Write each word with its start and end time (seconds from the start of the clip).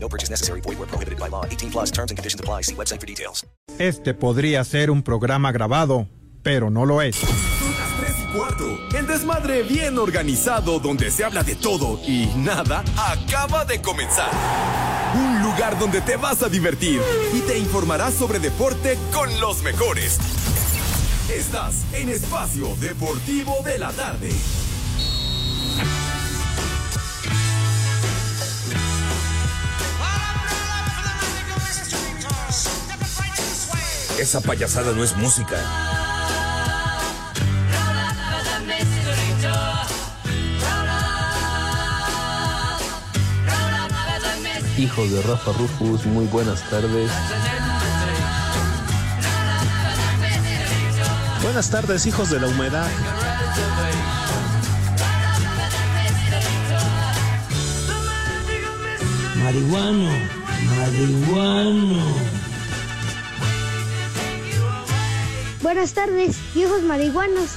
No 0.00 0.08
purchase 0.08 0.30
necessary. 0.30 0.60
Void 0.60 0.78
where 0.78 0.88
prohibited 0.88 1.18
by 1.18 1.28
law. 1.28 1.44
18 1.44 1.70
plus 1.70 1.90
terms 1.90 2.10
and 2.10 2.18
conditions 2.18 2.40
apply. 2.40 2.62
See 2.62 2.74
website 2.74 3.00
for 3.00 3.06
details. 3.06 3.44
Este 3.78 4.14
podría 4.14 4.64
ser 4.64 4.90
un 4.90 5.02
programa 5.02 5.52
grabado, 5.52 6.08
pero 6.42 6.70
no 6.70 6.84
lo 6.84 7.00
es. 7.02 7.16
Son 7.16 7.28
las 7.78 8.00
3 8.00 8.16
y 8.18 8.36
cuarto. 8.36 8.96
El 8.96 9.06
desmadre 9.06 9.62
bien 9.62 9.98
organizado 9.98 10.80
donde 10.80 11.10
se 11.10 11.24
habla 11.24 11.42
de 11.42 11.54
todo 11.54 12.00
y 12.06 12.26
nada 12.36 12.82
acaba 12.96 13.64
de 13.64 13.80
comenzar. 13.80 14.30
Un 15.14 15.42
lugar 15.42 15.78
donde 15.78 16.00
te 16.00 16.16
vas 16.16 16.42
a 16.42 16.48
divertir 16.48 17.00
y 17.32 17.40
te 17.40 17.58
informarás 17.58 18.14
sobre 18.14 18.38
deporte 18.38 18.98
con 19.12 19.28
los 19.40 19.62
mejores. 19.62 20.18
Estás 21.30 21.84
en 21.92 22.08
Espacio 22.08 22.74
Deportivo 22.80 23.56
de 23.64 23.78
la 23.78 23.92
Tarde. 23.92 24.30
Esa 34.18 34.40
payasada 34.40 34.92
no 34.92 35.04
es 35.04 35.16
música. 35.16 35.56
Hijos 44.76 45.10
de 45.12 45.22
Rafa 45.22 45.52
Rufus, 45.52 46.04
muy 46.06 46.26
buenas 46.26 46.68
tardes. 46.68 47.10
Buenas 51.42 51.70
tardes, 51.70 52.04
hijos 52.06 52.28
de 52.30 52.40
la 52.40 52.48
humedad. 52.48 52.88
Marihuano, 59.36 60.10
marihuano. 60.76 62.47
Buenas 65.68 65.92
tardes, 65.92 66.38
viejos 66.54 66.80
marihuanos. 66.80 67.50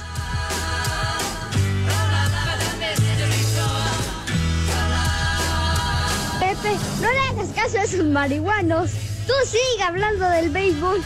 Pepe, 6.38 6.76
no 7.00 7.10
le 7.10 7.18
hagas 7.30 7.48
caso 7.54 7.78
a 7.78 7.84
esos 7.84 8.04
marihuanos. 8.04 8.90
Tú 9.26 9.32
sigue 9.46 9.82
hablando 9.82 10.28
del 10.28 10.50
béisbol. 10.50 11.00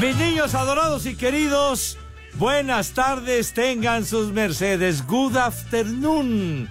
Mis 0.00 0.16
niños 0.16 0.56
adorados 0.56 1.06
y 1.06 1.14
queridos, 1.14 1.98
buenas 2.32 2.90
tardes, 2.94 3.52
tengan 3.52 4.04
sus 4.04 4.32
mercedes. 4.32 5.06
Good 5.06 5.36
afternoon. 5.36 6.68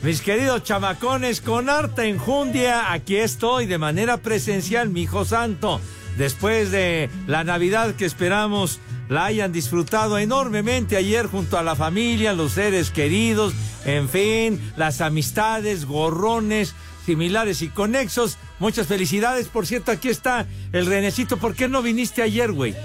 Mis 0.00 0.22
queridos 0.22 0.62
chamacones, 0.62 1.40
con 1.40 1.68
harta 1.68 2.04
enjundia, 2.04 2.92
aquí 2.92 3.16
estoy 3.16 3.66
de 3.66 3.78
manera 3.78 4.18
presencial, 4.18 4.90
mi 4.90 5.02
hijo 5.02 5.24
santo. 5.24 5.80
Después 6.16 6.70
de 6.70 7.10
la 7.26 7.42
Navidad 7.42 7.96
que 7.96 8.04
esperamos 8.04 8.78
la 9.08 9.24
hayan 9.24 9.52
disfrutado 9.52 10.18
enormemente 10.18 10.96
ayer 10.96 11.26
junto 11.26 11.58
a 11.58 11.64
la 11.64 11.74
familia, 11.74 12.32
los 12.32 12.52
seres 12.52 12.90
queridos, 12.90 13.54
en 13.84 14.08
fin, 14.08 14.72
las 14.76 15.00
amistades, 15.00 15.84
gorrones, 15.84 16.74
similares 17.04 17.60
y 17.62 17.68
conexos. 17.68 18.38
Muchas 18.60 18.86
felicidades. 18.86 19.48
Por 19.48 19.66
cierto, 19.66 19.90
aquí 19.90 20.08
está 20.08 20.46
el 20.72 20.86
Renecito. 20.86 21.38
¿Por 21.38 21.54
qué 21.54 21.68
no 21.68 21.82
viniste 21.82 22.22
ayer, 22.22 22.52
güey? 22.52 22.76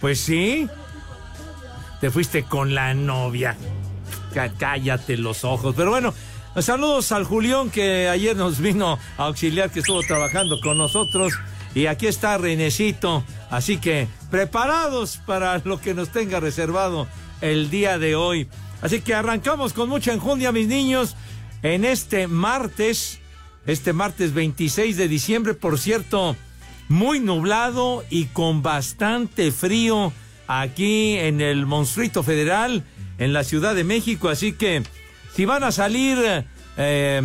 Pues 0.00 0.20
sí. 0.20 0.68
Te 2.00 2.10
fuiste 2.10 2.44
con 2.44 2.74
la 2.74 2.94
novia. 2.94 3.56
Cá- 4.32 4.52
Cállate 4.58 5.16
los 5.16 5.44
ojos. 5.44 5.74
Pero 5.76 5.90
bueno, 5.90 6.12
saludos 6.60 7.12
al 7.12 7.24
Julián 7.24 7.70
que 7.70 8.08
ayer 8.08 8.36
nos 8.36 8.58
vino 8.60 8.98
a 9.18 9.24
auxiliar, 9.26 9.70
que 9.70 9.80
estuvo 9.80 10.00
trabajando 10.02 10.60
con 10.60 10.78
nosotros. 10.78 11.32
Y 11.74 11.86
aquí 11.86 12.06
está 12.06 12.36
Renecito. 12.38 13.24
Así 13.50 13.78
que 13.78 14.06
preparados 14.30 15.18
para 15.26 15.58
lo 15.64 15.80
que 15.80 15.94
nos 15.94 16.10
tenga 16.10 16.40
reservado 16.40 17.06
el 17.40 17.70
día 17.70 17.98
de 17.98 18.14
hoy. 18.16 18.48
Así 18.82 19.00
que 19.00 19.14
arrancamos 19.14 19.72
con 19.72 19.88
mucha 19.88 20.12
enjundia, 20.12 20.52
mis 20.52 20.66
niños, 20.66 21.14
en 21.62 21.84
este 21.84 22.26
martes, 22.26 23.20
este 23.66 23.92
martes 23.92 24.34
26 24.34 24.96
de 24.96 25.06
diciembre, 25.08 25.54
por 25.54 25.78
cierto, 25.78 26.36
muy 26.88 27.20
nublado 27.20 28.04
y 28.10 28.24
con 28.26 28.60
bastante 28.62 29.52
frío 29.52 30.12
aquí 30.48 31.16
en 31.16 31.40
el 31.40 31.64
Monstruito 31.64 32.22
Federal, 32.24 32.82
en 33.24 33.32
la 33.32 33.44
Ciudad 33.44 33.74
de 33.74 33.84
México. 33.84 34.28
Así 34.28 34.52
que 34.52 34.82
si 35.34 35.44
van 35.44 35.64
a 35.64 35.72
salir 35.72 36.18
eh, 36.76 37.20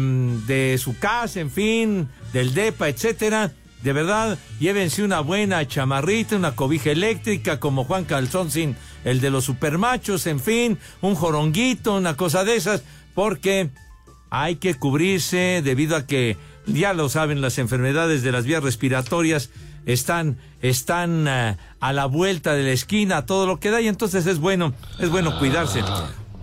de 0.48 0.78
su 0.78 0.98
casa, 0.98 1.40
en 1.40 1.52
fin, 1.52 2.10
del 2.34 2.54
DEPA, 2.54 2.90
etcétera, 2.90 3.52
de 3.84 3.94
verdad, 3.94 4.38
llévense 4.60 5.04
una 5.04 5.20
buena 5.20 5.68
chamarrita, 5.68 6.36
una 6.36 6.56
cobija 6.56 6.92
eléctrica 6.92 7.60
como 7.60 7.84
Juan 7.84 8.06
Calzón 8.06 8.52
sin 8.52 8.76
el 9.06 9.22
de 9.22 9.30
los 9.30 9.46
supermachos, 9.46 10.28
en 10.28 10.40
fin, 10.40 10.80
un 11.02 11.16
joronguito, 11.16 11.96
una 11.96 12.18
cosa 12.18 12.44
de 12.44 12.56
esas, 12.56 12.84
porque 13.14 13.70
hay 14.30 14.56
que 14.56 14.74
cubrirse 14.76 15.62
debido 15.64 15.96
a 15.96 16.06
que, 16.06 16.38
ya 16.66 16.94
lo 16.94 17.08
saben, 17.08 17.40
las 17.40 17.60
enfermedades 17.60 18.24
de 18.24 18.32
las 18.32 18.46
vías 18.46 18.64
respiratorias 18.64 19.52
están, 19.88 20.38
están 20.62 21.28
eh, 21.28 21.58
a 21.80 21.94
la 21.94 22.06
vuelta 22.06 22.54
de 22.54 22.64
la 22.64 22.72
esquina, 22.72 23.26
todo 23.26 23.48
lo 23.48 23.60
que 23.60 23.72
da, 23.72 23.82
y 23.82 23.88
entonces 23.88 24.28
es 24.28 24.38
bueno, 24.38 24.74
es 25.00 25.10
bueno 25.10 25.40
cuidarse. 25.40 25.82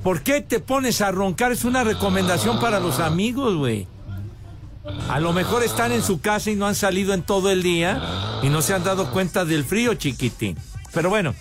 ¿Por 0.02 0.22
qué 0.22 0.40
te 0.40 0.58
pones 0.58 1.00
a 1.00 1.12
roncar? 1.12 1.52
Es 1.52 1.64
una 1.64 1.84
recomendación 1.84 2.58
para 2.58 2.80
los 2.80 2.98
amigos, 2.98 3.54
güey. 3.54 3.86
A 5.08 5.20
lo 5.20 5.32
mejor 5.32 5.62
están 5.62 5.92
en 5.92 6.02
su 6.02 6.20
casa 6.20 6.50
y 6.50 6.56
no 6.56 6.66
han 6.66 6.74
salido 6.74 7.14
en 7.14 7.22
todo 7.22 7.50
el 7.50 7.62
día 7.62 8.40
y 8.42 8.48
no 8.48 8.60
se 8.60 8.74
han 8.74 8.84
dado 8.84 9.10
cuenta 9.12 9.44
del 9.44 9.64
frío, 9.64 9.94
chiquitín. 9.94 10.58
Pero 10.92 11.08
bueno. 11.08 11.34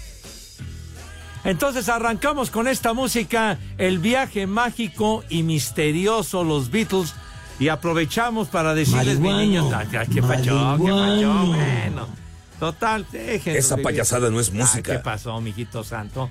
Entonces 1.46 1.90
arrancamos 1.90 2.50
con 2.50 2.69
esta 2.69 2.94
música, 2.94 3.59
el 3.78 4.00
viaje 4.00 4.47
mágico 4.47 5.25
y 5.30 5.44
misterioso, 5.44 6.46
los 6.46 6.69
Beatles, 6.72 7.16
y 7.59 7.68
aprovechamos 7.68 8.47
para 8.47 8.74
decirles, 8.74 9.19
mi 9.19 9.58
ah, 9.58 9.86
qué 10.12 10.22
pachón, 10.22 10.84
qué 10.84 10.91
pachón, 10.91 11.47
bueno. 11.50 12.08
Total, 12.59 13.06
déjenlo 13.12 13.59
Esa 13.59 13.78
payasada 13.78 14.30
no 14.30 14.40
es 14.40 14.50
Ah, 14.50 14.53
música. 14.56 14.94
¿Qué 14.94 15.00
pasó, 15.00 15.40
mijito 15.41 15.84
santo? 15.84 16.30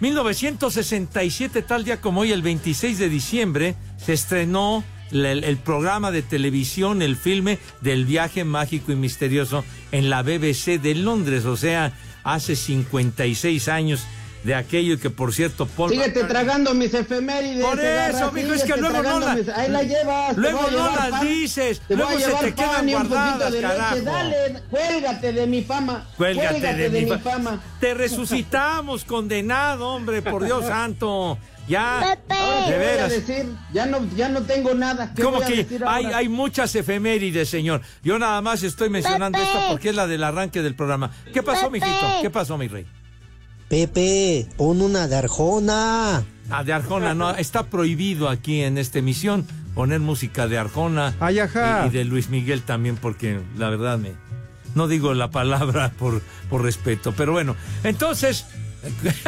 1967, 0.00 1.62
tal 1.62 1.84
día 1.84 2.00
como 2.00 2.22
hoy, 2.22 2.32
el 2.32 2.42
26 2.42 2.98
de 2.98 3.08
diciembre, 3.08 3.74
se 3.98 4.14
estrenó 4.14 4.82
el, 5.10 5.26
el 5.26 5.56
programa 5.58 6.10
de 6.10 6.22
televisión, 6.22 7.02
el 7.02 7.16
filme 7.16 7.58
del 7.80 8.06
viaje 8.06 8.44
mágico 8.44 8.92
y 8.92 8.96
misterioso 8.96 9.64
en 9.92 10.08
la 10.08 10.22
BBC 10.22 10.80
de 10.80 10.94
Londres, 10.94 11.44
o 11.44 11.56
sea, 11.56 11.92
hace 12.24 12.56
56 12.56 13.68
años 13.68 14.00
de 14.44 14.54
aquello 14.54 14.98
que, 14.98 15.10
por 15.10 15.34
cierto, 15.34 15.66
Paul... 15.66 15.90
Síguete 15.90 16.24
tragando 16.24 16.72
mis 16.74 16.94
efemérides. 16.94 17.64
Por 17.64 17.78
eso, 17.78 18.32
mijo, 18.32 18.54
es 18.54 18.62
que 18.64 18.76
luego 18.76 18.96
no 18.96 19.02
tragando 19.02 19.26
la- 19.26 19.34
mis- 19.34 19.48
Ahí 19.50 19.70
la 19.70 19.82
llevas. 19.82 20.36
luego 20.36 20.70
no 20.70 20.86
las 20.96 21.10
pan, 21.10 21.26
dices, 21.28 21.80
Te 21.86 21.96
luego 21.96 22.18
se 22.18 22.32
te 22.46 22.54
quedan 22.54 22.88
guardadas, 22.88 23.32
poquito 23.34 23.50
de 23.50 23.60
carajo. 23.60 23.94
leche. 23.96 24.04
Dale, 24.06 24.62
cuélgate 24.70 25.32
de 25.32 25.46
mi 25.46 25.62
fama. 25.62 26.08
Cuélgate, 26.16 26.74
de, 26.74 26.88
mi, 26.90 27.06
fa- 27.06 27.18
fama. 27.18 27.60
Te 27.80 27.92
resucitamos, 27.94 29.04
condenado, 29.04 29.88
hombre, 29.88 30.22
por 30.22 30.44
Dios 30.44 30.64
santo. 30.66 31.38
Ya, 31.68 31.98
Ahora 32.00 32.10
de 32.10 32.16
te 32.16 32.34
voy 32.34 32.72
a 32.74 32.78
veras. 32.78 33.10
decir, 33.10 33.46
ya 33.72 33.86
no, 33.86 33.98
ya 34.16 34.28
no 34.28 34.42
tengo 34.42 34.74
nada. 34.74 35.12
¿Qué 35.14 35.22
¿Cómo 35.22 35.36
voy 35.36 35.44
a 35.44 35.48
que 35.48 35.56
decir 35.56 35.84
hay, 35.86 36.04
ahora? 36.06 36.16
hay 36.16 36.28
muchas 36.28 36.74
efemérides, 36.74 37.48
señor? 37.48 37.82
Yo 38.02 38.18
nada 38.18 38.40
más 38.40 38.62
estoy 38.64 38.88
mencionando 38.88 39.38
Pepe. 39.38 39.50
esta 39.52 39.68
porque 39.68 39.90
es 39.90 39.94
la 39.94 40.08
del 40.08 40.24
arranque 40.24 40.62
del 40.62 40.74
programa. 40.74 41.12
¿Qué 41.32 41.42
pasó, 41.44 41.70
Pepe. 41.70 41.86
mijito? 41.86 42.06
¿Qué 42.22 42.30
pasó, 42.30 42.58
mi 42.58 42.66
rey? 42.66 42.86
Pepe, 43.70 44.48
pon 44.56 44.82
una 44.82 45.06
de 45.06 45.14
Arjona. 45.14 46.24
Ah, 46.50 46.64
de 46.64 46.72
Arjona, 46.72 47.14
no, 47.14 47.30
está 47.36 47.66
prohibido 47.66 48.28
aquí 48.28 48.62
en 48.62 48.78
esta 48.78 48.98
emisión 48.98 49.46
poner 49.76 50.00
música 50.00 50.48
de 50.48 50.58
Arjona 50.58 51.14
Ay, 51.20 51.38
ajá. 51.38 51.84
y, 51.84 51.86
y 51.86 51.90
de 51.92 52.04
Luis 52.04 52.30
Miguel 52.30 52.62
también, 52.62 52.96
porque 52.96 53.38
la 53.56 53.70
verdad 53.70 53.96
me. 53.96 54.14
No 54.74 54.88
digo 54.88 55.14
la 55.14 55.30
palabra 55.30 55.92
por, 55.98 56.20
por 56.50 56.62
respeto, 56.62 57.14
pero 57.16 57.30
bueno, 57.30 57.54
entonces. 57.84 58.44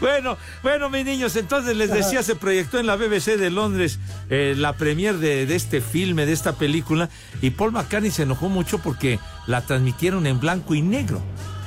bueno, 0.00 0.36
bueno, 0.64 0.90
mis 0.90 1.04
niños, 1.04 1.36
entonces 1.36 1.76
les 1.76 1.92
decía, 1.92 2.24
se 2.24 2.34
proyectó 2.34 2.80
en 2.80 2.86
la 2.86 2.96
BBC 2.96 3.36
de 3.36 3.50
Londres 3.50 4.00
eh, 4.30 4.54
la 4.56 4.72
premier 4.72 5.18
de, 5.18 5.46
de, 5.46 5.54
este 5.54 5.80
filme, 5.80 6.26
de 6.26 6.32
esta 6.32 6.54
película, 6.54 7.08
y 7.40 7.50
Paul 7.50 7.70
McCartney 7.70 8.10
se 8.10 8.24
enojó 8.24 8.48
mucho 8.48 8.78
porque 8.78 9.20
la 9.46 9.60
transmitieron 9.60 10.26
en 10.26 10.40
blanco 10.40 10.74
y 10.74 10.82
negro. 10.82 11.22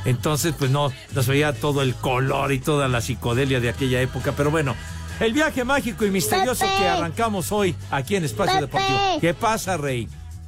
Entonces, 0.06 0.54
pues 0.58 0.72
no, 0.72 0.92
nos 1.14 1.28
veía 1.28 1.54
todo 1.54 1.82
el 1.82 1.96
color 1.96 2.52
y 2.52 2.60
toda 2.60 2.88
la 2.88 3.02
psicodelia 3.02 3.60
de 3.60 3.70
aquella 3.70 4.02
época, 4.02 4.34
pero 4.36 4.52
bueno. 4.52 4.76
El 5.20 5.34
viaje 5.34 5.66
mágico 5.66 6.06
y 6.06 6.12
misterioso 6.12 6.64
Pepe. 6.64 6.78
que 6.78 6.88
arrancamos 6.88 7.52
hoy 7.52 7.76
aquí 7.92 8.16
en 8.16 8.24
Espacio 8.24 8.54
Pepe. 8.54 8.82
Deportivo. 8.82 9.20
¿Qué 9.20 9.34
pasa, 9.34 9.76
Rey? 9.76 10.08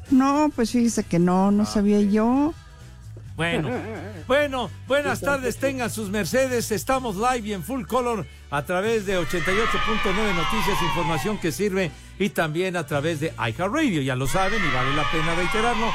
No, 0.10 0.50
pues 0.56 0.72
fíjese 0.72 1.04
que 1.04 1.20
no, 1.20 1.52
no 1.52 1.66
sabía 1.66 2.00
yo. 2.00 2.54
Bueno, 3.36 3.70
bueno, 4.28 4.70
buenas 4.88 5.20
tardes, 5.22 5.58
tengan 5.58 5.90
sus 5.90 6.10
Mercedes. 6.10 6.72
Estamos 6.72 7.16
live 7.16 7.48
y 7.48 7.54
en 7.54 7.64
full 7.64 7.86
color 7.86 8.26
a 8.52 8.64
través 8.64 9.06
de 9.06 9.18
88.9 9.18 10.36
Noticias, 10.36 10.82
información 10.84 11.38
que 11.40 11.52
sirve 11.52 11.92
y 12.20 12.30
también 12.30 12.76
a 12.76 12.86
través 12.86 13.20
de 13.20 13.34
iHeartRadio. 13.38 14.02
Ya 14.02 14.16
lo 14.16 14.28
saben 14.28 14.62
y 14.64 14.76
vale 14.76 14.96
la 14.96 15.10
pena 15.12 15.34
reiterarlo. 15.36 15.88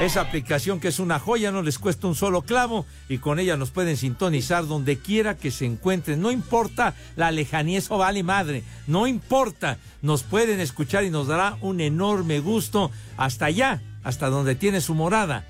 Esa 0.00 0.22
aplicación 0.22 0.80
que 0.80 0.88
es 0.88 0.98
una 0.98 1.18
joya, 1.18 1.52
no 1.52 1.60
les 1.60 1.78
cuesta 1.78 2.06
un 2.06 2.14
solo 2.14 2.40
clavo 2.40 2.86
y 3.10 3.18
con 3.18 3.38
ella 3.38 3.58
nos 3.58 3.70
pueden 3.70 3.98
sintonizar 3.98 4.66
donde 4.66 4.98
quiera 4.98 5.36
que 5.36 5.50
se 5.50 5.66
encuentren. 5.66 6.22
No 6.22 6.32
importa 6.32 6.94
la 7.16 7.30
lejanía, 7.30 7.78
eso 7.78 7.98
vale 7.98 8.22
madre. 8.22 8.64
No 8.86 9.06
importa, 9.06 9.76
nos 10.00 10.22
pueden 10.22 10.58
escuchar 10.58 11.04
y 11.04 11.10
nos 11.10 11.26
dará 11.26 11.58
un 11.60 11.82
enorme 11.82 12.40
gusto 12.40 12.90
hasta 13.18 13.44
allá, 13.44 13.82
hasta 14.02 14.30
donde 14.30 14.54
tiene 14.54 14.80
su 14.80 14.94
morada 14.94 15.46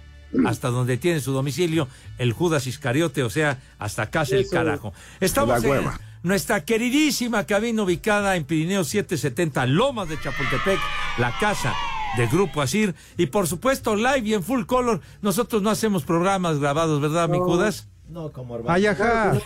hasta 0.46 0.68
donde 0.68 0.96
tiene 0.96 1.18
su 1.18 1.32
domicilio 1.32 1.88
el 2.16 2.32
Judas 2.32 2.68
Iscariote, 2.68 3.24
o 3.24 3.30
sea, 3.30 3.58
hasta 3.80 4.10
casa 4.10 4.36
el 4.36 4.48
carajo. 4.48 4.92
Estamos 5.18 5.64
en 5.64 5.90
nuestra 6.22 6.64
queridísima 6.64 7.46
cabina 7.46 7.82
ubicada 7.82 8.36
en 8.36 8.44
Pirineo 8.44 8.84
770, 8.84 9.66
Lomas 9.66 10.08
de 10.08 10.20
Chapultepec, 10.20 10.78
la 11.18 11.36
casa 11.40 11.74
del 12.16 12.28
Grupo 12.28 12.62
Asir, 12.62 12.94
y 13.16 13.26
por 13.26 13.46
supuesto 13.46 13.96
live 13.96 14.22
y 14.24 14.34
en 14.34 14.42
full 14.42 14.64
color. 14.64 15.00
Nosotros 15.22 15.62
no 15.62 15.70
hacemos 15.70 16.02
programas 16.04 16.58
grabados, 16.58 17.00
¿verdad, 17.00 17.28
mi 17.28 17.38
Judas? 17.38 17.88
No, 18.10 18.32
como 18.32 18.58
Ay, 18.66 18.86
ajá. 18.86 19.40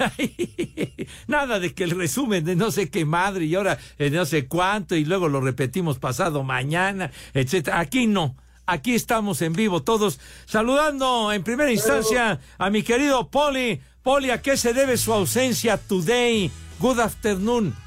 Nada 1.27 1.61
de 1.61 1.75
que 1.75 1.85
el 1.85 1.91
resumen 1.91 2.45
de 2.45 2.57
no 2.57 2.71
sé 2.71 2.89
qué 2.89 3.05
madre 3.05 3.45
y 3.45 3.55
ahora 3.55 3.79
eh, 3.99 4.09
no 4.09 4.25
sé 4.25 4.47
cuánto 4.49 4.97
y 4.97 5.05
luego 5.05 5.29
lo 5.29 5.43
repetimos 5.43 5.99
pasado 5.99 6.43
mañana, 6.43 7.11
etcétera. 7.35 7.79
Aquí 7.79 8.07
no. 8.07 8.37
Aquí 8.67 8.95
estamos 8.95 9.43
en 9.43 9.53
vivo 9.53 9.83
todos 9.83 10.19
saludando 10.47 11.31
en 11.33 11.45
primera 11.45 11.71
instancia 11.71 12.41
a 12.57 12.71
mi 12.71 12.83
querido 12.83 13.29
Poli. 13.29 13.83
Poli, 14.03 14.31
¿a 14.31 14.41
qué 14.41 14.57
se 14.57 14.73
debe 14.73 14.97
su 14.97 15.13
ausencia 15.13 15.77
today? 15.77 16.51
Good 16.79 17.01
afternoon. 17.01 17.84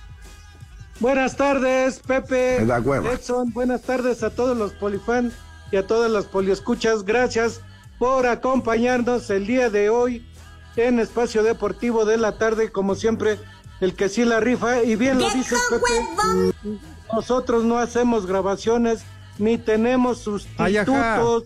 Buenas 0.99 1.35
tardes, 1.35 1.99
Pepe. 1.99 2.57
Me 2.59 2.65
da 2.65 2.79
hueva. 2.79 3.11
Edson, 3.11 3.51
buenas 3.53 3.83
tardes 3.83 4.23
a 4.23 4.31
todos 4.31 4.57
los 4.57 4.73
polifans 4.73 5.33
y 5.71 5.77
a 5.77 5.85
todas 5.85 6.09
las 6.11 6.25
poliescuchas. 6.25 7.03
Gracias 7.03 7.61
por 7.99 8.25
acompañarnos 8.25 9.29
el 9.29 9.45
día 9.45 9.69
de 9.69 9.89
hoy 9.89 10.25
en 10.75 10.99
Espacio 10.99 11.43
Deportivo 11.43 12.05
de 12.05 12.17
la 12.17 12.37
tarde, 12.37 12.71
como 12.71 12.95
siempre, 12.95 13.37
el 13.79 13.95
que 13.95 14.09
sí 14.09 14.25
la 14.25 14.39
rifa. 14.39 14.83
Y 14.83 14.95
bien 14.95 15.19
lo 15.19 15.29
dices, 15.29 15.59
Pepe. 15.69 16.53
Nosotros 17.13 17.63
no 17.63 17.77
hacemos 17.77 18.25
grabaciones 18.25 19.03
ni 19.37 19.57
tenemos 19.57 20.27
Ay, 20.57 20.75
sustitutos. 20.75 21.43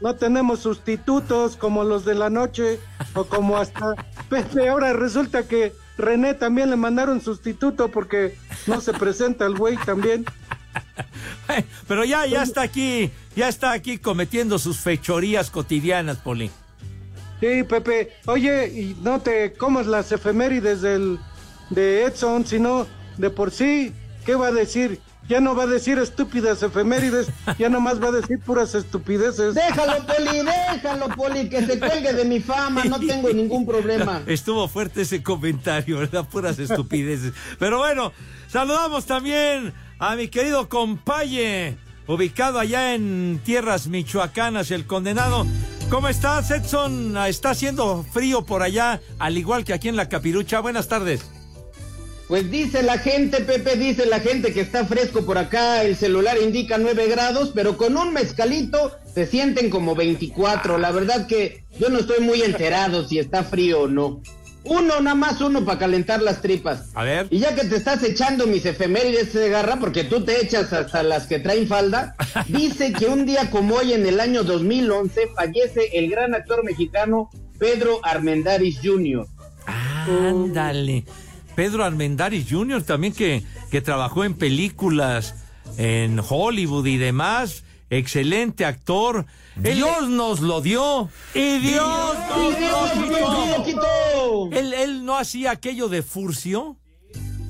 No 0.00 0.14
tenemos 0.16 0.60
sustitutos 0.60 1.56
como 1.56 1.82
los 1.82 2.04
de 2.04 2.14
la 2.14 2.30
noche 2.30 2.78
o 3.14 3.24
como 3.24 3.56
hasta 3.56 3.94
Pepe. 4.28 4.68
Ahora 4.68 4.92
resulta 4.92 5.48
que 5.48 5.72
René 5.96 6.34
también 6.34 6.70
le 6.70 6.76
mandaron 6.76 7.20
sustituto 7.20 7.88
porque 7.88 8.36
no 8.66 8.80
se 8.80 8.92
presenta 8.92 9.46
el 9.46 9.56
güey 9.56 9.76
también. 9.84 10.24
Pero 11.88 12.04
ya, 12.04 12.26
ya 12.26 12.42
está 12.42 12.62
aquí, 12.62 13.10
ya 13.36 13.48
está 13.48 13.72
aquí 13.72 13.98
cometiendo 13.98 14.58
sus 14.58 14.78
fechorías 14.78 15.50
cotidianas, 15.50 16.18
Poli. 16.18 16.50
Sí, 17.40 17.62
Pepe. 17.62 18.12
Oye, 18.26 18.68
y 18.68 18.96
no 19.02 19.20
te 19.20 19.52
comas 19.52 19.86
las 19.86 20.10
efemérides 20.12 20.80
del, 20.80 21.18
de 21.70 22.04
Edson, 22.04 22.46
sino 22.46 22.86
de 23.18 23.30
por 23.30 23.50
sí. 23.50 23.92
¿Qué 24.24 24.34
va 24.34 24.48
a 24.48 24.52
decir? 24.52 25.00
Ya 25.28 25.40
no 25.40 25.54
va 25.54 25.62
a 25.62 25.66
decir 25.66 25.98
estúpidas 25.98 26.62
efemérides, 26.62 27.28
ya 27.58 27.70
nomás 27.70 28.02
va 28.02 28.08
a 28.08 28.12
decir 28.12 28.38
puras 28.40 28.74
estupideces. 28.74 29.54
Déjalo, 29.54 30.06
Poli, 30.06 30.42
déjalo, 30.44 31.08
Poli, 31.08 31.48
que 31.48 31.64
se 31.64 31.78
cuelgue 31.78 32.12
de 32.12 32.24
mi 32.26 32.40
fama, 32.40 32.84
no 32.84 33.00
tengo 33.00 33.30
ningún 33.30 33.64
problema. 33.64 34.22
Estuvo 34.26 34.68
fuerte 34.68 35.02
ese 35.02 35.22
comentario, 35.22 35.98
¿verdad? 35.98 36.26
Puras 36.28 36.58
estupideces. 36.58 37.32
Pero 37.58 37.78
bueno, 37.78 38.12
saludamos 38.48 39.06
también 39.06 39.72
a 39.98 40.14
mi 40.14 40.28
querido 40.28 40.68
compaye, 40.68 41.78
ubicado 42.06 42.58
allá 42.58 42.94
en 42.94 43.40
tierras 43.42 43.86
michoacanas, 43.86 44.70
el 44.70 44.86
condenado. 44.86 45.46
¿Cómo 45.88 46.08
estás, 46.08 46.50
Edson? 46.50 47.16
Está 47.16 47.50
haciendo 47.50 48.04
frío 48.12 48.44
por 48.44 48.62
allá, 48.62 49.00
al 49.18 49.38
igual 49.38 49.64
que 49.64 49.72
aquí 49.72 49.88
en 49.88 49.96
la 49.96 50.08
Capirucha. 50.08 50.60
Buenas 50.60 50.88
tardes. 50.88 51.24
Pues 52.28 52.50
dice 52.50 52.82
la 52.82 52.98
gente, 52.98 53.42
Pepe, 53.42 53.76
dice 53.76 54.06
la 54.06 54.18
gente 54.18 54.54
que 54.54 54.62
está 54.62 54.86
fresco 54.86 55.26
por 55.26 55.36
acá, 55.36 55.82
el 55.82 55.94
celular 55.94 56.38
indica 56.42 56.78
9 56.78 57.06
grados, 57.08 57.52
pero 57.54 57.76
con 57.76 57.98
un 57.98 58.14
mezcalito 58.14 58.92
se 59.12 59.26
sienten 59.26 59.68
como 59.68 59.94
24. 59.94 60.78
La 60.78 60.90
verdad 60.90 61.26
que 61.26 61.64
yo 61.78 61.90
no 61.90 61.98
estoy 61.98 62.24
muy 62.24 62.40
enterado 62.40 63.06
si 63.06 63.18
está 63.18 63.44
frío 63.44 63.82
o 63.82 63.88
no. 63.88 64.22
Uno, 64.64 65.02
nada 65.02 65.14
más 65.14 65.42
uno 65.42 65.66
para 65.66 65.78
calentar 65.78 66.22
las 66.22 66.40
tripas. 66.40 66.90
A 66.94 67.04
ver. 67.04 67.26
Y 67.28 67.40
ya 67.40 67.54
que 67.54 67.66
te 67.66 67.76
estás 67.76 68.02
echando 68.02 68.46
mis 68.46 68.64
efemérides 68.64 69.34
de 69.34 69.50
garra, 69.50 69.76
porque 69.78 70.04
tú 70.04 70.24
te 70.24 70.40
echas 70.40 70.72
hasta 70.72 71.02
las 71.02 71.26
que 71.26 71.38
traen 71.38 71.68
falda, 71.68 72.16
dice 72.48 72.94
que 72.94 73.04
un 73.04 73.26
día 73.26 73.50
como 73.50 73.74
hoy 73.74 73.92
en 73.92 74.06
el 74.06 74.20
año 74.20 74.42
2011 74.42 75.28
fallece 75.36 75.90
el 75.92 76.08
gran 76.08 76.34
actor 76.34 76.64
mexicano 76.64 77.28
Pedro 77.58 78.00
Armendáriz 78.02 78.78
Jr. 78.82 79.26
Ándale. 79.66 81.04
Pedro 81.54 81.84
Armendáriz 81.84 82.46
Jr. 82.50 82.82
también 82.82 83.12
que, 83.12 83.44
que 83.70 83.80
trabajó 83.80 84.24
en 84.24 84.34
películas 84.34 85.34
en 85.76 86.20
Hollywood 86.26 86.86
y 86.86 86.96
demás. 86.96 87.64
Excelente 87.90 88.64
actor. 88.64 89.26
Dios 89.56 90.08
nos 90.08 90.40
lo 90.40 90.60
dio. 90.60 91.08
Y 91.34 91.58
Dios 91.58 92.16
nos 92.30 93.58
lo 93.58 93.64
quitó. 93.64 94.50
Él, 94.52 94.72
él 94.72 95.04
no 95.04 95.16
hacía 95.16 95.52
aquello 95.52 95.88
de 95.88 96.02
Furcio. 96.02 96.76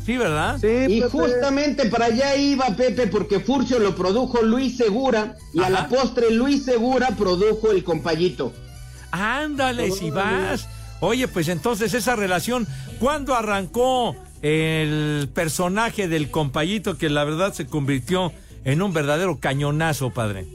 Sí, 0.04 0.18
¿verdad? 0.18 0.62
y 0.62 1.00
justamente 1.00 1.86
para 1.86 2.06
allá 2.06 2.36
iba 2.36 2.66
Pepe 2.76 3.06
porque 3.06 3.40
Furcio 3.40 3.78
lo 3.78 3.96
produjo 3.96 4.42
Luis 4.42 4.76
Segura 4.76 5.34
y 5.54 5.62
a 5.62 5.70
la 5.70 5.88
postre 5.88 6.30
Luis 6.30 6.62
Segura 6.64 7.08
produjo 7.16 7.70
el 7.70 7.82
compayito. 7.82 8.52
Ándale, 9.12 9.90
si 9.92 10.10
vas. 10.10 10.68
Oye, 11.04 11.28
pues 11.28 11.48
entonces 11.48 11.92
esa 11.92 12.16
relación, 12.16 12.66
¿cuándo 12.98 13.34
arrancó 13.34 14.16
el 14.42 15.28
personaje 15.34 16.08
del 16.08 16.30
compayito 16.30 16.96
que 16.96 17.10
la 17.10 17.24
verdad 17.24 17.52
se 17.52 17.66
convirtió 17.66 18.32
en 18.64 18.80
un 18.80 18.92
verdadero 18.92 19.38
cañonazo, 19.38 20.10
padre? 20.10 20.46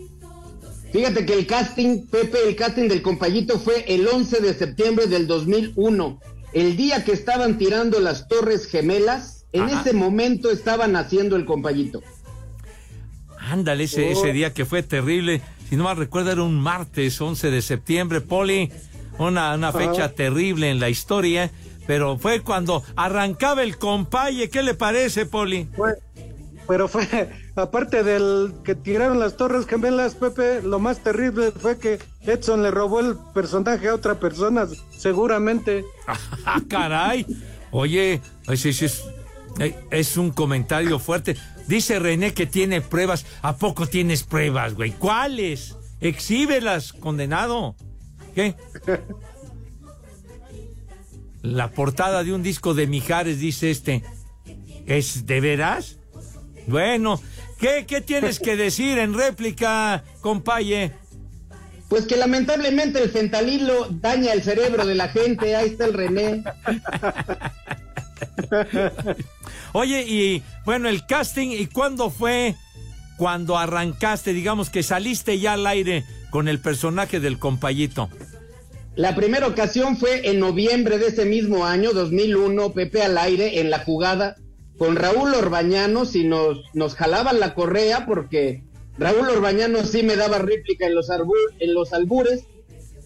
Fíjate 0.91 1.25
que 1.25 1.33
el 1.33 1.45
casting, 1.45 2.07
Pepe, 2.07 2.39
el 2.47 2.55
casting 2.55 2.87
del 2.87 3.03
compayito 3.03 3.59
fue 3.59 3.85
el 3.87 4.07
11 4.07 4.39
de 4.41 4.53
septiembre 4.55 5.05
del 5.05 5.27
2001. 5.27 6.19
El 6.53 6.75
día 6.75 7.03
que 7.03 7.11
estaban 7.11 7.59
tirando 7.59 7.99
las 7.99 8.27
Torres 8.27 8.65
Gemelas, 8.65 9.45
en 9.53 9.63
Ajá. 9.63 9.81
ese 9.81 9.93
momento 9.93 10.49
estaban 10.49 10.95
haciendo 10.95 11.35
el 11.35 11.45
compayito. 11.45 12.01
Ándale, 13.39 13.83
ese, 13.83 14.11
ese 14.11 14.33
día 14.33 14.53
que 14.53 14.65
fue 14.65 14.81
terrible. 14.81 15.41
Si 15.69 15.75
no 15.75 15.83
mal 15.83 15.97
recuerdo, 15.97 16.31
era 16.31 16.41
un 16.41 16.59
martes 16.59 17.21
11 17.21 17.51
de 17.51 17.61
septiembre, 17.61 18.21
Poli. 18.21 18.71
Una, 19.19 19.53
una 19.53 19.71
fecha 19.71 20.09
terrible 20.09 20.71
en 20.71 20.79
la 20.79 20.89
historia. 20.89 21.51
Pero 21.85 22.17
fue 22.17 22.41
cuando 22.41 22.83
arrancaba 22.95 23.63
el 23.63 23.77
compaye. 23.77 24.49
¿Qué 24.49 24.63
le 24.63 24.73
parece, 24.73 25.25
Poli? 25.25 25.67
Pero 26.67 26.87
fue, 26.87 27.31
aparte 27.55 28.03
del 28.03 28.53
que 28.63 28.75
tiraron 28.75 29.19
las 29.19 29.37
torres 29.37 29.65
gemelas, 29.65 30.13
Pepe, 30.13 30.61
lo 30.61 30.77
más 30.77 30.99
terrible 30.99 31.51
fue 31.51 31.79
que 31.79 31.97
Edson 32.21 32.61
le 32.61 32.69
robó 32.69 32.99
el 32.99 33.17
personaje 33.33 33.89
a 33.89 33.95
otra 33.95 34.19
persona, 34.19 34.67
seguramente. 34.95 35.83
¡Ah, 36.45 36.61
caray! 36.69 37.25
Oye, 37.71 38.21
ese 38.47 38.69
es, 38.69 39.03
eh, 39.59 39.75
es 39.89 40.15
un 40.15 40.29
comentario 40.29 40.99
fuerte. 40.99 41.35
Dice 41.67 41.97
René 41.97 42.35
que 42.35 42.45
tiene 42.45 42.81
pruebas. 42.81 43.25
¿A 43.41 43.55
poco 43.55 43.87
tienes 43.87 44.21
pruebas, 44.21 44.75
güey? 44.75 44.91
¿Cuáles? 44.91 45.75
Exhíbelas, 46.01 46.93
condenado. 46.93 47.75
¿Qué? 48.33 48.55
La 51.41 51.71
portada 51.71 52.23
de 52.23 52.33
un 52.33 52.43
disco 52.43 52.73
de 52.73 52.87
Mijares, 52.87 53.39
dice 53.39 53.71
este. 53.71 54.03
¿Es 54.85 55.25
de 55.25 55.39
veras? 55.39 55.97
Bueno, 56.67 57.21
¿qué, 57.59 57.85
qué 57.87 58.01
tienes 58.01 58.39
que 58.39 58.55
decir 58.55 58.97
en 58.99 59.13
réplica, 59.13 60.03
compaye? 60.21 60.91
Pues 61.87 62.05
que 62.05 62.17
lamentablemente 62.17 63.01
el 63.01 63.09
fentanilo 63.09 63.87
daña 63.89 64.33
el 64.33 64.43
cerebro 64.43 64.85
de 64.85 64.95
la 64.95 65.09
gente. 65.09 65.55
Ahí 65.55 65.69
está 65.69 65.85
el 65.85 65.93
René. 65.93 66.43
Oye, 69.73 70.03
y 70.07 70.43
bueno, 70.65 70.87
el 70.87 71.05
casting, 71.05 71.49
¿y 71.49 71.65
cuándo 71.67 72.09
fue 72.09 72.55
cuando 73.19 73.57
arrancaste, 73.57 74.31
digamos 74.31 74.69
que 74.69 74.81
saliste 74.81 75.39
ya 75.39 75.53
al 75.53 75.67
aire 75.67 76.05
con 76.29 76.47
el 76.47 76.59
personaje 76.59 77.19
del 77.19 77.37
compayito? 77.37 78.09
La 78.95 79.13
primera 79.13 79.45
ocasión 79.45 79.97
fue 79.97 80.29
en 80.29 80.39
noviembre 80.39 80.97
de 80.97 81.07
ese 81.07 81.25
mismo 81.25 81.65
año, 81.65 81.91
2001, 81.91 82.71
Pepe 82.71 83.03
al 83.03 83.17
aire 83.17 83.59
en 83.59 83.69
la 83.69 83.79
jugada 83.79 84.37
con 84.77 84.95
Raúl 84.95 85.33
Orbañanos 85.35 86.15
y 86.15 86.23
nos, 86.23 86.59
nos 86.73 86.95
jalaban 86.95 87.41
la 87.41 87.53
correa 87.55 88.05
porque 88.05 88.63
Raúl 88.97 89.29
Orbañanos 89.29 89.89
sí 89.89 90.01
me 90.01 90.15
daba 90.15 90.37
réplica 90.37 90.87
en 90.87 90.95
los, 90.95 91.09
en 91.59 91.73
los 91.73 91.91
albures 91.91 92.45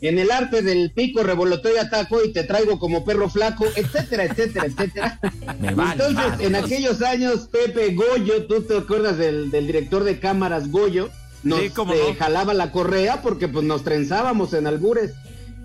en 0.04 0.20
el 0.20 0.32
arte 0.32 0.62
del 0.62 0.92
pico, 0.92 1.24
revoloteo 1.24 1.76
y 1.76 1.78
ataco 1.78 2.24
y 2.24 2.34
te 2.34 2.44
traigo 2.44 2.78
como 2.78 3.06
perro 3.06 3.30
flaco, 3.30 3.66
etcétera, 3.74 4.26
etcétera, 4.26 4.66
etcétera. 4.66 5.20
Entonces, 5.92 6.46
en 6.46 6.56
aquellos 6.56 7.02
años, 7.02 7.48
Pepe 7.50 7.94
Goyo, 7.94 8.46
tú 8.46 8.62
te 8.64 8.78
acuerdas 8.78 9.18
del, 9.18 9.50
director 9.50 10.04
de 10.04 10.20
cámaras 10.20 10.70
Goyo, 10.70 11.10
nos 11.44 11.60
eh, 11.62 11.72
jalaba 12.20 12.54
la 12.54 12.72
correa 12.72 13.22
porque 13.22 13.48
pues 13.48 13.66
nos 13.66 13.84
trenzábamos 13.84 14.54
en 14.54 14.68
albures. 14.68 15.14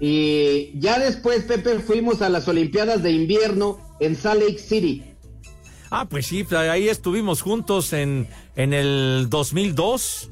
Y 0.01 0.71
ya 0.79 1.01
después, 1.01 1.43
Pepe, 1.43 1.81
fuimos 1.81 2.23
a 2.23 2.29
las 2.29 2.47
Olimpiadas 2.47 3.03
de 3.03 3.11
Invierno 3.11 3.81
en 3.99 4.15
Salt 4.15 4.41
Lake 4.41 4.59
City. 4.59 5.03
Ah, 5.91 6.07
pues 6.09 6.27
sí, 6.27 6.47
ahí 6.53 6.89
estuvimos 6.89 7.43
juntos 7.43 7.93
en, 7.93 8.29
en 8.55 8.73
el 8.73 9.27
2002, 9.31 10.31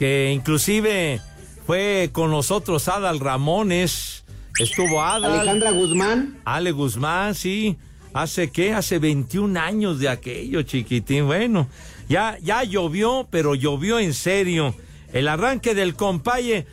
que 0.00 0.32
inclusive 0.32 1.20
fue 1.66 2.10
con 2.12 2.30
nosotros 2.30 2.86
Adal 2.86 3.18
Ramones, 3.18 4.24
estuvo 4.60 5.02
Adal. 5.02 5.32
Alejandra 5.32 5.72
Guzmán. 5.72 6.38
Ale 6.44 6.70
Guzmán, 6.70 7.34
sí. 7.34 7.76
¿Hace 8.14 8.50
qué? 8.50 8.72
Hace 8.72 8.98
21 8.98 9.58
años 9.58 9.98
de 9.98 10.08
aquello, 10.08 10.62
chiquitín. 10.62 11.26
Bueno, 11.26 11.68
ya, 12.08 12.38
ya 12.40 12.62
llovió, 12.62 13.26
pero 13.30 13.54
llovió 13.54 13.98
en 13.98 14.14
serio. 14.14 14.74
El 15.12 15.28
arranque 15.28 15.74
del 15.74 15.94
compaye. 15.94 16.66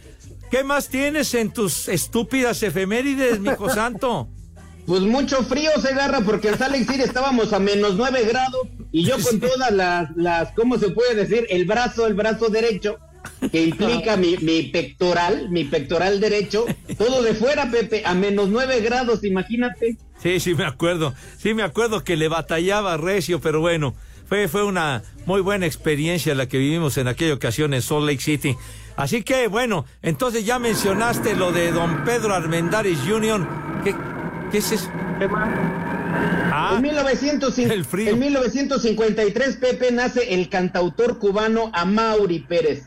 ¿Qué 0.51 0.63
más 0.63 0.89
tienes 0.89 1.33
en 1.33 1.51
tus 1.51 1.87
estúpidas 1.87 2.61
efemérides, 2.61 3.39
mijo 3.39 3.69
santo? 3.73 4.29
Pues 4.85 5.01
mucho 5.01 5.43
frío 5.43 5.71
se 5.81 5.89
agarra 5.89 6.21
porque 6.21 6.49
en 6.49 6.57
Salt 6.57 6.75
City 6.75 7.01
estábamos 7.01 7.51
a 7.51 7.59
menos 7.59 7.95
9 7.95 8.25
grados 8.25 8.67
y 8.91 9.05
yo 9.05 9.15
con 9.17 9.39
todas 9.39 9.71
las, 9.71 10.15
las, 10.15 10.51
¿cómo 10.51 10.77
se 10.77 10.89
puede 10.89 11.15
decir? 11.15 11.47
El 11.49 11.65
brazo, 11.65 12.05
el 12.05 12.13
brazo 12.13 12.49
derecho 12.49 12.99
que 13.51 13.63
implica 13.63 14.17
mi, 14.17 14.37
mi, 14.37 14.63
pectoral, 14.63 15.49
mi 15.49 15.63
pectoral 15.63 16.19
derecho, 16.19 16.65
todo 16.97 17.21
de 17.21 17.33
fuera, 17.33 17.69
Pepe, 17.69 18.03
a 18.05 18.13
menos 18.13 18.49
nueve 18.49 18.81
grados, 18.81 19.23
imagínate. 19.23 19.97
Sí, 20.21 20.39
sí, 20.39 20.55
me 20.55 20.65
acuerdo, 20.65 21.13
sí, 21.37 21.53
me 21.53 21.63
acuerdo 21.63 22.03
que 22.03 22.15
le 22.15 22.27
batallaba 22.27 22.97
recio, 22.97 23.41
pero 23.41 23.59
bueno, 23.59 23.93
fue, 24.27 24.47
fue 24.47 24.63
una 24.63 25.03
muy 25.25 25.41
buena 25.41 25.65
experiencia 25.65 26.35
la 26.35 26.47
que 26.47 26.57
vivimos 26.57 26.97
en 26.97 27.07
aquella 27.07 27.33
ocasión 27.33 27.73
en 27.73 27.81
Salt 27.81 28.05
Lake 28.05 28.21
City. 28.21 28.55
Así 28.95 29.23
que, 29.23 29.47
bueno, 29.47 29.85
entonces 30.01 30.45
ya 30.45 30.59
mencionaste 30.59 31.35
lo 31.35 31.51
de 31.51 31.71
don 31.71 32.03
Pedro 32.03 32.33
Armendáriz 32.33 32.99
Jr. 33.07 33.47
¿Qué, 33.83 33.95
qué 34.51 34.57
es 34.59 34.71
eso? 34.71 34.89
Ah, 36.55 36.73
en, 36.75 36.81
1950, 36.83 38.11
en 38.11 38.19
1953, 38.19 39.57
Pepe, 39.57 39.91
nace 39.91 40.33
el 40.33 40.49
cantautor 40.49 41.17
cubano 41.17 41.71
Amaury 41.73 42.39
Pérez. 42.39 42.83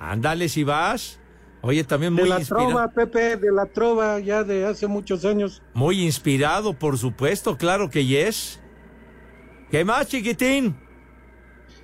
Ándale 0.00 0.48
si 0.48 0.64
vas. 0.64 1.20
Oye, 1.60 1.84
también 1.84 2.14
muy 2.14 2.22
De 2.22 2.28
la 2.30 2.40
trova, 2.40 2.88
Pepe, 2.88 3.36
de 3.36 3.52
la 3.52 3.66
trova 3.66 4.18
ya 4.18 4.42
de 4.42 4.64
hace 4.64 4.86
muchos 4.86 5.26
años. 5.26 5.62
Muy 5.74 6.02
inspirado, 6.02 6.72
por 6.72 6.96
supuesto, 6.96 7.58
claro 7.58 7.90
que 7.90 8.06
yes. 8.06 8.58
¿Qué 9.70 9.84
más, 9.84 10.08
chiquitín? 10.08 10.74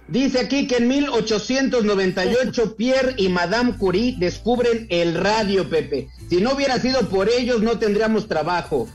Dice 0.08 0.40
aquí 0.40 0.66
que 0.66 0.76
en 0.76 0.88
1898 0.88 2.74
Pierre 2.78 3.14
y 3.18 3.28
Madame 3.28 3.76
Curie 3.76 4.16
descubren 4.18 4.86
el 4.88 5.14
radio, 5.14 5.68
Pepe. 5.68 6.08
Si 6.30 6.40
no 6.40 6.54
hubiera 6.54 6.78
sido 6.78 7.08
por 7.10 7.28
ellos, 7.28 7.60
no 7.60 7.78
tendríamos 7.78 8.28
trabajo. 8.28 8.88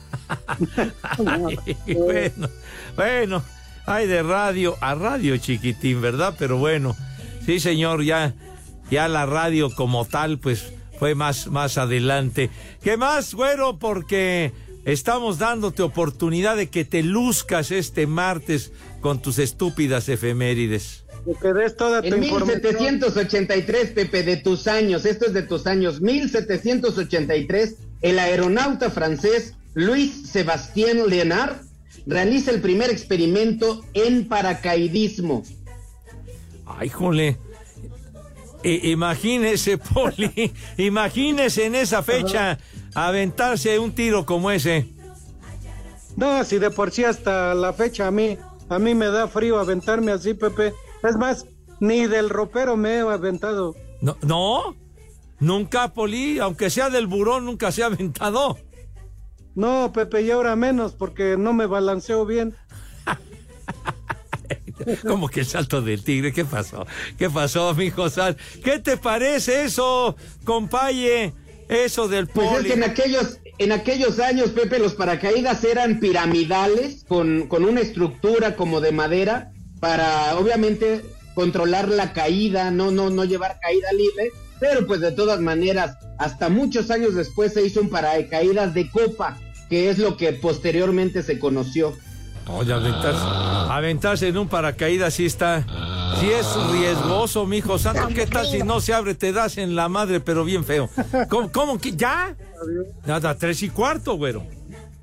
bueno, 1.18 2.50
bueno, 2.96 3.44
hay 3.86 4.08
de 4.08 4.24
radio 4.24 4.75
a 4.82 4.96
radio, 4.96 5.38
chiquitín, 5.38 6.01
¿verdad? 6.01 6.34
Pero 6.40 6.58
bueno, 6.58 6.96
sí, 7.46 7.60
señor, 7.60 8.04
ya 8.04 8.34
ya 8.92 9.08
la 9.08 9.26
radio 9.26 9.74
como 9.74 10.06
tal, 10.06 10.38
pues 10.38 10.74
fue 11.00 11.16
más, 11.16 11.48
más 11.48 11.78
adelante. 11.78 12.52
¿Qué 12.84 12.98
más, 12.98 13.34
güero? 13.34 13.80
Porque 13.80 14.52
estamos 14.86 15.40
dándote 15.40 15.82
oportunidad 15.82 16.58
de 16.58 16.70
que 16.70 16.86
te 16.86 17.02
luzcas 17.02 17.72
este 17.72 18.06
martes 18.06 18.72
con 19.00 19.22
tus 19.22 19.40
estúpidas 19.40 20.10
efemérides. 20.10 21.06
Que 21.42 21.54
des 21.54 21.78
toda 21.78 22.02
tu 22.02 22.08
en 22.08 22.20
1783, 22.20 23.92
Pepe, 23.92 24.24
de 24.24 24.38
tus 24.38 24.68
años, 24.68 25.06
esto 25.06 25.26
es 25.26 25.34
de 25.34 25.44
tus 25.44 25.68
años, 25.68 26.02
1783, 26.02 27.76
el 28.02 28.20
aeronauta 28.20 28.90
francés 28.90 29.56
Luis 29.74 30.30
Sébastien 30.30 31.08
Léonard 31.08 31.62
realiza 32.08 32.52
el 32.52 32.60
primer 32.60 32.90
experimento 32.90 33.86
en 33.94 34.28
paracaidismo. 34.28 35.44
Ay, 36.66 36.90
jole 36.90 37.38
imagínese, 38.63 39.77
Poli, 39.94 40.53
imagínese 40.77 41.65
en 41.65 41.75
esa 41.75 42.03
fecha 42.03 42.58
aventarse 42.96 43.80
un 43.80 43.94
tiro 43.94 44.25
como 44.25 44.51
ese. 44.51 44.88
No, 46.15 46.44
si 46.44 46.60
de 46.60 46.72
por 46.72 46.91
sí 46.91 47.03
hasta 47.03 47.53
la 47.56 47.74
fecha 47.74 48.08
a 48.08 48.12
mí, 48.12 48.38
a 48.70 48.80
mí 48.80 48.96
me 48.96 49.08
da 49.08 49.27
frío 49.27 49.60
aventarme 49.60 50.12
así, 50.12 50.34
Pepe. 50.34 50.74
Es 51.03 51.18
más, 51.18 51.46
ni 51.80 52.08
del 52.08 52.30
ropero 52.30 52.77
me 52.77 52.96
he 52.96 53.00
aventado. 53.00 53.75
No, 54.01 54.18
no, 54.22 54.75
nunca, 55.39 55.94
Poli, 55.94 56.39
aunque 56.39 56.70
sea 56.70 56.89
del 56.89 57.08
burón, 57.08 57.46
nunca 57.46 57.72
se 57.72 57.84
ha 57.84 57.88
aventado. 57.88 58.58
No, 59.56 59.91
Pepe, 59.94 60.22
y 60.22 60.32
ahora 60.32 60.56
menos, 60.56 60.94
porque 60.94 61.36
no 61.38 61.53
me 61.53 61.65
balanceo 61.65 62.25
bien. 62.25 62.56
¿Cómo 65.08 65.28
que 65.28 65.42
el 65.42 65.46
salto 65.46 65.82
del 65.82 66.04
tigre? 66.04 66.34
¿Qué 66.34 66.46
pasó? 66.46 66.86
¿Qué 67.18 67.30
pasó, 67.30 67.74
mijo 67.74 68.10
Sal? 68.10 68.38
¿Qué 68.64 68.80
te 68.80 68.98
parece 68.98 69.64
eso, 69.64 70.16
compaye? 70.44 71.34
Eso 71.70 72.08
del 72.08 72.28
poli. 72.28 72.48
Pues 72.48 72.62
es 72.62 72.68
que 72.68 72.74
en 72.74 72.84
aquellos, 72.84 73.40
en 73.58 73.72
aquellos 73.72 74.20
años, 74.20 74.50
Pepe, 74.50 74.78
los 74.80 74.94
paracaídas 74.94 75.64
eran 75.64 76.00
piramidales 76.00 77.06
con, 77.08 77.48
con 77.48 77.64
una 77.64 77.80
estructura 77.80 78.56
como 78.58 78.82
de 78.82 78.92
madera 78.92 79.52
para, 79.80 80.38
obviamente, 80.38 81.02
controlar 81.34 81.88
la 81.88 82.14
caída, 82.14 82.72
no, 82.72 82.92
no, 82.92 83.10
no 83.10 83.24
llevar 83.24 83.60
caída 83.62 83.92
libre. 83.94 84.32
Pero 84.60 84.86
pues 84.86 85.02
de 85.02 85.12
todas 85.12 85.40
maneras, 85.42 85.98
hasta 86.20 86.50
muchos 86.50 86.92
años 86.92 87.16
después 87.16 87.54
se 87.54 87.66
hizo 87.66 87.82
un 87.82 87.90
paracaídas 87.90 88.74
de 88.74 88.92
copa, 88.92 89.40
que 89.70 89.90
es 89.90 89.98
lo 89.98 90.18
que 90.18 90.34
posteriormente 90.34 91.24
se 91.24 91.40
conoció. 91.40 91.98
Oye, 92.48 92.74
aventarse, 92.74 93.22
aventarse 93.70 94.28
en 94.28 94.38
un 94.38 94.48
paracaídas 94.48 95.14
sí 95.14 95.26
está. 95.26 95.64
Sí 96.20 96.30
es 96.30 96.46
riesgoso, 96.72 97.46
mijo 97.46 97.80
santo. 97.80 98.08
¿Qué 98.14 98.28
tal 98.28 98.46
si 98.46 98.60
no 98.60 98.82
se 98.82 98.94
abre? 98.94 99.16
Te 99.16 99.32
das 99.32 99.58
en 99.58 99.76
la 99.76 99.90
madre, 99.90 100.20
pero 100.20 100.44
bien 100.44 100.64
feo. 100.64 100.90
¿Cómo, 101.30 101.52
cómo 101.52 101.80
que 101.80 101.96
ya? 101.96 102.36
Nada, 103.06 103.36
tres 103.36 103.64
y 103.64 103.70
cuarto, 103.70 104.16
güero. 104.16 104.44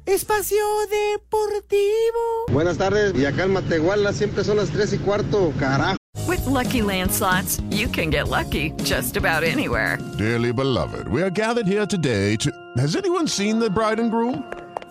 Espacio 0.06 0.56
Deportivo. 0.90 2.46
Buenas 2.50 2.78
tardes. 2.78 3.14
Y 3.14 3.26
acá 3.26 3.44
en 3.44 3.52
Matehuala 3.52 4.12
siempre 4.12 4.42
son 4.44 4.56
las 4.56 4.70
tres 4.70 4.92
y 4.92 4.98
cuarto, 4.98 5.52
carajo. 5.58 5.96
With 6.26 6.44
lucky 6.46 6.82
landslots, 6.82 7.60
you 7.70 7.88
can 7.88 8.10
get 8.10 8.28
lucky 8.28 8.72
just 8.84 9.16
about 9.16 9.44
anywhere. 9.44 9.98
Dearly 10.18 10.52
beloved, 10.52 11.08
we 11.08 11.22
are 11.22 11.30
gathered 11.30 11.66
here 11.66 11.86
today 11.86 12.36
to. 12.38 12.50
Has 12.76 12.96
anyone 12.96 13.26
seen 13.28 13.58
the 13.58 13.70
bride 13.70 13.98
and 13.98 14.10
groom? 14.10 14.44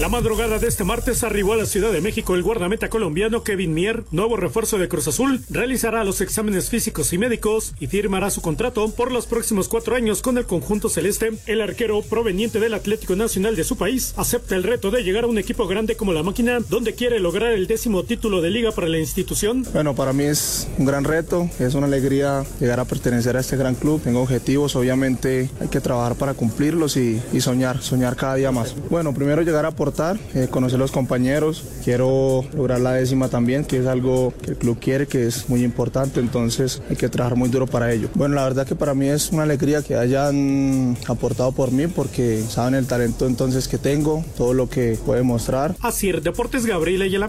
La 0.00 0.08
madrugada 0.08 0.58
de 0.58 0.66
este 0.66 0.84
martes 0.84 1.22
arribó 1.22 1.52
a 1.52 1.56
la 1.56 1.66
Ciudad 1.66 1.92
de 1.92 2.00
México 2.00 2.34
el 2.34 2.42
guardameta 2.42 2.88
colombiano 2.88 3.44
Kevin 3.44 3.74
Mier, 3.74 4.04
nuevo 4.10 4.36
refuerzo 4.36 4.78
de 4.78 4.88
Cruz 4.88 5.06
Azul, 5.06 5.40
realizará 5.50 6.02
los 6.02 6.20
exámenes 6.20 6.70
físicos 6.70 7.12
y 7.12 7.18
médicos 7.18 7.74
y 7.78 7.86
firmará 7.86 8.30
su 8.30 8.40
contrato 8.40 8.90
por 8.90 9.12
los 9.12 9.26
próximos 9.26 9.68
cuatro 9.68 9.94
años 9.94 10.22
con 10.22 10.38
el 10.38 10.46
conjunto 10.46 10.88
celeste. 10.88 11.32
El 11.46 11.60
arquero 11.60 12.00
proveniente 12.02 12.58
del 12.58 12.74
Atlético 12.74 13.14
Nacional 13.16 13.54
de 13.54 13.64
su 13.64 13.76
país 13.76 14.14
acepta 14.16 14.56
el 14.56 14.64
reto 14.64 14.90
de 14.90 15.04
llegar 15.04 15.24
a 15.24 15.28
un 15.28 15.38
equipo 15.38 15.68
grande 15.68 15.94
como 15.94 16.12
la 16.12 16.22
máquina, 16.22 16.58
donde 16.68 16.94
quiere 16.94 17.20
lograr 17.20 17.52
el 17.52 17.66
décimo 17.66 18.02
título 18.02 18.40
de 18.40 18.50
liga 18.50 18.72
para 18.72 18.88
la 18.88 18.98
institución. 18.98 19.64
Bueno, 19.72 19.94
para 19.94 20.12
mí 20.12 20.24
es 20.24 20.66
un 20.78 20.86
gran 20.86 21.04
reto, 21.04 21.48
es 21.60 21.74
una 21.74 21.86
alegría 21.86 22.44
llegar 22.58 22.80
a 22.80 22.86
pertenecer 22.86 23.36
a 23.36 23.40
este 23.40 23.56
gran 23.56 23.74
club. 23.74 24.00
Tengo 24.02 24.22
objetivos, 24.22 24.74
obviamente 24.74 25.50
hay 25.60 25.68
que 25.68 25.80
trabajar 25.80 26.16
para 26.16 26.34
cumplirlos 26.34 26.96
y, 26.96 27.20
y 27.32 27.40
soñar, 27.40 27.82
soñar 27.82 28.16
cada 28.16 28.34
día 28.34 28.50
más. 28.50 28.74
Bueno, 28.90 29.14
primero 29.14 29.42
llegar 29.42 29.66
a 29.66 29.81
aportar, 29.82 30.16
eh, 30.34 30.46
conocer 30.48 30.78
los 30.78 30.92
compañeros, 30.92 31.64
quiero 31.82 32.44
lograr 32.54 32.80
la 32.80 32.92
décima 32.92 33.28
también, 33.28 33.64
que 33.64 33.78
es 33.78 33.86
algo 33.86 34.32
que 34.40 34.52
el 34.52 34.56
club 34.56 34.78
quiere, 34.78 35.08
que 35.08 35.26
es 35.26 35.48
muy 35.48 35.64
importante, 35.64 36.20
entonces 36.20 36.80
hay 36.88 36.94
que 36.94 37.08
trabajar 37.08 37.36
muy 37.36 37.48
duro 37.48 37.66
para 37.66 37.92
ello. 37.92 38.08
Bueno, 38.14 38.36
la 38.36 38.44
verdad 38.44 38.64
que 38.64 38.76
para 38.76 38.94
mí 38.94 39.08
es 39.08 39.32
una 39.32 39.42
alegría 39.42 39.82
que 39.82 39.96
hayan 39.96 40.96
aportado 41.08 41.50
por 41.50 41.72
mí 41.72 41.88
porque 41.88 42.44
saben 42.48 42.74
el 42.74 42.86
talento 42.86 43.26
entonces 43.26 43.66
que 43.66 43.78
tengo, 43.78 44.24
todo 44.36 44.54
lo 44.54 44.68
que 44.68 44.96
puede 45.04 45.24
mostrar. 45.24 45.74
Así 45.80 46.12
Deportes 46.12 46.64
Gabriel 46.64 47.02
Ayala. 47.02 47.28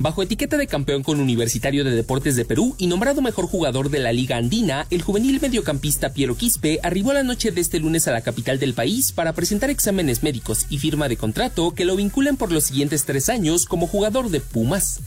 Bajo 0.00 0.22
etiqueta 0.22 0.56
de 0.56 0.68
campeón 0.68 1.02
con 1.02 1.18
Universitario 1.18 1.82
de 1.82 1.90
Deportes 1.90 2.36
de 2.36 2.44
Perú 2.44 2.76
y 2.78 2.86
nombrado 2.86 3.20
mejor 3.20 3.46
jugador 3.46 3.90
de 3.90 3.98
la 3.98 4.12
Liga 4.12 4.36
Andina, 4.36 4.86
el 4.90 5.02
juvenil 5.02 5.40
mediocampista 5.40 6.10
Piero 6.10 6.36
Quispe 6.36 6.78
arribó 6.84 7.12
la 7.12 7.24
noche 7.24 7.50
de 7.50 7.60
este 7.60 7.80
lunes 7.80 8.06
a 8.06 8.12
la 8.12 8.20
capital 8.20 8.60
del 8.60 8.74
país 8.74 9.10
para 9.10 9.32
presentar 9.32 9.70
exámenes 9.70 10.22
médicos 10.22 10.66
y 10.70 10.78
firma 10.78 11.08
de 11.08 11.16
contrato 11.16 11.72
que 11.72 11.84
lo 11.84 11.96
vinculan 11.96 12.36
por 12.36 12.52
los 12.52 12.62
siguientes 12.64 13.06
tres 13.06 13.28
años 13.28 13.66
como 13.66 13.88
jugador 13.88 14.30
de 14.30 14.38
Pumas. 14.38 15.00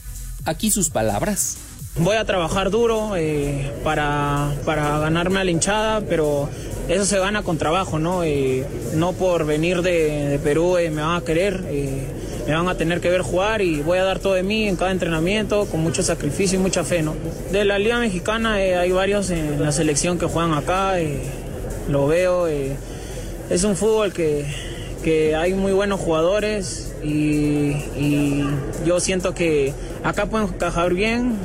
Aquí 0.44 0.70
sus 0.70 0.90
palabras. 0.90 1.56
Voy 1.96 2.16
a 2.16 2.26
trabajar 2.26 2.70
duro 2.70 3.16
eh, 3.16 3.72
para, 3.84 4.52
para, 4.66 4.98
ganarme 4.98 5.40
a 5.40 5.44
la 5.44 5.50
hinchada, 5.50 6.02
pero 6.02 6.50
eso 6.88 7.06
se 7.06 7.18
gana 7.18 7.42
con 7.42 7.56
trabajo, 7.56 7.98
¿no? 7.98 8.24
Eh, 8.24 8.66
no 8.94 9.12
por 9.14 9.46
venir 9.46 9.80
de, 9.80 10.38
Perú 10.42 10.76
eh, 10.76 10.90
me 10.90 11.00
van 11.00 11.16
a 11.16 11.24
querer 11.24 11.64
me 12.46 12.54
van 12.54 12.68
a 12.68 12.76
tener 12.76 13.00
que 13.00 13.08
ver 13.08 13.22
jugar 13.22 13.62
y 13.62 13.80
voy 13.82 13.98
a 13.98 14.04
dar 14.04 14.18
todo 14.18 14.34
de 14.34 14.42
mí 14.42 14.68
en 14.68 14.76
cada 14.76 14.90
entrenamiento 14.90 15.66
con 15.66 15.80
mucho 15.80 16.02
sacrificio 16.02 16.58
y 16.58 16.62
mucha 16.62 16.84
fe. 16.84 17.02
¿no? 17.02 17.14
De 17.50 17.64
la 17.64 17.78
Liga 17.78 17.98
Mexicana 17.98 18.62
eh, 18.62 18.76
hay 18.76 18.90
varios 18.92 19.30
en 19.30 19.62
la 19.62 19.72
selección 19.72 20.18
que 20.18 20.26
juegan 20.26 20.52
acá, 20.54 21.00
eh, 21.00 21.22
lo 21.88 22.06
veo. 22.06 22.48
Eh, 22.48 22.76
es 23.50 23.64
un 23.64 23.76
fútbol 23.76 24.12
que, 24.12 24.46
que, 25.04 25.36
hay 25.36 25.54
muy 25.54 25.72
buenos 25.72 26.00
jugadores 26.00 26.92
y, 27.02 27.72
yo 28.84 28.98
siento 28.98 29.34
que 29.34 29.72
acá 30.02 30.26
pueden 30.26 30.48
encajar 30.48 30.92
bien. 30.94 31.38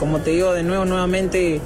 como 0.00 0.20
te 0.20 0.30
digo 0.30 0.52
de 0.52 0.64
nuevo, 0.64 0.84
nuevamente 0.84 1.60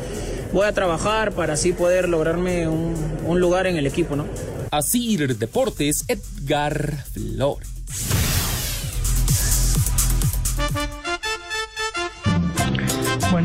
voy 0.53 0.67
a 0.67 0.73
trabajar 0.73 1.33
para 1.33 1.55
así 1.55 1.73
poder 1.73 2.09
lograrme 2.09 2.69
un, 2.69 2.95
un 3.27 3.41
lugar 3.41 3.67
en 3.67 3.77
el 3.77 3.87
equipo. 3.87 4.17
¿no? 4.17 4.27
Así 4.71 5.17
Deportes, 5.17 6.05
Edgar 6.09 7.05
Flores. 7.13 7.78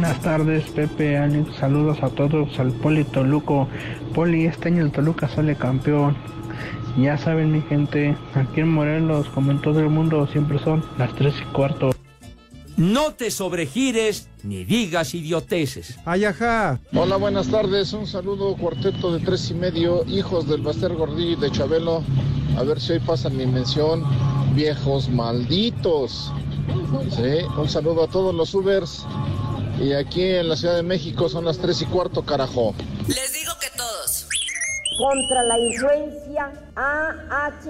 Buenas 0.03 0.21
tardes, 0.21 0.63
Pepe, 0.71 1.17
Alex. 1.17 1.55
Saludos 1.61 2.03
a 2.03 2.09
todos 2.09 2.59
al 2.59 2.73
Poli 2.73 3.05
Toluco. 3.05 3.69
Poli, 4.13 4.47
este 4.47 4.67
año 4.67 4.83
el 4.83 4.91
Toluca 4.91 5.29
sale 5.29 5.55
campeón. 5.55 6.17
Ya 6.97 7.17
saben, 7.17 7.53
mi 7.53 7.61
gente, 7.61 8.13
aquí 8.33 8.59
en 8.59 8.67
Morelos, 8.67 9.29
como 9.29 9.51
en 9.51 9.61
todo 9.61 9.79
el 9.79 9.87
mundo, 9.87 10.27
siempre 10.27 10.59
son 10.59 10.83
las 10.97 11.15
3 11.15 11.33
y 11.41 11.45
cuarto. 11.53 11.91
No 12.75 13.13
te 13.13 13.31
sobregires 13.31 14.27
ni 14.43 14.65
digas 14.65 15.15
idioteces. 15.15 15.97
Ayaja. 16.03 16.81
Hola, 16.93 17.15
buenas 17.15 17.47
tardes. 17.47 17.93
Un 17.93 18.05
saludo, 18.05 18.57
cuarteto 18.57 19.13
de 19.13 19.23
tres 19.23 19.51
y 19.51 19.53
medio, 19.53 20.03
hijos 20.05 20.49
del 20.49 20.63
Baster 20.63 20.93
Gordillo 20.95 21.37
y 21.37 21.39
de 21.39 21.49
Chabelo. 21.49 22.03
A 22.57 22.63
ver 22.63 22.81
si 22.81 22.91
hoy 22.91 22.99
pasan 22.99 23.37
mi 23.37 23.45
mención. 23.45 24.03
Viejos 24.53 25.07
malditos. 25.07 26.33
Sí, 27.09 27.45
un 27.57 27.69
saludo 27.69 28.03
a 28.03 28.07
todos 28.07 28.35
los 28.35 28.53
Ubers 28.53 29.05
y 29.79 29.93
aquí 29.93 30.23
en 30.23 30.49
la 30.49 30.55
Ciudad 30.55 30.75
de 30.75 30.83
México 30.83 31.29
son 31.29 31.45
las 31.45 31.57
3 31.57 31.81
y 31.81 31.85
cuarto, 31.85 32.23
carajo. 32.23 32.73
Les 33.07 33.33
digo 33.33 33.53
que 33.59 33.67
todos. 33.75 34.27
Contra 34.97 35.43
la 35.43 35.59
influencia 35.59 36.51
AHLNL. 36.75 37.63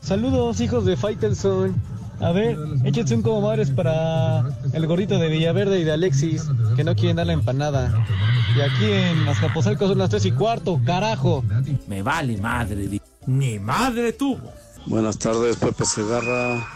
Saludos, 0.00 0.60
hijos 0.60 0.84
de 0.84 0.96
Faitelson. 0.96 1.74
A 2.20 2.32
ver, 2.32 2.56
échense 2.84 3.14
un 3.14 3.22
como 3.22 3.42
madres 3.42 3.70
para 3.70 4.44
el 4.72 4.86
gorrito 4.86 5.18
de 5.18 5.28
Villaverde 5.28 5.80
y 5.80 5.84
de 5.84 5.92
Alexis, 5.92 6.44
que 6.74 6.84
no 6.84 6.94
quieren 6.94 7.16
dar 7.16 7.26
la 7.26 7.34
empanada. 7.34 8.06
Y 8.56 8.60
aquí 8.60 8.90
en 8.90 9.28
Azcapotzalco 9.28 9.88
son 9.88 9.98
las 9.98 10.10
3 10.10 10.26
y 10.26 10.32
cuarto, 10.32 10.80
carajo. 10.84 11.44
Me 11.86 12.02
vale 12.02 12.38
madre, 12.38 13.00
ni 13.26 13.58
madre 13.58 14.12
tuvo. 14.12 14.52
Buenas 14.86 15.18
tardes, 15.18 15.56
Pepe 15.56 15.84
Segarra, 15.84 16.66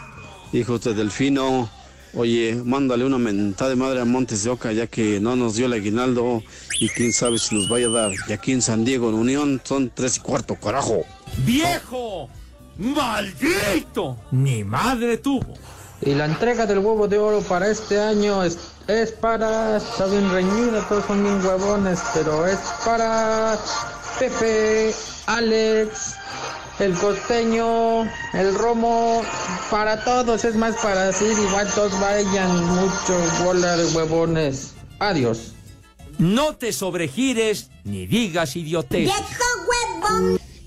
hijos 0.51 0.83
de 0.83 0.93
Delfino. 0.93 1.69
Oye, 2.13 2.61
mándale 2.65 3.05
una 3.05 3.17
mentada 3.17 3.69
de 3.69 3.77
madre 3.77 4.01
a 4.01 4.05
Montes 4.05 4.43
de 4.43 4.49
Oca, 4.49 4.73
ya 4.73 4.87
que 4.87 5.21
no 5.21 5.35
nos 5.37 5.55
dio 5.55 5.67
el 5.67 5.73
aguinaldo 5.73 6.43
y 6.79 6.89
quién 6.89 7.13
sabe 7.13 7.39
si 7.39 7.55
nos 7.55 7.69
vaya 7.69 7.87
a 7.87 7.91
dar. 7.91 8.11
Y 8.27 8.33
aquí 8.33 8.51
en 8.51 8.61
San 8.61 8.83
Diego, 8.83 9.09
en 9.09 9.15
Unión, 9.15 9.61
son 9.63 9.91
tres 9.93 10.17
y 10.17 10.19
cuarto, 10.19 10.55
carajo. 10.55 11.05
¡Viejo! 11.45 12.29
¡Maldito! 12.77 14.17
Ni 14.31 14.63
madre 14.63 15.17
tuvo. 15.17 15.53
Y 16.01 16.15
la 16.15 16.25
entrega 16.25 16.65
del 16.65 16.79
huevo 16.79 17.07
de 17.07 17.17
oro 17.17 17.41
para 17.41 17.69
este 17.69 17.99
año 17.99 18.43
es, 18.43 18.57
es 18.87 19.11
para. 19.11 19.77
Está 19.77 20.07
bien 20.07 20.29
reñida, 20.31 20.85
todos 20.89 21.05
son 21.05 21.23
bien 21.23 21.45
huevones, 21.45 21.99
pero 22.13 22.47
es 22.47 22.59
para. 22.83 23.57
Pepe, 24.19 24.93
Alex, 25.27 26.15
el 26.81 26.93
costeño, 26.93 28.03
el 28.33 28.55
romo, 28.55 29.21
para 29.69 30.03
todos, 30.03 30.43
es 30.45 30.55
más 30.55 30.75
para 30.77 31.07
decir 31.07 31.31
igual 31.31 31.67
todos 31.75 31.97
vayan 31.99 32.65
muchos 32.65 33.43
bolas 33.43 33.93
huevones. 33.93 34.73
Adiós. 34.99 35.53
No 36.17 36.55
te 36.55 36.73
sobregires 36.73 37.69
ni 37.83 38.07
digas 38.07 38.55
idiotes. 38.55 39.11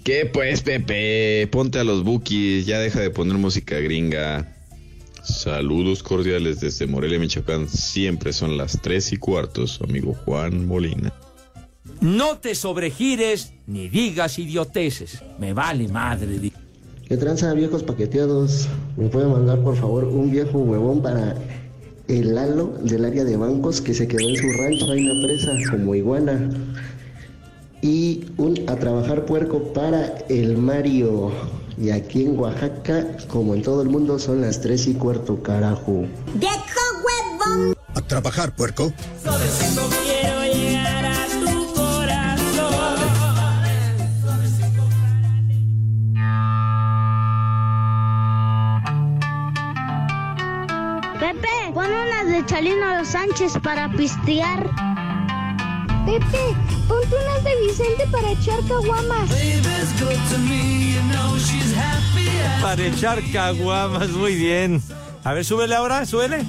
¿Qué 0.05 0.27
pues, 0.27 0.63
Pepe? 0.63 1.49
Ponte 1.51 1.81
a 1.81 1.85
los 1.85 2.05
bookies, 2.05 2.67
ya 2.67 2.79
deja 2.79 3.01
de 3.01 3.11
poner 3.11 3.37
música 3.37 3.77
gringa. 3.79 4.55
Saludos 5.23 6.03
cordiales 6.03 6.61
desde 6.61 6.87
Morelia, 6.87 7.19
Michoacán. 7.19 7.69
Siempre 7.69 8.33
son 8.33 8.57
las 8.57 8.81
tres 8.83 9.13
y 9.13 9.17
cuarto, 9.17 9.67
su 9.67 9.83
amigo 9.83 10.15
Juan 10.25 10.67
Molina. 10.67 11.13
No 12.01 12.39
te 12.39 12.55
sobregires 12.55 13.53
ni 13.67 13.89
digas 13.89 14.39
idioteces. 14.39 15.23
Me 15.39 15.53
vale 15.53 15.89
madre. 15.89 16.53
¿Qué 17.09 17.17
tranza, 17.17 17.53
viejos 17.55 17.83
paqueteados? 17.83 18.69
¿Me 18.97 19.09
puede 19.09 19.27
mandar, 19.27 19.61
por 19.63 19.77
favor, 19.77 20.05
un 20.05 20.31
viejo 20.31 20.59
huevón 20.59 21.03
para 21.03 21.37
el 22.09 22.35
Lalo 22.35 22.75
del 22.83 23.05
área 23.05 23.25
de 23.25 23.37
bancos 23.37 23.81
que 23.81 23.95
se 23.95 24.09
quedó 24.09 24.29
en 24.29 24.37
su 24.37 24.49
rancho 24.53 24.91
ahí 24.91 25.01
en 25.01 25.21
la 25.21 25.27
presa 25.27 25.53
como 25.71 25.95
iguana? 25.95 26.51
Y 27.83 28.25
un 28.39 28.59
a 28.67 28.77
trabajar 28.77 29.27
puerco 29.27 29.73
para 29.75 30.19
el 30.29 30.57
Mario. 30.57 31.31
Y 31.77 31.91
aquí 31.91 32.23
en 32.23 32.39
Oaxaca, 32.39 33.17
como 33.29 33.55
en 33.55 33.63
todo 33.63 33.83
el 33.83 33.89
mundo, 33.89 34.19
son 34.19 34.41
las 34.41 34.61
tres 34.61 34.87
y 34.87 34.95
cuarto, 34.95 35.43
carajo. 35.43 36.07
¡Viejo 36.35 36.81
huevón! 37.05 37.75
A 37.95 38.01
trabajar, 38.01 38.55
puerco. 38.55 38.93
quiero 39.23 40.14
Sánchez 53.05 53.59
para 53.63 53.91
pistear. 53.91 54.71
Pepe, 56.07 56.57
ponte 56.89 57.15
unas 57.15 57.45
de 57.45 57.67
Vicente 57.67 58.07
para 58.11 58.31
echar 58.31 58.59
caguamas. 58.67 59.31
Para 62.63 62.87
echar 62.87 63.23
caguamas, 63.31 64.09
muy 64.11 64.35
bien. 64.35 64.83
A 65.23 65.33
ver, 65.35 65.45
súbele 65.45 65.75
ahora, 65.75 66.07
súbele. 66.07 66.41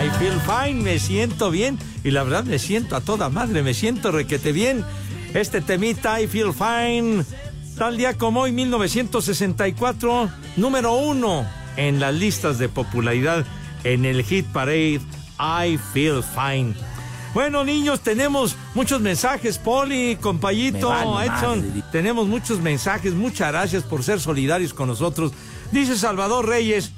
I 0.00 0.10
feel 0.18 0.40
fine, 0.40 0.82
me 0.82 0.98
siento 0.98 1.50
bien. 1.50 1.78
Y 2.02 2.10
la 2.12 2.22
verdad 2.22 2.44
me 2.44 2.58
siento 2.58 2.96
a 2.96 3.00
toda 3.00 3.28
madre, 3.28 3.62
me 3.62 3.74
siento 3.74 4.10
requete 4.10 4.52
bien. 4.52 4.84
Este 5.34 5.60
temita, 5.60 6.20
I 6.20 6.28
feel 6.28 6.52
fine, 6.52 7.24
tal 7.76 7.96
día 7.96 8.14
como 8.14 8.40
hoy, 8.40 8.52
1964, 8.52 10.30
número 10.56 10.94
uno 10.94 11.44
en 11.76 12.00
las 12.00 12.14
listas 12.14 12.58
de 12.58 12.68
popularidad 12.68 13.44
en 13.84 14.04
el 14.04 14.22
Hit 14.24 14.46
Parade, 14.46 15.00
I 15.38 15.78
feel 15.92 16.22
fine. 16.22 16.74
Bueno, 17.34 17.64
niños, 17.64 18.00
tenemos 18.00 18.54
muchos 18.74 19.00
mensajes, 19.00 19.58
Poli, 19.58 20.16
compayito, 20.20 20.88
vale 20.90 21.26
Edson. 21.26 21.66
madre. 21.66 21.82
Tenemos 21.90 22.28
muchos 22.28 22.60
mensajes, 22.60 23.12
muchas 23.14 23.50
gracias 23.50 23.82
por 23.82 24.04
ser 24.04 24.20
solidarios 24.20 24.72
con 24.72 24.88
nosotros. 24.88 25.32
Dice 25.72 25.96
Salvador 25.98 26.46
Reyes, 26.48 26.92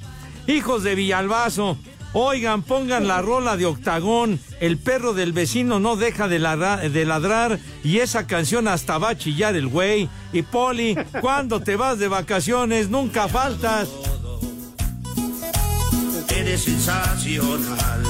hijos 0.45 0.83
de 0.83 0.93
Villalbazo, 0.93 1.75
oigan, 2.13 2.61
pongan 2.61 3.07
la 3.07 3.23
rola 3.23 3.57
de 3.57 3.65
Octagón, 3.65 4.39
el 4.59 4.77
perro 4.77 5.13
del 5.13 5.33
vecino 5.33 5.79
no 5.79 5.95
deja 5.95 6.27
de, 6.27 6.37
ladra- 6.39 6.87
de 6.87 7.05
ladrar 7.05 7.57
y 7.83 7.97
esa 7.97 8.27
canción 8.27 8.67
hasta 8.67 8.99
va 8.99 9.09
a 9.09 9.17
chillar 9.17 9.55
el 9.55 9.67
güey. 9.67 10.07
Y 10.33 10.43
Poli, 10.43 10.95
cuando 11.19 11.61
te 11.61 11.75
vas 11.75 11.97
de 11.97 12.07
vacaciones, 12.09 12.89
nunca 12.89 13.27
faltas. 13.27 13.89
Eres 16.37 16.65
sensacional. 16.65 18.03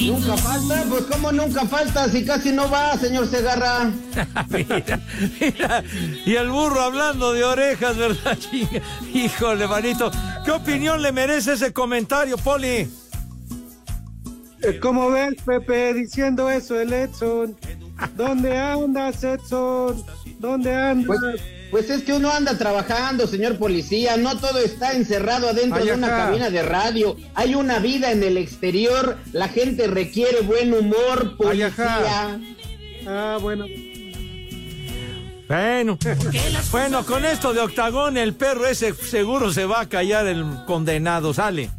Nunca 0.00 0.36
falta, 0.36 0.84
pues 0.88 1.02
como 1.02 1.32
nunca 1.32 1.66
falta, 1.66 2.08
si 2.08 2.24
casi 2.24 2.52
no 2.52 2.70
va, 2.70 2.96
señor 2.96 3.26
Segarra. 3.26 3.90
mira, 4.48 5.00
mira, 5.40 5.84
y 6.24 6.36
el 6.36 6.48
burro 6.48 6.80
hablando 6.80 7.32
de 7.32 7.42
orejas, 7.42 7.96
¿verdad, 7.96 8.38
chinga? 8.50 8.80
Híjole, 9.12 9.66
manito, 9.66 10.12
¿qué 10.44 10.52
opinión 10.52 11.02
le 11.02 11.10
merece 11.10 11.54
ese 11.54 11.72
comentario, 11.72 12.38
Poli? 12.38 12.88
Eh, 14.62 14.78
¿Cómo 14.80 15.10
ves, 15.10 15.34
Pepe, 15.44 15.92
diciendo 15.92 16.48
eso, 16.48 16.78
el 16.78 16.92
Edson? 16.92 17.56
¿Dónde 18.16 18.56
andas, 18.56 19.24
Edson? 19.24 20.04
¿Dónde 20.38 20.72
andas? 20.72 21.18
Pues, 21.18 21.42
pues 21.70 21.88
es 21.90 22.02
que 22.02 22.12
uno 22.12 22.30
anda 22.30 22.58
trabajando, 22.58 23.26
señor 23.26 23.58
policía, 23.58 24.16
no 24.16 24.36
todo 24.38 24.58
está 24.58 24.92
encerrado 24.92 25.48
adentro 25.48 25.78
Ay, 25.80 25.86
de 25.86 25.94
una 25.94 26.08
cabina 26.08 26.50
de 26.50 26.62
radio. 26.62 27.16
Hay 27.34 27.54
una 27.54 27.78
vida 27.78 28.10
en 28.12 28.22
el 28.22 28.36
exterior, 28.36 29.18
la 29.32 29.48
gente 29.48 29.86
requiere 29.86 30.40
buen 30.40 30.74
humor, 30.74 31.36
policía. 31.36 32.40
Ah, 33.06 33.38
bueno. 33.40 33.66
Bueno, 35.48 35.98
bueno, 36.70 37.04
con 37.04 37.24
esto 37.24 37.52
de 37.52 37.60
Octagón, 37.60 38.16
el 38.16 38.34
perro 38.34 38.66
ese 38.66 38.94
seguro 38.94 39.52
se 39.52 39.64
va 39.64 39.80
a 39.80 39.88
callar 39.88 40.26
el 40.26 40.44
condenado, 40.64 41.34
sale. 41.34 41.70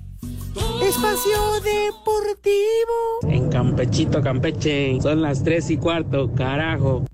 Espacio 0.83 1.61
Deportivo. 1.63 3.29
En 3.29 3.49
Campechito, 3.49 4.21
Campeche, 4.21 4.99
son 5.01 5.21
las 5.21 5.41
tres 5.41 5.69
y 5.69 5.77
cuarto, 5.77 6.29
carajo. 6.35 7.05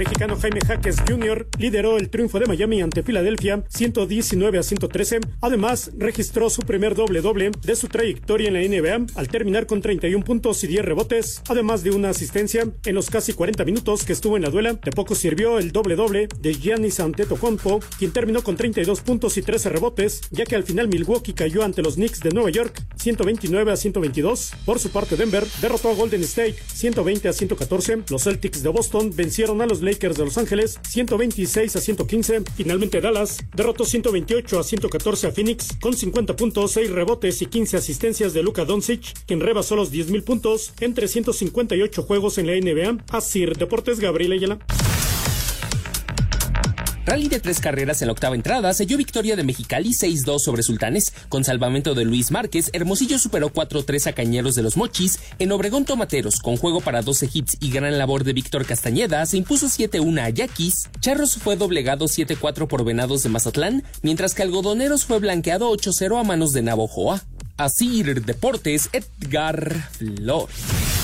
Mexicano 0.00 0.34
Jaime 0.40 0.60
Jaques 0.66 0.96
Jr. 1.06 1.46
lideró 1.58 1.98
el 1.98 2.08
triunfo 2.08 2.38
de 2.38 2.46
Miami 2.46 2.80
ante 2.80 3.02
Filadelfia 3.02 3.64
119 3.68 4.58
a 4.58 4.62
113. 4.62 5.20
Además, 5.42 5.90
registró 5.98 6.48
su 6.48 6.62
primer 6.62 6.94
doble 6.94 7.20
doble 7.20 7.50
de 7.62 7.76
su 7.76 7.86
trayectoria 7.88 8.48
en 8.48 8.54
la 8.54 8.60
NBA 8.62 9.12
al 9.14 9.28
terminar 9.28 9.66
con 9.66 9.82
31 9.82 10.24
puntos 10.24 10.64
y 10.64 10.68
10 10.68 10.86
rebotes, 10.86 11.42
además 11.50 11.82
de 11.82 11.90
una 11.90 12.08
asistencia 12.08 12.66
en 12.86 12.94
los 12.94 13.10
casi 13.10 13.34
40 13.34 13.62
minutos 13.66 14.04
que 14.04 14.14
estuvo 14.14 14.38
en 14.38 14.42
la 14.42 14.48
duela. 14.48 14.72
De 14.72 14.90
poco 14.90 15.14
sirvió 15.14 15.58
el 15.58 15.70
doble 15.70 15.96
doble 15.96 16.28
de 16.40 16.54
Giannis 16.54 16.98
Antetokounmpo, 16.98 17.80
quien 17.98 18.12
terminó 18.12 18.42
con 18.42 18.56
32 18.56 19.02
puntos 19.02 19.36
y 19.36 19.42
13 19.42 19.68
rebotes, 19.68 20.22
ya 20.30 20.46
que 20.46 20.56
al 20.56 20.64
final 20.64 20.88
Milwaukee 20.88 21.34
cayó 21.34 21.62
ante 21.62 21.82
los 21.82 21.96
Knicks 21.96 22.20
de 22.20 22.30
Nueva 22.30 22.48
York 22.48 22.82
129 22.96 23.70
a 23.70 23.76
122. 23.76 24.52
Por 24.64 24.78
su 24.78 24.88
parte, 24.88 25.16
Denver 25.16 25.44
derrotó 25.60 25.90
a 25.90 25.94
Golden 25.94 26.22
State 26.22 26.56
120 26.72 27.28
a 27.28 27.34
114. 27.34 28.04
Los 28.08 28.24
Celtics 28.24 28.62
de 28.62 28.70
Boston 28.70 29.12
vencieron 29.14 29.60
a 29.60 29.66
los 29.66 29.82
Lakers 29.90 30.16
de 30.16 30.24
Los 30.24 30.38
Ángeles 30.38 30.78
126 30.88 31.74
a 31.74 31.80
115. 31.80 32.42
Finalmente 32.56 33.00
Dallas 33.00 33.38
derrotó 33.54 33.84
128 33.84 34.60
a 34.60 34.62
114 34.62 35.26
a 35.26 35.32
Phoenix 35.32 35.76
con 35.80 35.96
50 35.96 36.36
puntos, 36.36 36.72
6 36.72 36.90
rebotes 36.90 37.42
y 37.42 37.46
15 37.46 37.76
asistencias 37.76 38.32
de 38.32 38.42
Luka 38.42 38.64
Doncic, 38.64 39.24
quien 39.26 39.40
rebasó 39.40 39.74
los 39.74 39.92
10.000 39.92 40.22
puntos 40.22 40.72
en 40.80 40.94
358 40.94 42.02
juegos 42.02 42.38
en 42.38 42.46
la 42.46 42.52
NBA. 42.54 43.04
Asir 43.10 43.56
Deportes 43.56 43.98
Gabriel 43.98 44.32
Ayala. 44.32 44.58
Rally 47.10 47.26
de 47.26 47.40
tres 47.40 47.58
carreras 47.58 48.00
en 48.02 48.06
la 48.06 48.12
octava 48.12 48.36
entrada 48.36 48.72
selló 48.72 48.96
victoria 48.96 49.34
de 49.34 49.42
Mexicali 49.42 49.90
6-2 49.90 50.38
sobre 50.38 50.62
Sultanes. 50.62 51.12
Con 51.28 51.42
salvamento 51.42 51.96
de 51.96 52.04
Luis 52.04 52.30
Márquez, 52.30 52.70
Hermosillo 52.72 53.18
superó 53.18 53.52
4-3 53.52 54.06
a 54.06 54.12
Cañeros 54.12 54.54
de 54.54 54.62
los 54.62 54.76
Mochis. 54.76 55.18
En 55.40 55.50
Obregón 55.50 55.84
Tomateros, 55.84 56.38
con 56.38 56.56
juego 56.56 56.80
para 56.80 57.02
12 57.02 57.28
hits 57.34 57.56
y 57.58 57.72
gran 57.72 57.98
labor 57.98 58.22
de 58.22 58.32
Víctor 58.32 58.64
Castañeda, 58.64 59.26
se 59.26 59.38
impuso 59.38 59.66
7-1 59.66 60.20
a 60.20 60.30
Yaquis. 60.30 60.88
Charros 61.00 61.34
fue 61.34 61.56
doblegado 61.56 62.04
7-4 62.04 62.68
por 62.68 62.84
Venados 62.84 63.24
de 63.24 63.28
Mazatlán, 63.28 63.82
mientras 64.02 64.32
que 64.32 64.42
Algodoneros 64.42 65.04
fue 65.04 65.18
blanqueado 65.18 65.68
8-0 65.72 66.20
a 66.20 66.22
manos 66.22 66.52
de 66.52 66.62
Navojoa. 66.62 67.24
Asir 67.56 68.24
Deportes, 68.24 68.88
Edgar 68.92 69.90
Flores. 69.98 70.99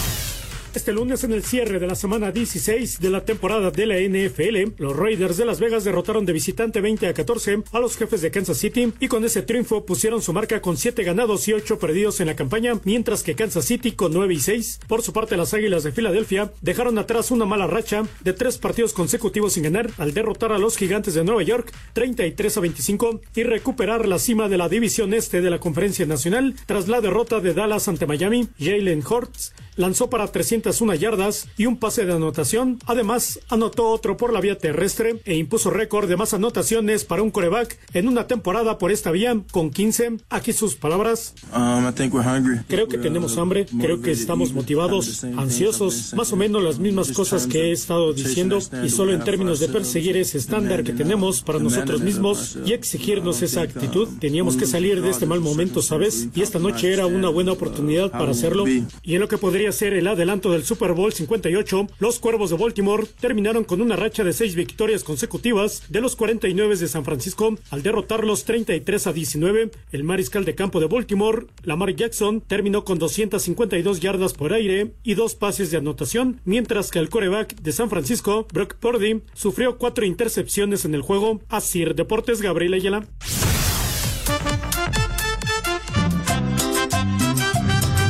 Este 0.76 0.92
lunes 0.92 1.24
en 1.24 1.32
el 1.32 1.42
cierre 1.42 1.78
de 1.78 1.86
la 1.86 1.94
semana 1.94 2.32
16 2.32 3.00
de 3.00 3.08
la 3.08 3.24
temporada 3.24 3.70
de 3.70 3.86
la 3.86 3.96
NFL, 3.96 4.74
los 4.76 4.94
Raiders 4.94 5.38
de 5.38 5.46
Las 5.46 5.58
Vegas 5.58 5.84
derrotaron 5.84 6.26
de 6.26 6.34
visitante 6.34 6.82
20 6.82 7.08
a 7.08 7.14
14 7.14 7.62
a 7.72 7.80
los 7.80 7.96
jefes 7.96 8.20
de 8.20 8.30
Kansas 8.30 8.58
City 8.58 8.92
y 9.00 9.08
con 9.08 9.24
ese 9.24 9.40
triunfo 9.40 9.86
pusieron 9.86 10.20
su 10.20 10.34
marca 10.34 10.60
con 10.60 10.76
7 10.76 11.02
ganados 11.02 11.48
y 11.48 11.54
8 11.54 11.78
perdidos 11.78 12.20
en 12.20 12.26
la 12.26 12.36
campaña, 12.36 12.74
mientras 12.84 13.22
que 13.22 13.34
Kansas 13.34 13.64
City 13.64 13.92
con 13.92 14.12
9 14.12 14.34
y 14.34 14.38
6. 14.38 14.80
Por 14.86 15.00
su 15.00 15.14
parte, 15.14 15.38
las 15.38 15.54
Águilas 15.54 15.82
de 15.82 15.92
Filadelfia 15.92 16.52
dejaron 16.60 16.98
atrás 16.98 17.30
una 17.30 17.46
mala 17.46 17.66
racha 17.66 18.02
de 18.20 18.34
tres 18.34 18.58
partidos 18.58 18.92
consecutivos 18.92 19.54
sin 19.54 19.62
ganar 19.62 19.90
al 19.96 20.12
derrotar 20.12 20.52
a 20.52 20.58
los 20.58 20.76
Gigantes 20.76 21.14
de 21.14 21.24
Nueva 21.24 21.42
York 21.42 21.72
33 21.94 22.54
a 22.54 22.60
25 22.60 23.20
y 23.34 23.44
recuperar 23.44 24.06
la 24.06 24.18
cima 24.18 24.50
de 24.50 24.58
la 24.58 24.68
división 24.68 25.14
este 25.14 25.40
de 25.40 25.48
la 25.48 25.58
Conferencia 25.58 26.04
Nacional 26.04 26.54
tras 26.66 26.86
la 26.86 27.00
derrota 27.00 27.40
de 27.40 27.54
Dallas 27.54 27.88
ante 27.88 28.06
Miami. 28.06 28.50
Jalen 28.58 29.02
Hurts 29.02 29.54
lanzó 29.76 30.10
para 30.10 30.24
301 30.66 30.94
yardas 30.96 31.48
y 31.56 31.66
un 31.66 31.76
pase 31.76 32.04
de 32.04 32.12
anotación. 32.12 32.78
Además, 32.86 33.38
anotó 33.48 33.88
otro 33.88 34.16
por 34.16 34.32
la 34.32 34.40
vía 34.40 34.58
terrestre 34.58 35.20
e 35.24 35.36
impuso 35.36 35.70
récord 35.70 36.08
de 36.08 36.16
más 36.16 36.34
anotaciones 36.34 37.04
para 37.04 37.22
un 37.22 37.30
coreback 37.30 37.78
en 37.94 38.08
una 38.08 38.26
temporada 38.26 38.76
por 38.78 38.90
esta 38.90 39.12
vía 39.12 39.36
con 39.52 39.70
15. 39.70 40.16
Aquí 40.28 40.52
sus 40.52 40.74
palabras. 40.74 41.34
Um, 41.54 41.86
I 41.88 41.92
think 41.92 42.12
we're 42.12 42.26
hungry. 42.26 42.58
Creo 42.66 42.88
que 42.88 42.98
tenemos 42.98 43.38
hambre, 43.38 43.66
creo 43.80 44.00
que 44.02 44.10
estamos 44.10 44.52
motivados, 44.52 45.22
ansiosos, 45.36 46.14
más 46.14 46.32
o 46.32 46.36
menos 46.36 46.64
las 46.64 46.80
mismas 46.80 47.12
cosas 47.12 47.46
que 47.46 47.66
he 47.66 47.72
estado 47.72 48.12
diciendo 48.12 48.58
y 48.84 48.88
solo 48.88 49.12
en 49.12 49.22
términos 49.22 49.60
de 49.60 49.68
perseguir 49.68 50.16
ese 50.16 50.38
estándar 50.38 50.82
que 50.82 50.92
tenemos 50.92 51.42
para 51.42 51.60
nosotros 51.60 52.00
mismos 52.00 52.58
y 52.66 52.72
exigirnos 52.72 53.40
esa 53.42 53.62
actitud. 53.62 54.08
Teníamos 54.18 54.56
que 54.56 54.66
salir 54.66 55.00
de 55.00 55.10
este 55.10 55.26
mal 55.26 55.40
momento, 55.40 55.80
¿sabes? 55.80 56.28
Y 56.34 56.42
esta 56.42 56.58
noche 56.58 56.92
era 56.92 57.06
una 57.06 57.28
buena 57.28 57.52
oportunidad 57.52 58.10
para 58.10 58.32
hacerlo. 58.32 58.64
Y 58.66 59.14
en 59.14 59.20
lo 59.20 59.28
que 59.28 59.38
podría 59.38 59.70
ser 59.70 59.92
el 59.92 60.08
adelanto 60.08 60.55
del 60.56 60.64
Super 60.64 60.94
Bowl 60.94 61.12
58, 61.12 61.86
los 61.98 62.18
Cuervos 62.18 62.48
de 62.48 62.56
Baltimore 62.56 63.06
terminaron 63.20 63.64
con 63.64 63.82
una 63.82 63.94
racha 63.94 64.24
de 64.24 64.32
seis 64.32 64.54
victorias 64.54 65.04
consecutivas 65.04 65.82
de 65.90 66.00
los 66.00 66.16
49 66.16 66.76
de 66.76 66.88
San 66.88 67.04
Francisco 67.04 67.58
al 67.68 67.82
derrotarlos 67.82 68.44
33 68.44 69.06
a 69.06 69.12
19. 69.12 69.70
El 69.92 70.04
mariscal 70.04 70.46
de 70.46 70.54
campo 70.54 70.80
de 70.80 70.86
Baltimore, 70.86 71.46
Lamar 71.62 71.94
Jackson, 71.94 72.40
terminó 72.40 72.86
con 72.86 72.98
252 72.98 74.00
yardas 74.00 74.32
por 74.32 74.54
aire 74.54 74.94
y 75.02 75.12
dos 75.12 75.34
pases 75.34 75.70
de 75.70 75.76
anotación, 75.76 76.40
mientras 76.46 76.90
que 76.90 77.00
el 77.00 77.10
coreback 77.10 77.54
de 77.56 77.72
San 77.72 77.90
Francisco, 77.90 78.46
Brock 78.50 78.76
Purdy, 78.76 79.20
sufrió 79.34 79.76
cuatro 79.76 80.06
intercepciones 80.06 80.86
en 80.86 80.94
el 80.94 81.02
juego. 81.02 81.42
Asir 81.50 81.94
Deportes 81.94 82.40
Gabriel 82.40 82.72
Ayala. 82.72 83.06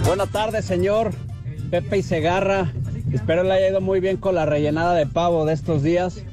Buenas 0.04 0.30
tardes, 0.30 0.64
señor 0.64 1.10
Pepe 1.82 1.98
y 1.98 2.02
Segarra. 2.02 2.72
Espero 3.12 3.42
le 3.42 3.52
haya 3.52 3.68
ido 3.68 3.82
muy 3.82 4.00
bien 4.00 4.16
con 4.16 4.34
la 4.34 4.46
rellenada 4.46 4.94
de 4.94 5.04
pavo 5.04 5.44
de 5.44 5.52
estos 5.52 5.82
días. 5.82 6.24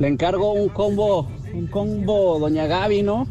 Le 0.00 0.08
encargo 0.08 0.52
un 0.52 0.68
combo, 0.68 1.30
un 1.54 1.68
combo 1.68 2.40
Doña 2.40 2.66
Gaby, 2.66 3.04
¿no? 3.04 3.28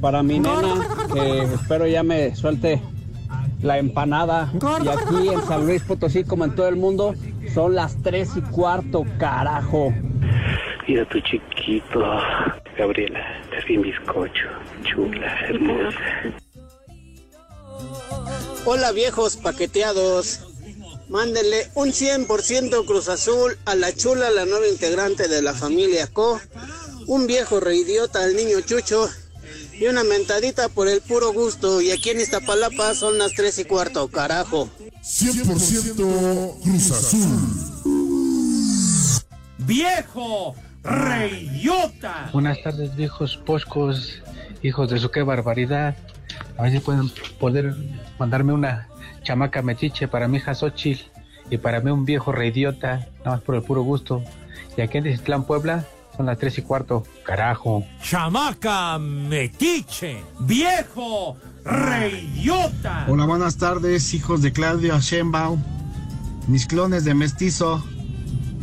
Para 0.00 0.22
mi 0.22 0.38
nena, 0.38 0.86
que 1.12 1.42
espero 1.54 1.88
ya 1.88 2.04
me 2.04 2.36
suelte 2.36 2.80
la 3.62 3.78
empanada. 3.78 4.52
Y 4.54 4.86
aquí 4.86 5.28
en 5.28 5.42
San 5.42 5.66
Luis 5.66 5.82
Potosí, 5.82 6.22
como 6.22 6.44
en 6.44 6.54
todo 6.54 6.68
el 6.68 6.76
mundo, 6.76 7.16
son 7.52 7.74
las 7.74 8.00
tres 8.04 8.36
y 8.36 8.40
cuarto, 8.40 9.04
carajo. 9.18 9.92
Mira 10.86 11.04
tu 11.06 11.18
chiquito, 11.18 11.98
Gabriela, 12.78 13.26
es 13.58 13.64
bien 13.66 13.82
bizcocho, 13.82 14.46
chula, 14.84 15.34
hermosa. 15.48 16.43
Hola 18.66 18.92
viejos 18.92 19.36
paqueteados. 19.36 20.40
Mándenle 21.10 21.70
un 21.74 21.90
100% 21.90 22.86
Cruz 22.86 23.08
Azul 23.10 23.58
a 23.66 23.74
la 23.74 23.94
chula, 23.94 24.30
la 24.30 24.46
nueva 24.46 24.66
integrante 24.66 25.28
de 25.28 25.42
la 25.42 25.52
familia 25.52 26.06
Co. 26.06 26.40
Un 27.06 27.26
viejo 27.26 27.60
reidiota 27.60 28.24
al 28.24 28.34
niño 28.34 28.62
Chucho. 28.62 29.10
Y 29.78 29.84
una 29.86 30.02
mentadita 30.02 30.70
por 30.70 30.88
el 30.88 31.02
puro 31.02 31.34
gusto. 31.34 31.82
Y 31.82 31.90
aquí 31.90 32.08
en 32.10 32.20
Iztapalapa 32.20 32.94
son 32.94 33.18
las 33.18 33.32
3 33.32 33.58
y 33.58 33.64
cuarto, 33.64 34.08
carajo. 34.08 34.70
100% 35.02 36.62
Cruz 36.62 36.90
Azul. 36.90 37.84
¡Viejo! 39.58 40.54
¡Reyota! 40.82 42.30
Buenas 42.32 42.62
tardes, 42.62 42.96
viejos 42.96 43.36
poscos, 43.36 44.22
hijos 44.62 44.88
de 44.90 44.98
su 44.98 45.10
qué 45.10 45.22
barbaridad. 45.22 45.96
A 46.56 46.62
ver 46.62 46.72
si 46.72 46.80
pueden 46.80 47.10
poder 47.38 47.74
mandarme 48.18 48.52
una 48.52 48.88
chamaca 49.22 49.62
metiche 49.62 50.06
para 50.06 50.28
mi 50.28 50.38
hija 50.38 50.54
Xochitl 50.54 51.02
y 51.50 51.58
para 51.58 51.80
mí 51.80 51.90
un 51.90 52.04
viejo 52.04 52.32
reidiota, 52.32 53.08
nada 53.18 53.36
más 53.36 53.40
por 53.40 53.56
el 53.56 53.62
puro 53.62 53.82
gusto. 53.82 54.22
Y 54.76 54.80
aquí 54.80 54.98
en 54.98 55.04
Decitlán, 55.04 55.44
Puebla, 55.44 55.84
son 56.16 56.26
las 56.26 56.38
tres 56.38 56.58
y 56.58 56.62
cuarto. 56.62 57.04
Carajo. 57.24 57.84
Chamaca 58.02 58.98
metiche, 58.98 60.22
viejo 60.40 61.36
reidiota. 61.64 63.06
Hola, 63.08 63.26
buenas 63.26 63.56
tardes, 63.56 64.14
hijos 64.14 64.42
de 64.42 64.52
Claudio 64.52 64.98
Sheinbaum. 65.00 65.62
Mis 66.46 66.66
clones 66.66 67.04
de 67.04 67.14
mestizo. 67.14 67.82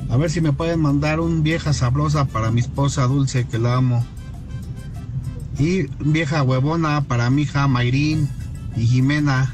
A 0.09 0.17
ver 0.17 0.29
si 0.29 0.41
me 0.41 0.53
pueden 0.53 0.81
mandar 0.81 1.19
un 1.19 1.43
vieja 1.43 1.73
sabrosa 1.73 2.25
para 2.25 2.51
mi 2.51 2.61
esposa 2.61 3.07
Dulce, 3.07 3.47
que 3.47 3.57
la 3.57 3.75
amo. 3.75 4.05
Y 5.61 5.85
vieja 5.99 6.41
huevona 6.41 7.01
para 7.01 7.29
mi 7.29 7.43
hija 7.43 7.67
Mayrín 7.67 8.27
y 8.75 8.87
Jimena. 8.87 9.53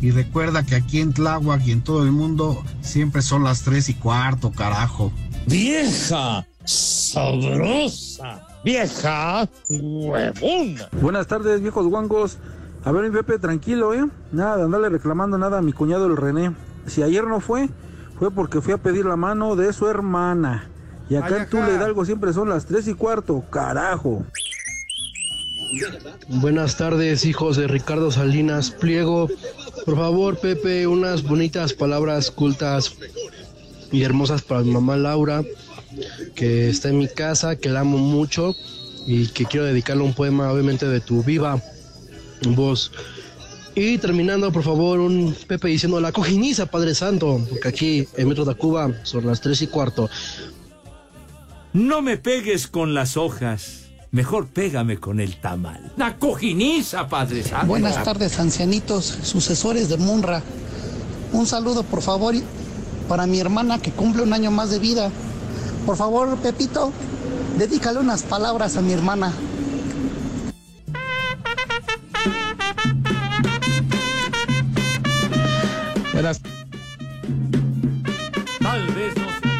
Y 0.00 0.10
recuerda 0.10 0.66
que 0.66 0.74
aquí 0.74 1.00
en 1.00 1.12
Tláhuac 1.12 1.64
y 1.64 1.70
en 1.70 1.82
todo 1.82 2.02
el 2.02 2.10
mundo 2.10 2.64
siempre 2.80 3.22
son 3.22 3.44
las 3.44 3.62
tres 3.62 3.88
y 3.88 3.94
cuarto, 3.94 4.50
carajo. 4.50 5.12
Vieja 5.46 6.44
sabrosa. 6.64 8.48
Vieja 8.64 9.48
huevona. 9.70 10.88
Buenas 11.00 11.28
tardes, 11.28 11.60
viejos 11.60 11.86
guangos. 11.86 12.38
A 12.84 12.90
ver, 12.90 13.08
mi 13.08 13.16
Pepe, 13.16 13.38
tranquilo, 13.38 13.94
¿eh? 13.94 14.08
Nada 14.32 14.56
de 14.56 14.64
andarle 14.64 14.88
reclamando 14.88 15.38
nada 15.38 15.58
a 15.58 15.62
mi 15.62 15.72
cuñado 15.72 16.06
el 16.06 16.16
René. 16.16 16.52
Si 16.86 17.04
ayer 17.04 17.22
no 17.24 17.38
fue, 17.38 17.70
fue 18.18 18.32
porque 18.32 18.60
fui 18.60 18.72
a 18.72 18.78
pedir 18.78 19.04
la 19.04 19.14
mano 19.14 19.54
de 19.54 19.72
su 19.72 19.86
hermana. 19.86 20.68
Y 21.08 21.14
acá 21.14 21.36
en 21.36 21.48
Tula 21.48 21.70
Hidalgo 21.70 22.04
siempre 22.04 22.32
son 22.32 22.48
las 22.48 22.66
tres 22.66 22.88
y 22.88 22.94
cuarto, 22.94 23.44
carajo. 23.50 24.24
Buenas 26.28 26.76
tardes, 26.76 27.24
hijos 27.24 27.56
de 27.56 27.66
Ricardo 27.66 28.10
Salinas 28.10 28.70
Pliego. 28.70 29.28
Por 29.84 29.96
favor, 29.96 30.38
Pepe, 30.38 30.86
unas 30.86 31.22
bonitas 31.22 31.72
palabras 31.72 32.30
cultas 32.30 32.94
y 33.92 34.02
hermosas 34.02 34.42
para 34.42 34.62
mi 34.62 34.70
mamá 34.70 34.96
Laura, 34.96 35.42
que 36.34 36.68
está 36.70 36.88
en 36.88 36.98
mi 36.98 37.08
casa, 37.08 37.56
que 37.56 37.68
la 37.68 37.80
amo 37.80 37.98
mucho 37.98 38.54
y 39.06 39.28
que 39.28 39.46
quiero 39.46 39.66
dedicarle 39.66 40.04
un 40.04 40.14
poema, 40.14 40.52
obviamente, 40.52 40.86
de 40.86 41.00
tu 41.00 41.22
viva 41.22 41.62
voz. 42.46 42.92
Y 43.74 43.98
terminando, 43.98 44.50
por 44.52 44.62
favor, 44.62 44.98
un 45.00 45.34
Pepe 45.46 45.68
diciendo 45.68 46.00
la 46.00 46.12
cojiniza, 46.12 46.66
Padre 46.66 46.94
Santo, 46.94 47.44
porque 47.48 47.68
aquí 47.68 48.08
en 48.16 48.28
Metro 48.28 48.44
de 48.44 48.54
Cuba 48.54 48.90
son 49.04 49.26
las 49.26 49.40
tres 49.40 49.62
y 49.62 49.66
cuarto. 49.66 50.08
No 51.72 52.02
me 52.02 52.16
pegues 52.16 52.66
con 52.66 52.94
las 52.94 53.16
hojas. 53.16 53.87
Mejor 54.10 54.46
pégame 54.46 54.96
con 54.98 55.20
el 55.20 55.36
tamal. 55.36 55.92
La 55.96 56.16
cojiniza, 56.16 57.08
Padre 57.08 57.42
Santo. 57.42 57.66
Buenas 57.66 58.02
tardes, 58.02 58.38
ancianitos, 58.38 59.04
sucesores 59.22 59.90
de 59.90 59.98
Munra. 59.98 60.42
Un 61.32 61.46
saludo, 61.46 61.82
por 61.82 62.00
favor, 62.00 62.34
para 63.06 63.26
mi 63.26 63.38
hermana 63.38 63.78
que 63.80 63.90
cumple 63.90 64.22
un 64.22 64.32
año 64.32 64.50
más 64.50 64.70
de 64.70 64.78
vida. 64.78 65.10
Por 65.84 65.96
favor, 65.96 66.38
Pepito, 66.38 66.90
dedícale 67.58 67.98
unas 67.98 68.22
palabras 68.22 68.78
a 68.78 68.80
mi 68.80 68.94
hermana. 68.94 69.32
Verás. 76.14 76.40
Tal 78.60 78.86
vez 78.88 79.16
no 79.16 79.26
sea 79.42 79.58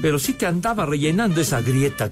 pero 0.00 0.18
sí 0.18 0.34
que 0.34 0.46
andaba 0.46 0.86
rellenando 0.86 1.40
esa 1.40 1.60
grieta. 1.60 2.10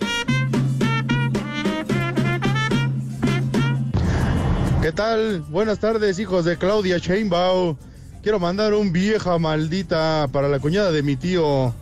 ¿Qué 4.81 4.93
tal? 4.93 5.41
Buenas 5.49 5.81
tardes, 5.81 6.21
hijos 6.21 6.45
de 6.45 6.57
Claudia 6.57 6.99
Sheinbaum. 6.99 7.77
Quiero 8.23 8.39
mandar 8.39 8.75
un 8.75 8.93
vieja 8.93 9.37
maldita 9.37 10.29
para 10.33 10.49
la 10.49 10.61
cuñada 10.61 10.93
de 10.93 11.03
mi 11.03 11.17
tío, 11.17 11.75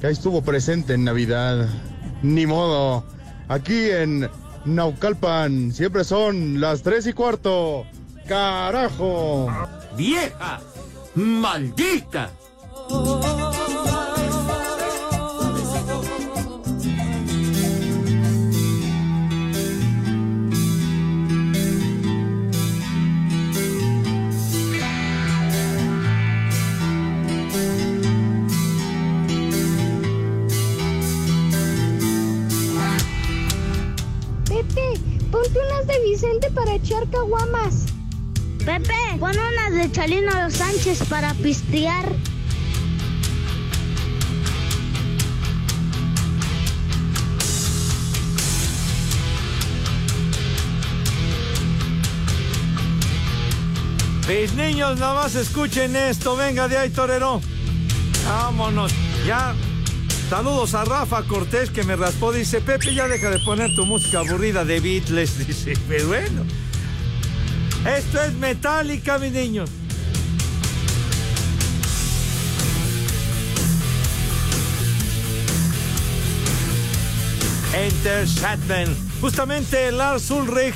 que 0.00 0.06
ahí 0.06 0.12
estuvo 0.12 0.42
presente 0.42 0.94
en 0.94 1.02
Navidad. 1.02 1.68
Ni 2.22 2.46
modo. 2.46 3.04
Aquí 3.48 3.90
en 3.90 4.30
Naucalpan 4.64 5.72
siempre 5.72 6.04
son 6.04 6.60
las 6.60 6.82
tres 6.82 7.08
y 7.08 7.12
cuarto. 7.12 7.84
¡Carajo! 8.28 9.48
¡Vieja! 9.96 10.60
¡Maldita! 11.16 12.30
Echar 36.96 37.10
caguamas. 37.10 37.86
Pepe, 38.64 39.18
pon 39.18 39.30
unas 39.30 39.72
de 39.74 39.92
Chalino 39.92 40.30
Los 40.42 40.54
Sánchez 40.54 41.02
para 41.08 41.34
pistear. 41.34 42.06
Mis 54.28 54.54
niños, 54.54 54.98
nada 54.98 55.14
más 55.14 55.34
escuchen 55.34 55.94
esto. 55.94 56.36
Venga 56.36 56.66
de 56.66 56.78
ahí, 56.78 56.90
torero. 56.90 57.40
Vámonos. 58.26 58.92
Ya. 59.26 59.54
Saludos 60.30 60.74
a 60.74 60.84
Rafa 60.84 61.22
Cortés 61.24 61.70
que 61.70 61.84
me 61.84 61.94
raspó. 61.94 62.32
Dice, 62.32 62.60
Pepe, 62.60 62.94
ya 62.94 63.06
deja 63.06 63.30
de 63.30 63.38
poner 63.40 63.74
tu 63.76 63.84
música 63.86 64.20
aburrida 64.20 64.64
de 64.64 64.80
Beatles. 64.80 65.38
Dice, 65.46 65.74
pero 65.88 66.08
bueno. 66.08 66.44
Esto 67.86 68.20
es 68.20 68.34
Metallica, 68.34 69.16
mis 69.18 69.30
niños. 69.30 69.70
Enter 77.72 78.26
Shatman. 78.26 78.88
Justamente 79.20 79.92
Lars 79.92 80.32
Ulrich, 80.32 80.74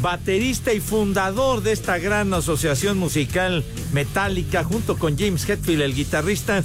baterista 0.00 0.72
y 0.72 0.80
fundador 0.80 1.62
de 1.62 1.70
esta 1.70 1.98
gran 1.98 2.34
asociación 2.34 2.98
musical 2.98 3.64
Metallica, 3.92 4.64
junto 4.64 4.98
con 4.98 5.16
James 5.16 5.48
Hetfield, 5.48 5.82
el 5.82 5.94
guitarrista, 5.94 6.64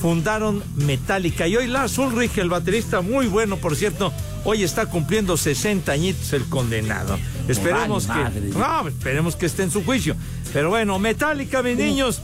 fundaron 0.00 0.62
Metallica. 0.76 1.46
Y 1.46 1.56
hoy 1.56 1.66
Lars 1.66 1.98
Ulrich, 1.98 2.38
el 2.38 2.48
baterista, 2.48 3.02
muy 3.02 3.26
bueno, 3.26 3.58
por 3.58 3.76
cierto, 3.76 4.14
hoy 4.44 4.62
está 4.62 4.86
cumpliendo 4.86 5.36
60 5.36 5.92
añitos 5.92 6.32
el 6.32 6.48
condenado. 6.48 7.18
Esperemos 7.48 8.06
vale 8.06 8.30
que. 8.30 8.40
madre. 8.40 8.82
No, 8.82 8.88
esperemos 8.88 9.36
que 9.36 9.46
esté 9.46 9.62
en 9.62 9.70
su 9.70 9.84
juicio. 9.84 10.16
Pero 10.52 10.70
bueno, 10.70 10.98
Metallica, 10.98 11.62
mis 11.62 11.76
niños. 11.76 12.22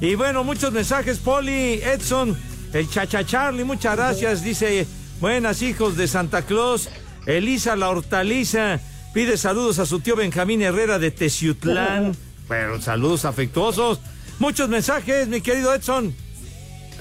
Y 0.00 0.14
bueno, 0.14 0.44
muchos 0.44 0.72
mensajes, 0.72 1.18
Poli, 1.18 1.74
Edson, 1.82 2.36
el 2.72 2.90
Chacha 2.90 3.24
Charlie, 3.24 3.64
muchas 3.64 3.96
gracias. 3.96 4.42
Dice, 4.42 4.86
buenas 5.20 5.62
hijos 5.62 5.96
de 5.96 6.06
Santa 6.08 6.42
Claus. 6.42 6.88
Elisa 7.26 7.74
la 7.76 7.88
hortaliza 7.88 8.80
pide 9.16 9.38
saludos 9.38 9.78
a 9.78 9.86
su 9.86 10.00
tío 10.00 10.14
Benjamín 10.14 10.60
Herrera 10.60 10.98
de 10.98 11.10
Teciutlán. 11.10 12.14
Pero 12.48 12.82
saludos 12.82 13.24
afectuosos. 13.24 13.98
Muchos 14.38 14.68
mensajes, 14.68 15.26
mi 15.28 15.40
querido 15.40 15.74
Edson. 15.74 16.14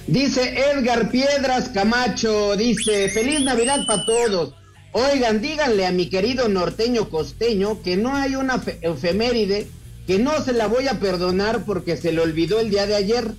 Dice 0.07 0.57
Edgar 0.71 1.11
Piedras 1.11 1.69
Camacho, 1.73 2.55
dice, 2.55 3.09
feliz 3.09 3.41
Navidad 3.41 3.85
para 3.85 4.05
todos. 4.05 4.53
Oigan, 4.97 5.41
díganle 5.41 5.85
a 5.85 5.91
mi 5.91 6.09
querido 6.09 6.47
norteño 6.47 7.09
costeño 7.09 7.81
que 7.81 7.97
no 7.97 8.15
hay 8.15 8.35
una 8.35 8.59
fe- 8.59 8.79
efeméride 8.81 9.67
que 10.07 10.19
no 10.19 10.41
se 10.41 10.53
la 10.53 10.67
voy 10.67 10.87
a 10.87 11.01
perdonar 11.01 11.65
porque 11.65 11.97
se 11.97 12.13
le 12.13 12.21
olvidó 12.21 12.61
el 12.61 12.69
día 12.69 12.85
de 12.87 12.95
ayer. 12.95 13.31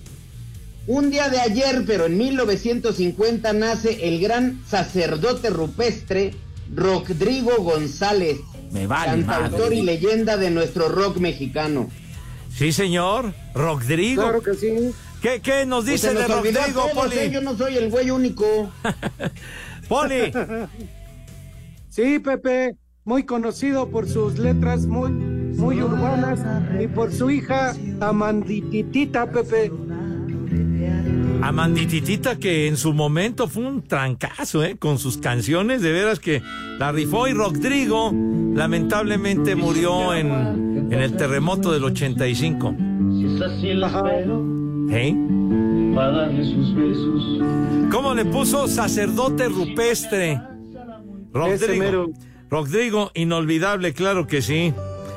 Un 0.86 1.10
día 1.10 1.30
de 1.30 1.40
ayer, 1.40 1.84
pero 1.86 2.04
en 2.06 2.18
1950 2.18 3.54
nace 3.54 4.06
el 4.06 4.20
gran 4.20 4.60
sacerdote 4.68 5.48
rupestre 5.48 6.34
Rodrigo 6.74 7.56
González, 7.62 8.36
Me 8.70 8.86
vale 8.86 9.24
cantautor 9.24 9.60
madre. 9.60 9.76
y 9.76 9.82
leyenda 9.82 10.36
de 10.36 10.50
nuestro 10.50 10.90
rock 10.90 11.16
mexicano. 11.16 11.88
Sí, 12.54 12.70
señor. 12.70 13.32
Rodrigo. 13.54 14.22
Claro 14.24 14.42
que 14.42 14.54
sí. 14.54 14.92
¿Qué, 15.22 15.40
qué 15.40 15.64
nos 15.64 15.84
Pues 15.86 16.02
dice 16.02 16.08
se 16.08 16.14
de 16.14 16.28
nos 16.28 16.30
Rodrigo, 16.36 16.90
Poli? 16.94 17.16
¿eh? 17.18 17.30
Yo 17.32 17.40
no 17.40 17.56
soy 17.56 17.78
el 17.78 17.88
güey 17.88 18.10
único. 18.10 18.70
Poli. 19.88 20.30
Sí, 21.96 22.18
Pepe, 22.18 22.76
muy 23.06 23.22
conocido 23.22 23.88
por 23.88 24.06
sus 24.06 24.38
letras 24.38 24.84
muy, 24.84 25.10
muy 25.10 25.80
urbanas 25.80 26.44
y 26.78 26.88
por 26.88 27.10
su 27.10 27.30
hija 27.30 27.74
Amandititita, 28.02 29.32
Pepe. 29.32 29.72
Amandititita 31.40 32.36
que 32.36 32.66
en 32.66 32.76
su 32.76 32.92
momento 32.92 33.48
fue 33.48 33.64
un 33.64 33.80
trancazo, 33.80 34.62
¿eh? 34.62 34.76
Con 34.76 34.98
sus 34.98 35.16
canciones, 35.16 35.80
de 35.80 35.90
veras 35.90 36.20
que 36.20 36.42
la 36.78 36.92
rifó 36.92 37.28
y 37.28 37.32
Rodrigo 37.32 38.12
lamentablemente 38.12 39.56
murió 39.56 40.12
en, 40.12 40.92
en 40.92 41.00
el 41.00 41.16
terremoto 41.16 41.72
del 41.72 41.84
85. 41.84 42.74
¿Eh? 44.90 45.14
¿Cómo 47.90 48.14
le 48.14 48.26
puso 48.26 48.68
sacerdote 48.68 49.48
rupestre? 49.48 50.55
Rodrigo. 51.36 52.06
Rodrigo, 52.48 53.10
inolvidable, 53.14 53.92
claro 53.92 54.26
que 54.26 54.40
sí. 54.40 54.72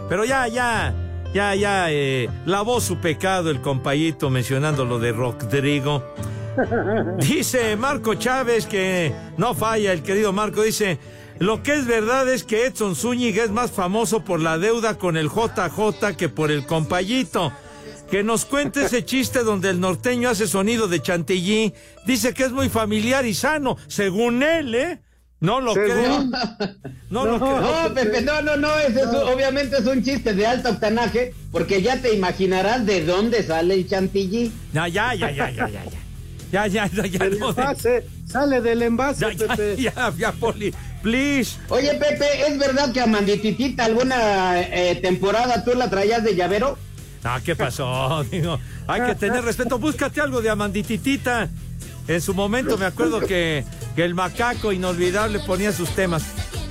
Pero 0.10 0.26
ya, 0.26 0.48
ya, 0.48 0.94
ya, 1.34 1.56
ya, 1.56 1.92
eh, 1.92 2.30
lavó 2.46 2.82
su 2.82 2.98
pecado 2.98 3.52
el 3.52 3.62
compayito 3.62 4.30
mencionando 4.30 4.86
lo 4.86 5.00
de 5.00 5.12
Rodrigo. 5.12 6.04
Dice 7.20 7.76
Marco 7.78 8.16
Chávez 8.16 8.66
que 8.66 9.14
no 9.38 9.54
falla 9.54 9.94
el 9.94 10.02
querido 10.02 10.34
Marco, 10.34 10.64
dice, 10.64 11.00
lo 11.38 11.64
que 11.64 11.74
es 11.74 11.86
verdad 11.86 12.28
es 12.28 12.44
que 12.44 12.66
Edson 12.66 12.96
Zúñiga 12.96 13.44
es 13.44 13.52
más 13.52 13.72
famoso 13.72 14.26
por 14.26 14.42
la 14.42 14.58
deuda 14.58 14.98
con 14.98 15.16
el 15.16 15.30
JJ 15.30 16.18
que 16.18 16.28
por 16.28 16.52
el 16.52 16.66
compayito. 16.66 17.54
Que 18.12 18.24
nos 18.24 18.44
cuente 18.46 18.86
ese 18.86 19.06
chiste 19.06 19.44
donde 19.44 19.70
el 19.70 19.80
norteño 19.80 20.30
hace 20.30 20.48
sonido 20.48 20.88
de 20.88 21.02
chantilly. 21.02 21.74
Dice 22.06 22.34
que 22.34 22.44
es 22.44 22.52
muy 22.52 22.68
familiar 22.68 23.26
y 23.26 23.34
sano, 23.34 23.78
según 23.88 24.44
él, 24.44 24.76
¿eh? 24.76 25.02
No 25.39 25.62
lo 25.62 25.73
creo. 25.73 26.25
No, 27.10 27.25
lo 27.25 27.39
creo. 27.39 27.62
No, 27.62 27.93
Pepe, 27.95 28.21
no, 28.21 28.41
no, 28.43 28.56
no, 28.56 28.78
ese 28.78 29.02
es, 29.02 29.08
obviamente 29.08 29.78
es 29.78 29.86
un 29.88 30.04
chiste 30.04 30.36
de 30.36 30.45
alto 30.45 30.69
octanaje, 30.69 31.34
porque 31.52 31.82
ya 31.82 31.99
te 31.99 32.13
imaginarás 32.13 32.86
de 32.86 33.04
dónde 33.04 33.41
sale 33.41 33.73
el 33.73 33.88
chantilly. 33.89 34.52
Ya, 34.73 34.88
ya, 34.88 35.15
ya, 35.15 35.32
ya, 35.32 35.49
ya, 35.49 35.67
ya. 35.67 35.84
Ya, 36.52 36.67
ya, 36.67 36.88
ya, 36.88 37.06
ya. 37.08 37.25
El 37.25 37.39
no, 37.39 37.49
envase, 37.49 38.06
sale 38.28 38.62
del 38.62 38.84
envase, 38.84 39.36
ya, 39.36 39.56
ya, 39.56 39.75
ya, 39.75 40.13
ya, 40.15 40.32
Poli, 40.34 40.71
please. 41.02 41.58
Oye, 41.69 41.95
Pepe, 41.95 42.47
¿es 42.47 42.60
verdad 42.60 42.91
que 42.91 43.02
a 43.02 43.08
Mandititita 43.08 43.86
alguna 43.86 44.62
eh, 44.62 44.95
temporada 45.02 45.63
tú 45.63 45.73
la 45.73 45.89
traías 45.89 46.23
de 46.23 46.36
llavero? 46.36 46.78
Ah, 47.23 47.39
¿qué 47.43 47.56
pasó? 47.56 48.23
Digo, 48.32 48.60
hay 48.88 49.02
que 49.02 49.15
tener 49.15 49.43
respeto. 49.43 49.80
Búscate 49.80 50.21
algo 50.21 50.41
de 50.41 50.49
Amandititita. 50.49 51.49
En 52.08 52.21
su 52.21 52.34
momento 52.34 52.78
me 52.78 52.86
acuerdo 52.86 53.19
que, 53.19 53.63
que 54.00 54.06
el 54.06 54.16
macaco 54.16 54.72
inolvidable 54.72 55.40
ponía 55.40 55.74
sus 55.74 55.90
temas. 55.90 56.24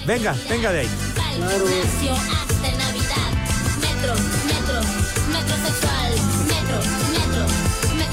Venga, 0.06 0.34
venga 0.48 0.72
de 0.72 0.80
ahí. 0.80 0.88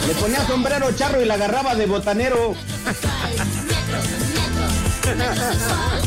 Le 0.05 0.15
ponía 0.15 0.45
sombrero 0.45 0.91
charro 0.91 1.21
y 1.21 1.25
la 1.25 1.35
agarraba 1.35 1.75
de 1.75 1.85
botanero. 1.85 2.55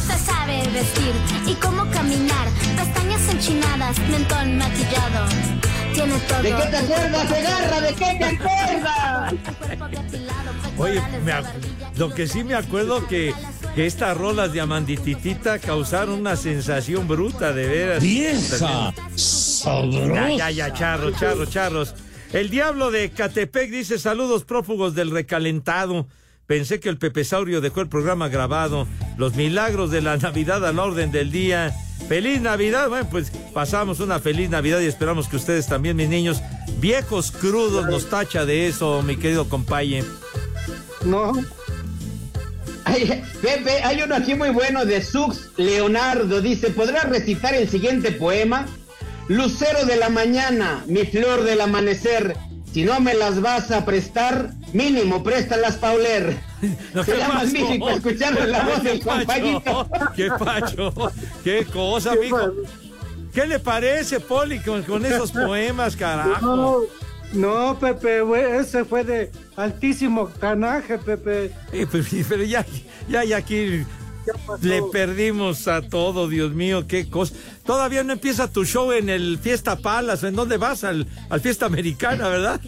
Se 0.07 0.19
sabe 0.27 0.69
vestir 0.69 1.15
y 1.47 1.55
cómo 1.55 1.91
caminar. 1.91 2.49
Pestañas 2.77 3.27
enchinadas, 3.31 3.99
mentón 4.01 4.59
maquillado. 4.59 5.29
Tiene 5.93 6.19
todo. 6.21 6.43
¿De 6.43 6.49
qué 6.51 6.63
te 6.71 6.77
acuerdas, 6.77 7.29
Segarra? 7.29 7.81
¿De 7.81 7.95
qué 7.95 8.17
te 8.19 8.25
acuerdas? 8.25 9.35
Oye, 10.79 11.03
me 11.25 11.33
lo 11.97 12.15
que 12.15 12.29
sí 12.29 12.45
me 12.45 12.55
acuerdo 12.55 13.07
que, 13.09 13.35
que 13.75 13.87
estas 13.87 14.17
rolas 14.17 14.53
de 14.53 14.61
Amandititita 14.61 15.59
causaron 15.59 16.21
una 16.21 16.37
sensación 16.37 17.09
bruta, 17.09 17.53
de 17.53 17.67
veras. 17.67 18.03
Vieja, 18.03 18.95
Ya, 19.17 20.31
ya, 20.31 20.51
ya, 20.51 20.73
charros, 20.73 21.19
charros, 21.19 21.51
charros. 21.51 21.95
El 22.33 22.51
diablo 22.51 22.91
de 22.93 23.11
Catepec 23.11 23.71
dice 23.71 23.99
saludos 23.99 24.45
prófugos 24.45 24.95
del 24.95 25.11
recalentado. 25.11 26.07
Pensé 26.49 26.81
que 26.81 26.89
el 26.89 26.97
Pepesaurio 26.97 27.61
dejó 27.61 27.83
el 27.83 27.91
programa 27.91 28.29
grabado. 28.29 28.89
Los 29.19 29.37
milagros 29.37 29.91
de 29.91 30.01
la 30.01 30.17
Navidad 30.17 30.67
al 30.67 30.79
orden 30.79 31.13
del 31.13 31.31
día. 31.31 31.75
Feliz 32.09 32.41
Navidad. 32.41 32.89
Bueno, 32.89 33.07
pues 33.11 33.31
pasamos 33.53 34.01
una 34.01 34.19
feliz 34.19 34.49
Navidad 34.49 34.81
y 34.81 34.87
esperamos 34.87 35.29
que 35.29 35.37
ustedes 35.37 35.67
también, 35.67 35.95
mis 35.97 36.09
niños, 36.09 36.41
viejos 36.81 37.33
crudos, 37.33 37.85
nos 37.87 38.09
tacha 38.09 38.47
de 38.47 38.67
eso, 38.67 39.03
mi 39.03 39.17
querido 39.17 39.47
compaye. 39.51 40.03
No. 41.05 41.35
Pepe, 43.43 43.83
hay 43.85 44.01
uno 44.01 44.15
aquí 44.15 44.35
muy 44.35 44.49
bueno 44.49 44.87
de 44.87 45.03
Sux 45.03 45.51
Leonardo. 45.59 46.41
Dice, 46.41 46.71
¿podrás 46.71 47.11
recitar 47.11 47.55
el 47.55 47.69
siguiente 47.69 48.11
poema? 48.11 48.67
Lucero 49.29 49.85
de 49.85 49.97
la 49.97 50.09
mañana, 50.09 50.83
mi 50.87 51.05
flor 51.05 51.45
del 51.45 51.61
amanecer. 51.61 52.35
Si 52.73 52.85
no 52.85 53.01
me 53.01 53.13
las 53.13 53.43
vas 53.43 53.71
a 53.71 53.85
prestar, 53.85 54.55
mínimo 54.73 55.23
préstalas 55.23 55.77
pa' 55.77 55.93
oler. 55.93 56.37
No, 56.93 57.05
Se 57.05 57.13
¿qué 57.13 57.19
llama 57.19 57.35
pasó? 57.41 57.53
místico 57.53 57.91
escuchar 57.91 58.49
la 58.49 58.63
voz 58.65 58.83
del 58.83 58.99
¿Qué 58.99 59.05
pacho? 59.05 59.27
compañito. 59.27 59.89
¿Qué 60.17 60.29
pacho? 60.39 60.93
¿Qué 61.45 61.65
cosa, 61.67 62.15
mijo? 62.17 62.39
¿Qué 63.33 63.47
le 63.47 63.61
parece, 63.61 64.19
Poli, 64.19 64.59
con, 64.61 64.83
con 64.83 65.05
esos 65.07 65.31
poemas, 65.31 65.95
carajo? 65.95 66.89
No, 67.33 67.69
no, 67.69 67.79
Pepe, 67.79 68.23
ese 68.59 68.85
fue 68.85 69.05
de 69.05 69.31
altísimo 69.57 70.29
canaje, 70.41 70.99
Pepe. 70.99 71.53
Eh, 71.73 71.87
pero, 71.93 72.05
pero 72.29 72.43
ya, 72.43 72.67
ya, 73.09 73.23
ya 73.23 73.37
aquí 73.37 73.85
le 74.63 74.83
perdimos 74.91 75.69
a 75.69 75.83
todo, 75.83 76.27
Dios 76.29 76.53
mío, 76.55 76.87
qué 76.89 77.09
cosa. 77.09 77.35
Todavía 77.65 78.03
no 78.03 78.15
empieza 78.15 78.51
tu 78.51 78.65
show 78.65 78.91
en 78.93 79.09
el 79.11 79.39
Fiesta 79.39 79.77
Palace. 79.77 80.27
¿En 80.27 80.35
dónde 80.35 80.57
vas? 80.57 80.83
Al, 80.83 81.07
al 81.31 81.41
Fiesta 81.41 81.67
Americana, 81.67 82.29
¿verdad? 82.29 82.61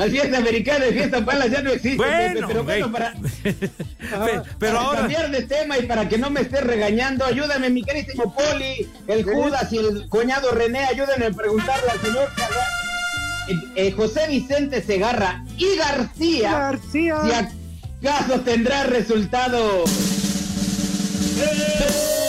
Al 0.00 0.10
fiesta 0.10 0.38
americana, 0.38 0.84
el 0.86 0.94
fiesta 0.94 1.24
palas 1.24 1.50
ya 1.50 1.62
no 1.62 1.70
existe, 1.70 1.96
Bueno, 1.96 2.46
pero 2.48 2.64
bueno, 2.64 2.90
para, 2.92 3.12
Pe- 3.42 4.42
pero 4.58 4.72
para 4.74 4.80
ahora. 4.80 4.98
cambiar 5.00 5.30
de 5.30 5.42
tema 5.42 5.78
y 5.78 5.86
para 5.86 6.08
que 6.08 6.16
no 6.18 6.30
me 6.30 6.40
esté 6.40 6.60
regañando, 6.60 7.24
ayúdame, 7.24 7.70
mi 7.70 7.82
querísimo 7.82 8.34
Poli, 8.34 8.88
el 9.06 9.24
Judas 9.24 9.72
y 9.72 9.78
el 9.78 10.08
cuñado 10.08 10.52
René, 10.52 10.80
ayúdenme 10.86 11.26
a 11.26 11.30
preguntarle 11.30 11.90
al 11.90 12.00
señor 12.00 12.28
eh, 13.48 13.54
eh, 13.88 13.92
José 13.92 14.26
Vicente 14.28 14.82
Segarra 14.82 15.44
y 15.58 15.76
García, 15.76 16.50
García. 16.52 17.50
si 18.00 18.06
acaso 18.06 18.40
tendrá 18.40 18.84
resultado. 18.84 19.84
¡Ay, 21.42 22.19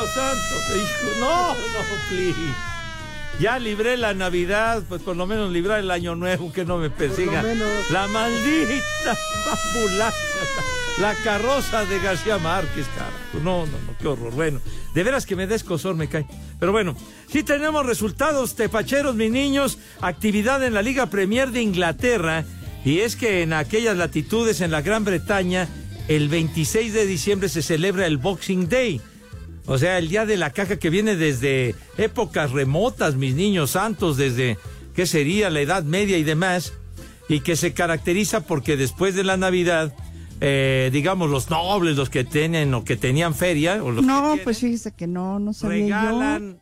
Dios 0.00 0.14
santo! 0.14 0.76
hijo! 0.76 1.20
¡No, 1.20 1.48
no, 1.48 2.08
please! 2.08 2.54
Ya 3.38 3.58
libré 3.58 3.96
la 3.96 4.14
Navidad, 4.14 4.82
pues 4.88 5.02
por 5.02 5.14
lo 5.16 5.26
menos 5.26 5.50
librar 5.52 5.80
el 5.80 5.90
Año 5.90 6.14
Nuevo, 6.14 6.52
que 6.52 6.64
no 6.64 6.78
me 6.78 6.88
persiga. 6.88 7.42
La 7.90 8.06
maldita 8.06 9.16
ambulancia, 9.50 10.40
la 10.98 11.14
carroza 11.16 11.84
de 11.84 11.98
García 12.00 12.38
Márquez, 12.38 12.86
carajo. 12.94 13.44
No, 13.44 13.66
no, 13.66 13.72
no, 13.72 13.98
qué 13.98 14.08
horror. 14.08 14.32
Bueno, 14.32 14.60
de 14.94 15.02
veras 15.02 15.26
que 15.26 15.36
me 15.36 15.46
da 15.46 15.54
escozor, 15.54 15.96
me 15.96 16.08
cae. 16.08 16.26
Pero 16.58 16.72
bueno, 16.72 16.96
sí 17.28 17.42
tenemos 17.42 17.84
resultados, 17.84 18.56
tepacheros, 18.56 19.14
mis 19.14 19.30
niños. 19.30 19.78
Actividad 20.00 20.62
en 20.64 20.74
la 20.74 20.82
Liga 20.82 21.06
Premier 21.06 21.50
de 21.50 21.62
Inglaterra. 21.62 22.44
Y 22.84 23.00
es 23.00 23.16
que 23.16 23.42
en 23.42 23.52
aquellas 23.52 23.96
latitudes, 23.96 24.62
en 24.62 24.70
la 24.70 24.80
Gran 24.80 25.04
Bretaña, 25.04 25.68
el 26.08 26.28
26 26.28 26.92
de 26.92 27.06
diciembre 27.06 27.48
se 27.50 27.62
celebra 27.62 28.06
el 28.06 28.16
Boxing 28.16 28.68
Day. 28.68 29.00
O 29.70 29.78
sea, 29.78 29.98
el 29.98 30.08
día 30.08 30.26
de 30.26 30.36
la 30.36 30.50
caja 30.50 30.80
que 30.80 30.90
viene 30.90 31.14
desde 31.14 31.76
épocas 31.96 32.50
remotas, 32.50 33.14
mis 33.14 33.36
niños 33.36 33.70
santos, 33.70 34.16
desde, 34.16 34.58
¿qué 34.96 35.06
sería? 35.06 35.48
La 35.48 35.60
Edad 35.60 35.84
Media 35.84 36.18
y 36.18 36.24
demás, 36.24 36.72
y 37.28 37.38
que 37.38 37.54
se 37.54 37.72
caracteriza 37.72 38.40
porque 38.40 38.76
después 38.76 39.14
de 39.14 39.22
la 39.22 39.36
Navidad, 39.36 39.94
eh, 40.40 40.90
digamos, 40.92 41.30
los 41.30 41.50
nobles, 41.50 41.96
los 41.96 42.10
que 42.10 42.24
tienen 42.24 42.74
o 42.74 42.82
que 42.82 42.96
tenían 42.96 43.32
feria, 43.32 43.80
o 43.84 43.92
los 43.92 44.04
No, 44.04 44.36
pues 44.42 44.58
fíjese 44.58 44.90
que 44.90 45.06
no, 45.06 45.38
no 45.38 45.52
sabía 45.52 46.00
regalan 46.00 46.60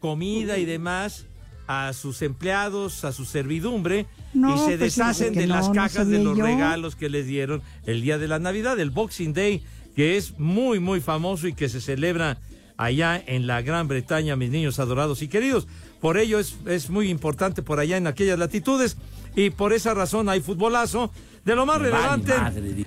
comida 0.00 0.58
y 0.58 0.64
demás 0.64 1.26
a 1.68 1.92
sus 1.92 2.22
empleados, 2.22 3.04
a 3.04 3.12
su 3.12 3.24
servidumbre, 3.24 4.06
No, 4.34 4.56
y 4.56 4.58
se 4.58 4.78
pues 4.78 4.96
deshacen 4.96 5.32
que 5.32 5.40
de 5.40 5.46
no, 5.46 5.54
las 5.54 5.68
no 5.68 5.74
cajas 5.74 6.08
de 6.08 6.18
los 6.18 6.36
yo. 6.36 6.44
regalos 6.44 6.96
que 6.96 7.08
les 7.08 7.26
dieron 7.28 7.62
el 7.86 8.02
día 8.02 8.18
de 8.18 8.26
la 8.26 8.40
Navidad, 8.40 8.80
el 8.80 8.90
Boxing 8.90 9.32
Day, 9.32 9.62
que 9.98 10.16
es 10.16 10.38
muy, 10.38 10.78
muy 10.78 11.00
famoso 11.00 11.48
y 11.48 11.54
que 11.54 11.68
se 11.68 11.80
celebra 11.80 12.38
allá 12.76 13.20
en 13.26 13.48
la 13.48 13.62
Gran 13.62 13.88
Bretaña, 13.88 14.36
mis 14.36 14.48
niños 14.48 14.78
adorados 14.78 15.22
y 15.22 15.26
queridos. 15.26 15.66
Por 16.00 16.18
ello 16.18 16.38
es, 16.38 16.54
es 16.66 16.88
muy 16.88 17.10
importante 17.10 17.62
por 17.62 17.80
allá 17.80 17.96
en 17.96 18.06
aquellas 18.06 18.38
latitudes 18.38 18.96
y 19.34 19.50
por 19.50 19.72
esa 19.72 19.94
razón 19.94 20.28
hay 20.28 20.40
futbolazo. 20.40 21.10
De 21.44 21.56
lo 21.56 21.66
más 21.66 21.80
relevante, 21.80 22.32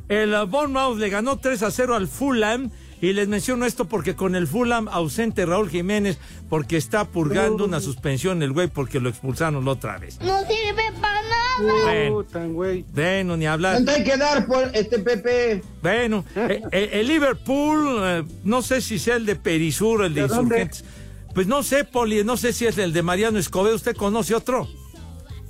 el 0.07 0.33
Bournemouth 0.45 0.97
le 0.99 1.09
ganó 1.09 1.37
3 1.37 1.63
a 1.63 1.71
0 1.71 1.95
al 1.95 2.07
Fulham 2.07 2.71
y 3.01 3.13
les 3.13 3.27
menciono 3.27 3.65
esto 3.65 3.85
porque 3.85 4.15
con 4.15 4.35
el 4.35 4.47
Fulham 4.47 4.87
ausente 4.87 5.45
Raúl 5.45 5.69
Jiménez 5.69 6.19
porque 6.49 6.77
está 6.77 7.05
purgando 7.05 7.65
una 7.65 7.81
suspensión 7.81 8.43
el 8.43 8.51
güey 8.51 8.67
porque 8.67 8.99
lo 8.99 9.09
expulsaron 9.09 9.65
la 9.65 9.71
otra 9.71 9.97
vez. 9.97 10.19
No 10.21 10.39
sirve 10.41 10.91
para 11.01 11.21
nada. 11.23 11.81
Bueno. 11.83 12.15
Putan, 12.15 12.53
güey. 12.53 12.85
Bueno, 12.93 13.35
ni 13.37 13.47
hablar. 13.47 13.73
¿Cuánto 13.73 13.91
hay 13.91 14.03
que 14.03 14.17
dar 14.17 14.45
por 14.45 14.69
este 14.73 14.99
Pepe? 14.99 15.63
Bueno, 15.81 16.23
eh, 16.35 16.61
eh, 16.71 16.89
el 16.93 17.07
Liverpool, 17.07 17.97
eh, 18.03 18.23
no 18.43 18.61
sé 18.61 18.81
si 18.81 18.99
sea 18.99 19.15
el 19.15 19.25
de 19.25 19.35
Perisur 19.35 20.01
o 20.01 20.05
el 20.05 20.13
de 20.13 20.21
¿De 20.21 20.27
dónde? 20.27 20.61
Insurgentes. 20.61 20.85
Pues 21.33 21.47
no 21.47 21.63
sé, 21.63 21.85
Poli, 21.85 22.23
no 22.23 22.37
sé 22.37 22.53
si 22.53 22.65
es 22.65 22.77
el 22.77 22.93
de 22.93 23.01
Mariano 23.01 23.39
Escobedo. 23.39 23.75
¿Usted 23.75 23.95
conoce 23.95 24.35
otro? 24.35 24.67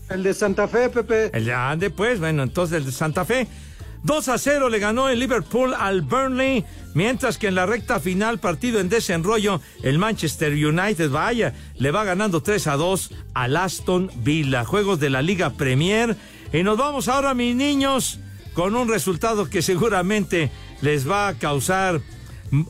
El 0.09 0.23
de 0.23 0.34
Santa 0.34 0.67
Fe, 0.67 0.89
Pepe. 0.89 1.32
El 1.34 1.45
de 1.45 1.53
Ande, 1.53 1.89
pues, 1.89 2.19
bueno, 2.19 2.43
entonces 2.43 2.78
el 2.78 2.86
de 2.86 2.91
Santa 2.91 3.26
Fe. 3.26 3.47
2 4.04 4.30
a 4.30 4.38
0 4.38 4.70
le 4.70 4.80
ganó 4.80 5.10
el 5.10 5.20
Liverpool 5.20 5.76
al 5.78 6.02
Burnley, 6.02 6.66
mientras 6.95 7.38
que 7.38 7.47
en 7.47 7.56
la 7.56 7.68
recta 7.68 7.99
final, 7.99 8.39
partido 8.39 8.80
en 8.80 8.89
desenrollo, 8.89 9.62
el 9.84 9.99
Manchester 9.99 10.54
United, 10.54 11.12
vaya, 11.12 11.54
le 11.78 11.91
va 11.91 12.04
ganando 12.04 12.41
3 12.41 12.68
a 12.68 12.78
2 12.78 13.12
al 13.36 13.58
Aston 13.58 14.10
Villa. 14.18 14.66
Juegos 14.66 14.99
de 14.99 15.12
la 15.12 15.22
Liga 15.22 15.52
Premier. 15.52 16.18
Y 16.52 16.64
nos 16.64 16.78
vamos 16.78 17.08
ahora, 17.08 17.36
mis 17.36 17.56
niños, 17.56 18.20
con 18.54 18.76
un 18.76 18.89
resultado 18.89 19.49
que 19.49 19.62
seguramente 19.62 20.52
les 20.82 21.10
va 21.10 21.28
a 21.28 21.36
causar 21.36 22.02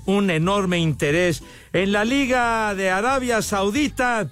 un 0.06 0.30
enorme 0.30 0.80
interés. 0.80 1.44
En 1.72 1.94
la 1.94 2.04
Liga 2.04 2.76
de 2.76 2.90
Arabia 2.90 3.42
Saudita, 3.42 4.30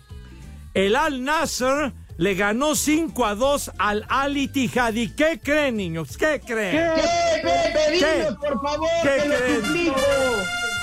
el 0.74 0.96
Al 0.98 1.24
Nasser 1.24 1.94
le 2.20 2.36
ganó 2.36 2.76
5 2.76 3.26
a 3.26 3.34
2 3.34 3.72
al 3.78 4.06
Al 4.10 4.38
Ittihad. 4.38 4.94
¿Y 4.94 5.10
qué 5.10 5.40
creen, 5.44 5.78
niños? 5.78 6.18
¿Qué 6.18 6.40
creen? 6.46 6.92
¿Qué, 6.96 7.42
Pepe? 7.42 7.92
Dinos, 7.96 8.36
por 8.36 8.62
favor, 8.62 8.90
¿Qué 9.02 9.10
te 9.22 9.28
lo 9.30 9.36
creen? 9.36 9.62
suplico. 9.66 9.96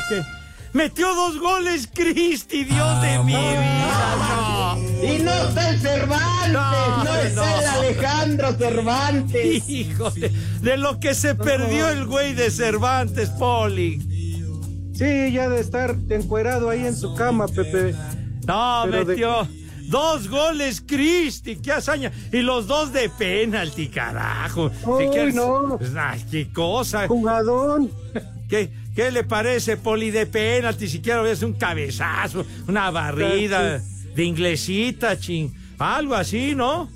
¿Qué? 0.09 0.23
Metió 0.73 1.15
dos 1.15 1.39
goles, 1.39 1.89
Cristi, 1.95 2.65
Dios 2.65 3.03
de 3.03 3.19
mi 3.21 3.33
vida. 3.33 4.17
No. 4.19 5.05
Y 5.05 5.19
no 5.23 5.33
está 5.33 5.71
el 5.71 5.81
Cervantes, 5.81 6.53
no, 6.53 7.05
No, 7.05 7.15
está 7.17 7.59
el. 7.61 7.67
Alejandro 7.67 8.53
Cervantes. 8.53 9.69
Híjole, 9.69 10.33
de 10.61 10.77
lo 10.77 10.99
que 11.01 11.15
se 11.15 11.35
perdió 11.35 11.89
el 11.91 12.07
güey 12.07 12.35
de 12.35 12.51
Cervantes, 12.51 13.31
Poli. 13.31 14.01
Sí, 14.95 15.33
ya 15.33 15.49
de 15.51 15.61
estar 15.61 15.95
encuerado 16.11 16.71
ahí 16.71 16.87
en 16.87 16.97
su 16.97 17.15
cama, 17.15 17.47
Pepe. 17.49 17.95
No, 18.47 18.83
Pero 18.85 18.99
de- 18.99 19.05
metió 19.05 19.49
dos 19.89 20.29
goles, 20.29 20.81
Cristi, 20.87 21.57
qué 21.57 21.73
hazaña. 21.73 22.13
Y 22.33 22.39
los 22.43 22.67
dos 22.67 22.93
de 22.93 23.09
penalti, 23.09 23.89
carajo. 23.89 24.71
Uy, 24.85 25.09
quieres- 25.09 25.35
no. 25.35 25.77
Pues, 25.79 25.93
ay, 25.97 26.25
qué 26.31 26.53
cosa. 26.53 27.07
Jugadón. 27.09 27.91
¿Qué, 28.49 28.71
¿Qué 28.95 29.11
le 29.11 29.25
parece, 29.25 29.77
Poli, 29.77 30.11
de 30.11 30.27
penalti? 30.27 30.89
Si 30.89 31.01
quiero 31.01 31.23
ver 31.23 31.37
un 31.45 31.53
cabezazo, 31.55 32.45
una 32.69 32.91
barrida 32.91 33.81
de 34.15 34.25
inglesita, 34.25 35.19
ching. 35.19 35.53
Algo 35.79 36.15
así, 36.15 36.55
¿no? 36.55 36.89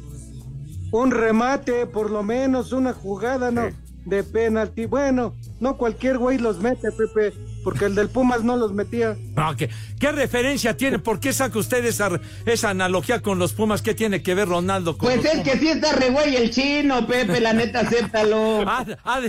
Un 0.92 1.10
remate, 1.10 1.86
por 1.86 2.10
lo 2.10 2.22
menos, 2.22 2.72
una 2.72 2.92
jugada, 2.92 3.50
¿no? 3.50 3.68
De 4.04 4.24
penalti. 4.24 4.86
Bueno, 4.86 5.34
no 5.60 5.76
cualquier 5.76 6.18
güey 6.18 6.38
los 6.38 6.58
mete, 6.58 6.90
Pepe, 6.90 7.32
porque 7.62 7.84
el 7.84 7.94
del 7.94 8.08
Pumas 8.08 8.42
no 8.44 8.56
los 8.56 8.72
metía. 8.72 9.16
¿qué, 9.56 10.12
referencia 10.12 10.76
tiene? 10.76 10.98
¿Por 10.98 11.20
qué 11.20 11.32
saca 11.32 11.58
usted 11.58 11.84
esa, 11.84 12.20
esa 12.46 12.70
analogía 12.70 13.20
con 13.20 13.38
los 13.38 13.52
Pumas? 13.52 13.82
¿Qué 13.82 13.94
tiene 13.94 14.22
que 14.22 14.34
ver 14.34 14.48
Ronaldo 14.48 14.96
con 14.96 15.06
Pues 15.06 15.16
los 15.16 15.26
es 15.26 15.30
Pumas? 15.32 15.48
que 15.48 15.58
sí 15.58 15.68
está 15.68 15.92
re 15.92 16.10
güey 16.10 16.36
el 16.36 16.50
chino, 16.50 17.06
Pepe, 17.06 17.40
la 17.40 17.52
neta, 17.52 17.80
acéptalo. 17.80 18.64
Ah, 18.70 18.84
ah. 19.04 19.20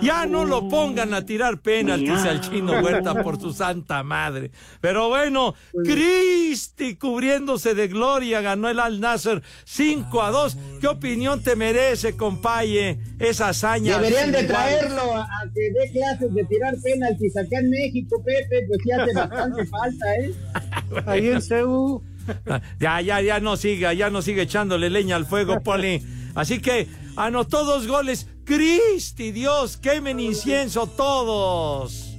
Ya 0.00 0.26
no 0.26 0.44
lo 0.44 0.68
pongan 0.68 1.14
a 1.14 1.24
tirar 1.26 1.58
penaltis 1.60 2.24
al 2.24 2.40
chino 2.40 2.80
Huerta 2.80 3.22
por 3.22 3.40
su 3.40 3.52
santa 3.52 4.02
madre. 4.02 4.50
Pero 4.80 5.08
bueno, 5.08 5.54
Cristi 5.84 6.96
cubriéndose 6.96 7.74
de 7.74 7.88
gloria 7.88 8.40
ganó 8.40 8.68
el 8.68 8.78
Al 8.78 9.00
Nasser 9.00 9.42
5 9.64 10.22
a 10.22 10.30
2. 10.30 10.56
¿Qué 10.80 10.86
opinión 10.86 11.42
te 11.42 11.56
merece, 11.56 12.16
compaye, 12.16 12.98
esa 13.18 13.48
hazaña? 13.48 13.98
Deberían 13.98 14.32
de 14.32 14.44
traerlo 14.44 15.14
a, 15.16 15.22
a 15.22 15.50
que 15.52 15.70
dé 15.72 15.92
clases 15.92 16.34
de 16.34 16.44
tirar 16.44 16.74
penaltis 16.82 16.93
acá 17.02 17.58
en 17.58 17.70
México, 17.70 18.22
Pepe, 18.24 18.66
pues 18.68 18.80
sí 18.82 18.90
hace 18.92 19.12
bastante 19.12 19.66
falta, 19.66 20.16
¿eh? 20.16 20.34
Ahí 21.06 21.28
en 21.28 21.42
CEU. 21.42 22.02
Ya, 22.80 23.02
ya, 23.02 23.20
ya 23.20 23.38
no 23.38 23.54
siga, 23.54 23.92
ya 23.92 24.08
no 24.08 24.22
sigue 24.22 24.42
echándole 24.42 24.88
leña 24.88 25.16
al 25.16 25.26
fuego, 25.26 25.60
Poli. 25.62 26.02
Así 26.34 26.58
que 26.58 26.88
anotó 27.16 27.64
dos 27.66 27.86
goles. 27.86 28.26
Cristi, 28.46 29.30
Dios, 29.30 29.76
quemen 29.76 30.20
incienso 30.20 30.86
todos. 30.86 32.16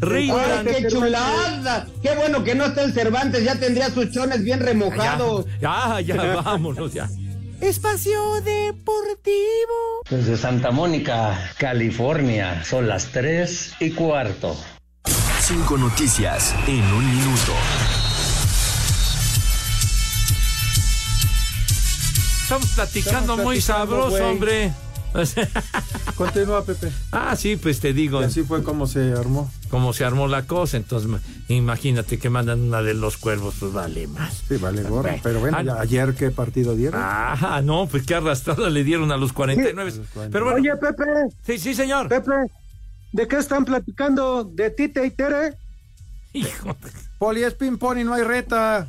¡Ay, 0.00 0.30
qué 0.64 0.86
chulada! 0.88 1.86
¡Qué 2.02 2.14
bueno 2.16 2.44
que 2.44 2.54
no 2.54 2.66
está 2.66 2.82
el 2.82 2.92
Cervantes! 2.92 3.44
Ya 3.44 3.58
tendría 3.58 3.90
sus 3.90 4.10
chones 4.10 4.42
bien 4.42 4.60
remojados. 4.60 5.46
Ya, 5.60 6.00
ya, 6.00 6.36
vámonos, 6.36 6.92
ya. 6.92 7.08
Espacio 7.64 8.42
Deportivo. 8.42 10.02
Desde 10.10 10.36
Santa 10.36 10.70
Mónica, 10.70 11.50
California, 11.56 12.62
son 12.62 12.86
las 12.86 13.06
3 13.06 13.76
y 13.80 13.90
cuarto. 13.92 14.54
Cinco 15.40 15.78
noticias 15.78 16.54
en 16.66 16.84
un 16.92 17.16
minuto. 17.16 17.52
Estamos 22.42 22.68
platicando 22.74 23.20
Estamos 23.20 23.44
muy 23.44 23.60
sabroso, 23.62 24.28
hombre. 24.28 24.70
Continúa, 26.16 26.64
Pepe. 26.64 26.90
Ah, 27.12 27.34
sí, 27.36 27.56
pues 27.56 27.80
te 27.80 27.92
digo. 27.92 28.20
Y 28.20 28.24
así 28.24 28.42
fue 28.42 28.62
como 28.62 28.86
se 28.86 29.12
armó. 29.12 29.50
Como 29.70 29.92
se 29.92 30.04
armó 30.04 30.28
la 30.28 30.46
cosa, 30.46 30.76
entonces 30.76 31.08
ma- 31.08 31.20
imagínate 31.48 32.18
que 32.18 32.30
mandan 32.30 32.60
una 32.60 32.82
de 32.82 32.94
los 32.94 33.16
cuervos, 33.16 33.54
pues 33.58 33.72
vale 33.72 34.06
más. 34.06 34.42
Sí, 34.48 34.56
vale. 34.56 34.82
Bueno. 34.82 35.18
Pero 35.22 35.40
bueno, 35.40 35.56
Ah, 35.72 35.80
ayer 35.80 36.14
qué 36.14 36.30
partido 36.30 36.74
dieron. 36.76 37.00
Ah, 37.02 37.60
no, 37.64 37.86
pues 37.86 38.04
qué 38.06 38.14
arrastrada 38.14 38.70
le 38.70 38.84
dieron 38.84 39.10
a 39.12 39.16
los 39.16 39.32
49. 39.32 39.92
Pero 40.30 40.44
bueno, 40.44 40.60
Oye, 40.60 40.76
Pepe. 40.76 41.04
Sí, 41.46 41.58
sí, 41.58 41.74
señor. 41.74 42.08
Pepe, 42.08 42.32
¿de 43.12 43.28
qué 43.28 43.36
están 43.38 43.64
platicando? 43.64 44.44
¿De 44.44 44.70
Tite 44.70 45.04
y 45.06 45.10
Tere? 45.10 45.54
Hijo. 46.32 46.76
Poli 47.18 47.42
es 47.44 47.54
ping-pong 47.54 47.98
y 47.98 48.04
no 48.04 48.14
hay 48.14 48.22
reta. 48.22 48.88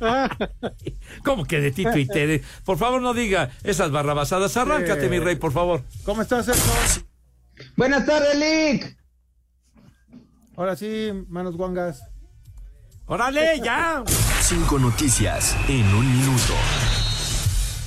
¿Cómo 1.24 1.44
que 1.44 1.60
de 1.60 1.70
Tito 1.70 1.96
y 1.98 2.06
Tere? 2.06 2.42
Por 2.64 2.78
favor, 2.78 3.00
no 3.02 3.14
diga 3.14 3.50
esas 3.64 3.90
barrabasadas. 3.90 4.56
Arráncate, 4.56 5.02
Sí. 5.04 5.08
mi 5.08 5.18
rey, 5.18 5.36
por 5.36 5.52
favor. 5.52 5.82
¿Cómo 6.04 6.22
estás, 6.22 6.46
Sergio? 6.46 6.72
Buenas 7.76 8.06
tardes, 8.06 8.36
Lick. 8.36 8.96
Ahora 10.56 10.76
sí, 10.76 11.10
manos 11.28 11.56
guangas. 11.56 12.02
¡Órale, 13.06 13.60
ya! 13.64 14.02
Cinco 14.42 14.78
noticias 14.78 15.56
en 15.68 15.86
un 15.94 16.06
minuto. 16.18 16.52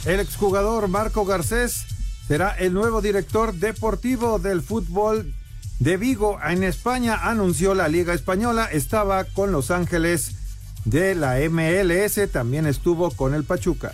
El 0.06 0.20
exjugador 0.20 0.88
Marco 0.88 1.26
Garcés 1.26 1.86
será 2.28 2.50
el 2.58 2.74
nuevo 2.74 3.02
director 3.02 3.54
deportivo 3.54 4.40
del 4.40 4.62
fútbol 4.62 5.34
de 5.80 5.98
Vigo. 5.98 6.40
En 6.44 6.64
España 6.64 7.20
anunció 7.30 7.76
la 7.76 7.88
Liga 7.88 8.14
Española, 8.14 8.68
estaba 8.72 9.26
con 9.26 9.52
Los 9.52 9.70
Ángeles 9.70 10.38
de 10.86 11.16
la 11.16 11.38
MLS, 11.50 12.32
también 12.32 12.66
estuvo 12.66 13.12
con 13.12 13.34
el 13.34 13.44
Pachuca. 13.44 13.92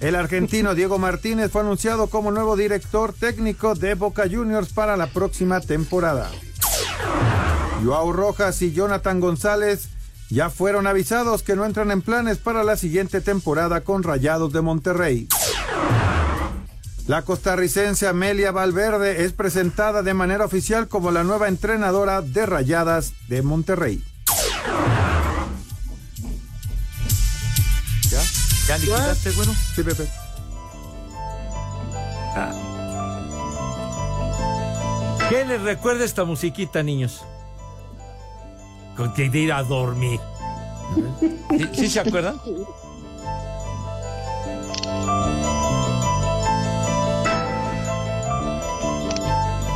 El 0.00 0.16
argentino 0.16 0.74
Diego 0.74 0.98
Martínez 0.98 1.50
fue 1.50 1.62
anunciado 1.62 2.08
como 2.08 2.30
nuevo 2.30 2.56
director 2.56 3.12
técnico 3.12 3.74
de 3.74 3.94
Boca 3.94 4.24
Juniors 4.30 4.72
para 4.72 4.96
la 4.96 5.06
próxima 5.06 5.60
temporada. 5.60 6.30
Joao 7.84 8.12
Rojas 8.12 8.60
y 8.62 8.72
Jonathan 8.72 9.20
González 9.20 9.88
ya 10.30 10.50
fueron 10.50 10.86
avisados 10.86 11.42
que 11.42 11.56
no 11.56 11.64
entran 11.64 11.90
en 11.90 12.00
planes 12.00 12.38
para 12.38 12.64
la 12.64 12.76
siguiente 12.76 13.20
temporada 13.20 13.82
con 13.82 14.02
Rayados 14.02 14.52
de 14.52 14.62
Monterrey. 14.62 15.28
La 17.06 17.22
costarricense 17.22 18.06
Amelia 18.06 18.52
Valverde 18.52 19.24
es 19.24 19.32
presentada 19.32 20.02
de 20.02 20.14
manera 20.14 20.44
oficial 20.44 20.88
como 20.88 21.10
la 21.10 21.24
nueva 21.24 21.48
entrenadora 21.48 22.22
de 22.22 22.46
Rayadas 22.46 23.12
de 23.28 23.42
Monterrey. 23.42 24.02
¿Ya? 28.66 28.76
¿Ya 28.76 28.78
liquidaste, 28.78 29.30
güero? 29.32 29.52
Sí, 29.74 29.82
Pepe. 29.82 30.08
¿Qué 35.28 35.44
les 35.44 35.62
recuerda 35.62 36.04
esta 36.04 36.24
musiquita, 36.24 36.82
niños? 36.82 37.24
Con 38.96 39.14
que 39.14 39.30
de 39.30 39.38
ir 39.38 39.52
a 39.52 39.62
dormir. 39.62 40.20
¿Sí, 41.50 41.68
sí 41.72 41.88
se 41.88 42.00
acuerdan? 42.00 42.40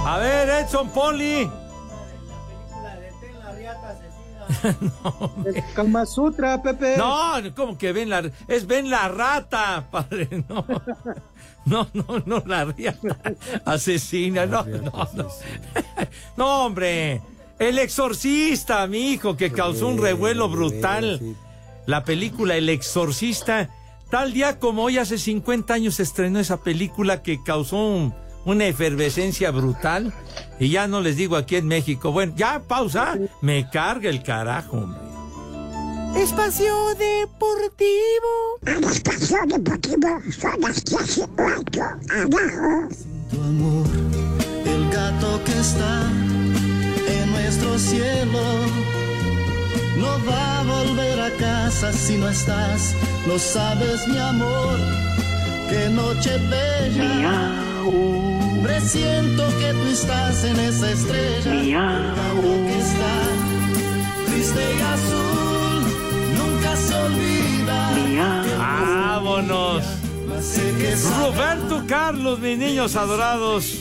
A 0.04 0.18
ver, 0.18 0.48
Edson 0.50 0.90
Poli. 0.90 1.50
El 5.44 5.64
Kama 5.74 6.06
Sutra, 6.06 6.62
Pepe. 6.62 6.96
No, 6.96 7.34
como 7.54 7.76
que 7.76 7.92
ven 7.92 8.10
la... 8.10 8.30
Es 8.48 8.66
ven 8.66 8.90
la 8.90 9.08
rata, 9.08 9.88
padre. 9.90 10.44
No, 10.48 10.64
no, 11.64 11.88
no, 11.94 12.22
no 12.24 12.42
la 12.46 12.64
riata 12.66 13.18
asesina. 13.64 14.46
No, 14.46 14.64
no, 14.64 15.08
no. 15.14 15.28
No, 16.36 16.64
hombre. 16.66 17.20
El 17.58 17.78
exorcista, 17.78 18.86
mi 18.86 19.12
hijo, 19.12 19.36
que 19.36 19.50
causó 19.50 19.88
un 19.88 19.98
revuelo 19.98 20.48
brutal. 20.48 21.20
La 21.86 22.04
película 22.04 22.56
El 22.56 22.68
exorcista. 22.68 23.70
Tal 24.10 24.32
día 24.32 24.60
como 24.60 24.84
hoy, 24.84 24.98
hace 24.98 25.18
50 25.18 25.74
años, 25.74 25.96
se 25.96 26.04
estrenó 26.04 26.38
esa 26.38 26.58
película 26.58 27.22
que 27.22 27.42
causó 27.42 27.76
un, 27.78 28.14
una 28.46 28.66
efervescencia 28.66 29.50
brutal. 29.50 30.14
Y 30.58 30.70
ya 30.70 30.88
no 30.88 31.02
les 31.02 31.16
digo 31.16 31.36
aquí 31.36 31.56
en 31.56 31.66
México. 31.66 32.12
Bueno, 32.12 32.32
ya 32.36 32.62
pausa. 32.66 33.18
Me 33.42 33.68
carga 33.68 34.08
el 34.08 34.22
carajo, 34.22 34.78
hombre. 34.78 35.00
Espacio 36.16 36.74
Deportivo. 36.94 38.58
Al 38.64 38.84
espacio 38.84 39.36
deportivo 39.46 40.20
son 40.30 40.60
las 40.62 40.82
10 40.82 41.18
y 41.18 41.20
cuatro. 41.36 41.82
Abajo. 41.82 42.88
tu 43.30 43.40
amor, 43.42 43.86
el 44.64 44.88
gato 44.90 45.44
que 45.44 45.60
está 45.60 46.10
en 47.06 47.30
nuestro 47.32 47.78
cielo. 47.78 48.40
No 49.98 50.18
va 50.26 50.60
a 50.60 50.62
volver 50.64 51.20
a 51.20 51.30
casa 51.36 51.92
si 51.92 52.16
no 52.16 52.28
estás, 52.28 52.94
lo 53.26 53.38
sabes 53.38 54.06
mi 54.08 54.18
amor, 54.18 54.78
qué 55.68 55.88
noche 55.90 56.38
bella. 56.48 57.75
Presiento 58.62 59.44
que 59.58 59.72
tú 59.72 59.86
estás 59.88 60.44
en 60.44 60.58
esa 60.60 60.90
estrella, 60.90 61.52
el 61.52 61.72
gato 61.72 62.42
que 62.42 62.78
está 62.78 63.14
triste 64.26 64.60
y 64.60 64.80
azul, 64.80 65.84
nunca 66.36 66.76
se 66.76 66.94
olvida. 66.94 68.56
¡Vámonos! 68.58 69.84
Roberto 71.18 71.84
Carlos, 71.86 72.38
mis 72.40 72.58
niños 72.58 72.96
adorados. 72.96 73.78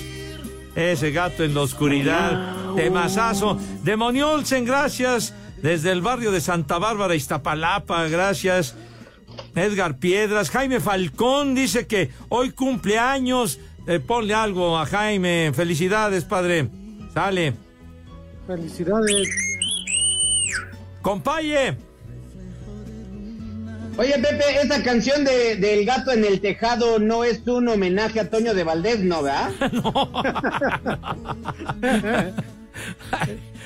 Ese 0.76 1.12
gato 1.12 1.44
en 1.44 1.54
la 1.54 1.62
oscuridad. 1.62 2.56
Temazazo. 2.76 3.58
Demonio 3.84 4.32
Olsen, 4.32 4.66
gracias. 4.66 5.34
Desde 5.62 5.92
el 5.92 6.02
barrio 6.02 6.32
de 6.32 6.42
Santa 6.42 6.78
Bárbara, 6.78 7.16
Iztapalapa, 7.16 8.08
gracias. 8.08 8.76
Edgar 9.56 9.98
Piedras. 9.98 10.50
Jaime 10.50 10.80
Falcón 10.80 11.56
dice 11.56 11.88
que 11.88 12.12
hoy 12.30 12.52
cumple 12.52 13.00
años. 13.00 13.60
Eh, 13.88 14.00
ponle 14.00 14.34
algo 14.34 14.78
a 14.78 14.86
Jaime. 14.86 15.52
Felicidades, 15.54 16.24
padre. 16.26 16.68
Sale. 17.14 17.54
Felicidades. 18.48 19.28
Compaye. 21.02 21.78
Oye, 23.98 24.14
Pepe, 24.20 24.44
esa 24.62 24.84
canción 24.84 25.24
de, 25.24 25.56
del 25.56 25.86
gato 25.86 26.12
en 26.12 26.26
el 26.26 26.42
tejado 26.42 27.00
no 27.00 27.24
es 27.24 27.48
un 27.48 27.70
homenaje 27.70 28.20
a 28.20 28.30
Toño 28.30 28.54
de 28.54 28.64
Valdés, 28.66 29.00
¿no, 29.00 29.24
verdad? 29.24 29.52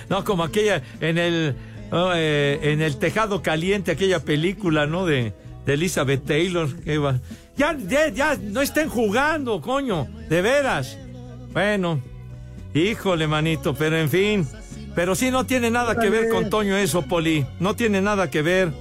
No, 0.09 0.24
como 0.24 0.43
aquella 0.43 0.82
en 1.01 1.17
el 1.17 1.55
oh, 1.91 2.11
eh, 2.15 2.59
en 2.63 2.82
el 2.82 2.97
tejado 2.97 3.41
caliente, 3.41 3.91
aquella 3.91 4.20
película, 4.20 4.88
¿no? 4.88 5.05
De, 5.05 5.34
de 5.65 5.74
Elizabeth 5.74 6.26
Taylor. 6.26 6.74
que 6.82 6.97
va- 6.97 7.20
Ya, 7.60 7.76
ya, 7.78 8.07
ya, 8.07 8.38
no 8.41 8.62
estén 8.62 8.88
jugando, 8.88 9.60
coño, 9.62 10.07
de 10.30 10.41
veras. 10.41 10.97
Bueno, 11.51 12.01
híjole, 12.74 13.28
manito, 13.28 13.74
pero 13.76 13.97
en 13.97 14.10
fin. 14.10 14.47
Pero 14.95 15.14
sí 15.14 15.30
no 15.30 15.45
tiene 15.45 15.70
nada 15.70 15.95
que 15.99 16.10
ver 16.10 16.30
con 16.30 16.49
Toño 16.49 16.78
eso, 16.78 17.01
Poli. 17.01 17.45
No 17.60 17.76
tiene 17.76 18.01
nada 18.01 18.30
que 18.30 18.41
ver. 18.41 18.72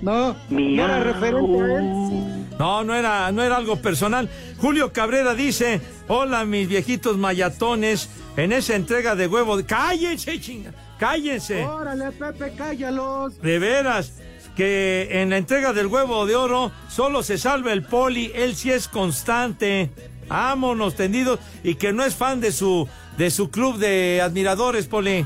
No, 0.00 0.34
no 0.48 0.84
era 0.84 1.00
referente 1.00 1.60
a 1.60 1.78
él. 1.78 2.46
No, 2.58 2.84
no 2.84 2.94
era, 2.94 3.30
no 3.32 3.42
era 3.42 3.56
algo 3.56 3.76
personal. 3.76 4.30
Julio 4.58 4.92
Cabrera 4.94 5.34
dice, 5.34 5.80
hola 6.08 6.44
mis 6.46 6.68
viejitos 6.68 7.18
mayatones, 7.18 8.08
en 8.36 8.52
esa 8.52 8.76
entrega 8.76 9.14
de 9.14 9.26
huevo, 9.26 9.56
de- 9.58 9.64
cállense, 9.64 10.40
chinga, 10.40 10.72
cállense. 10.98 11.64
Órale, 11.64 12.12
Pepe, 12.12 12.52
cállalos. 12.56 13.40
De 13.42 13.58
veras, 13.58 14.12
que 14.60 15.22
en 15.22 15.30
la 15.30 15.38
entrega 15.38 15.72
del 15.72 15.86
huevo 15.86 16.26
de 16.26 16.36
oro 16.36 16.70
solo 16.86 17.22
se 17.22 17.38
salva 17.38 17.72
el 17.72 17.82
poli, 17.82 18.30
él 18.34 18.54
sí 18.54 18.70
es 18.70 18.88
constante. 18.88 19.88
Vámonos 20.28 20.96
tendidos 20.96 21.40
y 21.64 21.76
que 21.76 21.94
no 21.94 22.04
es 22.04 22.14
fan 22.14 22.42
de 22.42 22.52
su 22.52 22.86
de 23.16 23.30
su 23.30 23.50
club 23.50 23.78
de 23.78 24.20
admiradores, 24.22 24.86
poli. 24.86 25.24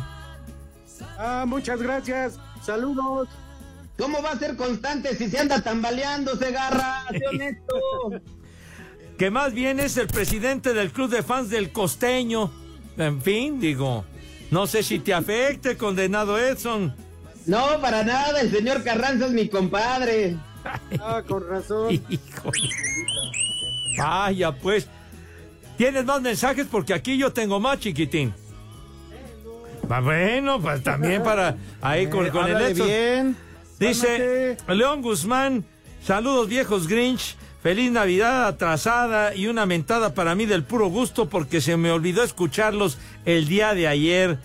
Ah, 1.19 1.47
muchas 1.49 1.83
gracias. 1.83 2.39
Saludos. 2.65 3.29
¿Cómo 3.99 4.23
va 4.23 4.31
a 4.31 4.39
ser 4.39 4.55
constante 4.55 5.17
si 5.17 5.29
se 5.29 5.41
anda 5.41 5.61
tambaleando, 5.61 6.37
Segarra? 6.37 7.05
Sé 7.11 7.27
honesto. 7.27 7.75
Que 9.19 9.33
más 9.33 9.53
bien 9.53 9.81
es 9.81 9.97
el 9.97 10.07
presidente 10.07 10.75
del 10.75 10.93
club 10.93 11.11
de 11.11 11.25
fans 11.25 11.51
del 11.51 11.73
costeño. 11.73 12.53
En 12.97 13.21
fin, 13.21 13.59
digo, 13.59 14.05
no 14.53 14.69
sé 14.69 14.85
si 14.85 15.01
te 15.01 15.13
afecte, 15.13 15.77
condenado 15.77 16.39
Edson. 16.39 16.95
No, 17.47 17.81
para 17.81 18.03
nada, 18.05 18.41
el 18.41 18.51
señor 18.51 18.83
Carranza 18.83 19.27
es 19.27 19.33
mi 19.33 19.49
compadre. 19.49 20.37
Ah, 21.01 21.23
con 21.27 21.47
razón. 21.49 21.93
Híjole. 22.09 22.71
Vaya, 23.99 24.53
pues. 24.53 24.89
¿Tienes 25.77 26.05
más 26.05 26.21
mensajes? 26.23 26.67
Porque 26.71 26.95
aquí 26.95 27.19
yo 27.19 27.33
tengo 27.33 27.59
más, 27.61 27.81
chiquitín. 27.81 28.33
Va, 29.91 30.01
bueno, 30.01 30.61
pues 30.61 30.83
también 30.83 31.23
para 31.23 31.57
ahí 31.83 32.07
con, 32.11 32.29
con 32.31 32.49
el 32.49 32.61
Edson. 32.61 32.87
bien. 32.87 33.37
Dice 33.79 34.57
León 34.69 35.03
Guzmán, 35.03 35.65
saludos 36.03 36.49
viejos 36.49 36.87
Grinch, 36.87 37.37
feliz 37.61 37.91
Navidad 37.91 38.47
atrasada 38.47 39.35
y 39.35 39.49
una 39.49 39.67
mentada 39.67 40.15
para 40.15 40.35
mí 40.37 40.47
del 40.47 40.63
puro 40.63 40.87
gusto 40.87 41.29
porque 41.29 41.61
se 41.61 41.77
me 41.77 41.91
olvidó 41.91 42.23
escucharlos 42.23 42.99
el 43.25 43.49
día 43.49 43.75
de 43.75 43.89
ayer. 43.89 44.39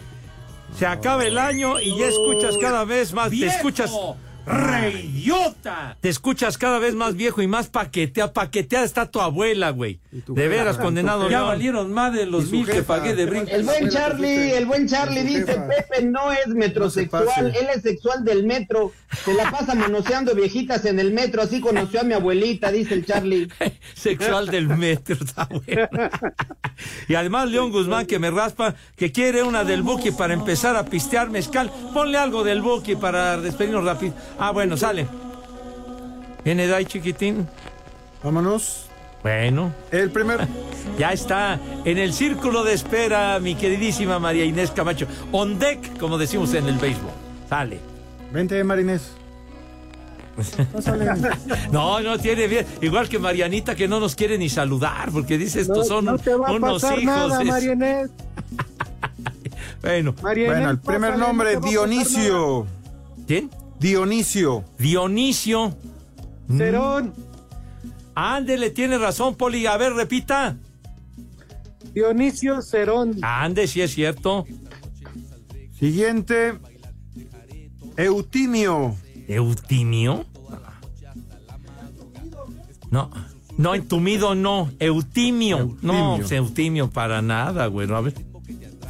Se 0.75 0.85
acaba 0.85 1.25
el 1.25 1.37
año 1.37 1.79
y 1.79 1.97
ya 1.97 2.07
escuchas 2.07 2.57
cada 2.57 2.85
vez 2.85 3.13
más, 3.13 3.29
te 3.31 3.45
escuchas... 3.45 3.91
¡Reyota! 4.45 5.95
Te 6.01 6.09
escuchas 6.09 6.57
cada 6.57 6.79
vez 6.79 6.95
más 6.95 7.15
viejo 7.15 7.43
y 7.43 7.47
más 7.47 7.69
paqueteada. 7.69 8.33
Paqueteada 8.33 8.83
está 8.83 9.11
tu 9.11 9.21
abuela, 9.21 9.69
güey. 9.69 9.99
De 10.11 10.47
veras, 10.47 10.79
condenado. 10.79 11.29
Ya 11.29 11.43
valieron 11.43 11.93
más 11.93 12.11
de 12.13 12.25
los 12.25 12.49
mil 12.49 12.65
que 12.65 12.81
pagué 12.81 13.13
de 13.13 13.27
brinco. 13.27 13.51
El 13.51 13.63
buen 13.63 13.89
Charlie, 13.89 14.53
el 14.53 14.65
buen 14.65 14.87
Charlie 14.87 15.23
dice, 15.23 15.61
Pepe 15.67 16.03
no 16.03 16.31
es 16.31 16.47
metrosexual, 16.47 17.53
él 17.55 17.67
es 17.75 17.83
sexual 17.83 18.25
del 18.25 18.43
metro. 18.43 18.91
Se 19.23 19.35
la 19.35 19.51
pasa 19.51 19.75
manoseando 19.75 20.33
viejitas 20.33 20.85
en 20.85 20.99
el 20.99 21.13
metro, 21.13 21.43
así 21.43 21.61
conoció 21.61 22.01
a 22.01 22.03
mi 22.03 22.15
abuelita, 22.15 22.71
dice 22.71 22.95
el 22.95 23.05
Charlie. 23.05 23.49
Sexual 23.93 24.47
del 24.47 24.67
metro, 24.67 25.15
está 25.23 25.45
bueno. 25.45 26.09
Y 27.07 27.13
además 27.13 27.49
León 27.49 27.71
Guzmán 27.71 28.07
que 28.07 28.17
me 28.17 28.31
raspa, 28.31 28.73
que 28.95 29.11
quiere 29.11 29.43
una 29.43 29.63
del 29.63 29.83
Buki 29.83 30.09
para 30.11 30.33
empezar 30.33 30.75
a 30.75 30.85
pistear 30.85 31.29
mezcal. 31.29 31.71
Ponle 31.93 32.17
algo 32.17 32.43
del 32.43 32.61
Buki 32.63 32.95
para 32.95 33.37
despedirnos 33.37 33.83
rápido. 33.83 34.15
Ah, 34.39 34.49
bueno, 34.51 34.75
sale. 34.75 35.07
¿Viene 36.43 36.65
de 36.65 36.73
ahí, 36.73 36.85
chiquitín? 36.85 37.47
Vámonos. 38.23 38.88
Bueno. 39.23 39.73
El 39.91 40.11
primer. 40.11 40.47
Ya 40.97 41.13
está 41.13 41.57
en 41.85 41.97
el 41.97 42.11
círculo 42.13 42.63
de 42.65 42.73
espera, 42.73 43.39
mi 43.39 43.55
queridísima 43.55 44.19
María 44.19 44.43
Inés 44.43 44.71
Camacho. 44.71 45.07
On 45.31 45.57
deck, 45.57 45.97
como 45.97 46.17
decimos 46.17 46.53
en 46.55 46.67
el 46.67 46.77
béisbol. 46.77 47.11
Sale. 47.47 47.79
Vente, 48.33 48.61
Marinés. 48.65 49.11
No, 51.71 51.99
no 52.01 52.17
tiene 52.17 52.47
bien. 52.47 52.65
Igual 52.81 53.07
que 53.07 53.17
Marianita 53.19 53.75
que 53.75 53.87
no 53.87 53.99
nos 53.99 54.15
quiere 54.15 54.37
ni 54.37 54.49
saludar 54.49 55.09
porque 55.11 55.37
dice 55.37 55.61
estos 55.61 55.77
No, 55.77 55.83
son 55.83 56.05
no 56.05 56.17
te 56.17 56.33
va 56.35 56.47
a 56.49 56.51
unos 56.51 56.81
pasar 56.81 56.99
hijos. 56.99 57.05
nada, 57.05 57.41
es- 57.41 57.47
Marianés. 57.47 58.09
Bueno. 59.81 60.15
Bueno, 60.21 60.69
el 60.71 60.79
primer 60.79 61.17
nombre, 61.17 61.59
Dionisio. 61.61 62.67
¿Quién? 63.27 63.49
Dionisio. 63.79 64.63
Dionisio. 64.77 65.75
Cerón. 66.57 67.13
Ándele, 68.21 68.69
tiene 68.71 68.97
razón, 68.97 69.35
Poli. 69.35 69.65
A 69.65 69.77
ver, 69.77 69.93
repita. 69.93 70.57
Dionisio 71.93 72.61
Cerón. 72.61 73.17
Ande, 73.21 73.65
si 73.65 73.79
es 73.79 73.93
cierto. 73.93 74.45
Siguiente. 75.79 76.59
Eutimio. 77.95 78.97
¿Eutimio? 79.25 80.25
No. 82.91 83.09
No, 83.57 83.73
entumido 83.73 84.35
no. 84.35 84.69
Eutimio. 84.79 85.77
No, 85.81 86.17
pues, 86.17 86.33
Eutimio 86.33 86.89
para 86.89 87.21
nada, 87.21 87.67
güey. 87.67 87.89
A 87.89 88.01
ver. 88.01 88.15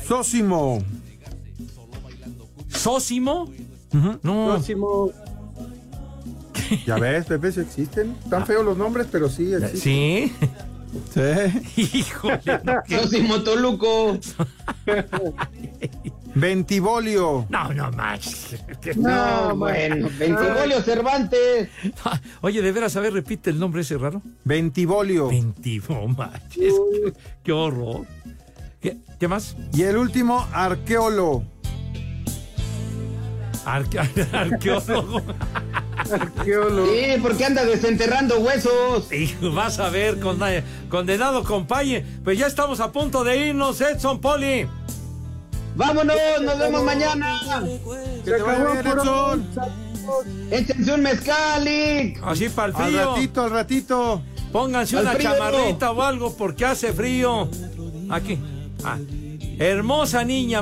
Sósimo. 0.07 0.83
¿Sósimo? 2.67 3.47
No. 4.23 4.47
Próximo. 4.47 5.11
Ya 6.85 6.95
ves, 6.97 7.25
si 7.53 7.59
existen. 7.61 8.15
Están 8.23 8.45
feos 8.45 8.63
los 8.65 8.77
nombres, 8.77 9.07
pero 9.11 9.29
sí 9.29 9.53
existen. 9.53 9.79
¿Sí? 9.81 10.33
Sí. 11.13 11.97
Híjole. 11.99 12.39
no, 12.63 12.73
qué- 12.87 12.99
Sosimo 12.99 13.41
Toluco. 13.41 14.17
Ventibolio. 16.35 17.45
No, 17.49 17.73
no 17.73 17.91
más. 17.91 18.55
No, 18.95 19.55
bueno, 19.55 20.07
Ventibolio 20.17 20.81
Cervantes. 20.81 21.69
Oye, 22.41 22.61
de 22.61 22.71
veras, 22.71 22.95
a 22.95 22.99
ver, 23.01 23.13
repite 23.13 23.49
el 23.49 23.59
nombre 23.59 23.81
ese 23.81 23.97
raro. 23.97 24.21
Ventibolio. 24.43 25.27
Ventibo, 25.29 26.07
manches. 26.07 26.73
Qué, 26.73 27.13
qué 27.43 27.51
horror. 27.51 28.05
¿Qué, 28.79 28.97
qué 29.19 29.27
más? 29.27 29.55
Y 29.73 29.83
el 29.83 29.97
último, 29.97 30.47
arqueolo. 30.53 31.43
Arque- 33.65 33.99
arqueólogo. 34.31 35.21
Sí, 36.09 37.19
porque 37.21 37.45
anda 37.45 37.63
desenterrando 37.65 38.39
huesos. 38.39 39.11
Y 39.11 39.33
vas 39.53 39.79
a 39.79 39.89
ver, 39.89 40.19
con- 40.19 40.39
condenado 40.89 41.43
compañe. 41.43 42.05
Pues 42.23 42.37
ya 42.39 42.47
estamos 42.47 42.79
a 42.79 42.91
punto 42.91 43.23
de 43.23 43.47
irnos, 43.47 43.79
Edson 43.81 44.19
Poli. 44.19 44.67
Vámonos, 45.75 46.15
nos 46.41 46.59
vemos 46.59 46.83
mañana. 46.83 47.39
Se 48.25 48.35
acabó 48.35 48.81
por 48.83 48.99
hoy. 49.07 49.43
Échense 50.51 50.93
un 50.93 51.01
mezcalic. 51.01 52.19
Así 52.23 52.49
para 52.49 52.69
el 52.69 52.75
Al 52.75 52.83
frío. 52.87 53.13
ratito, 53.15 53.41
al 53.43 53.51
ratito. 53.51 54.21
Pónganse 54.51 54.97
Al 54.97 55.03
una 55.03 55.11
frío. 55.13 55.31
chamarrita 55.31 55.91
o 55.91 56.01
algo 56.01 56.35
porque 56.35 56.65
hace 56.65 56.91
frío. 56.91 57.47
Aquí. 58.09 58.39
Ah. 58.83 58.97
Hermosa 59.59 60.23
niña. 60.23 60.61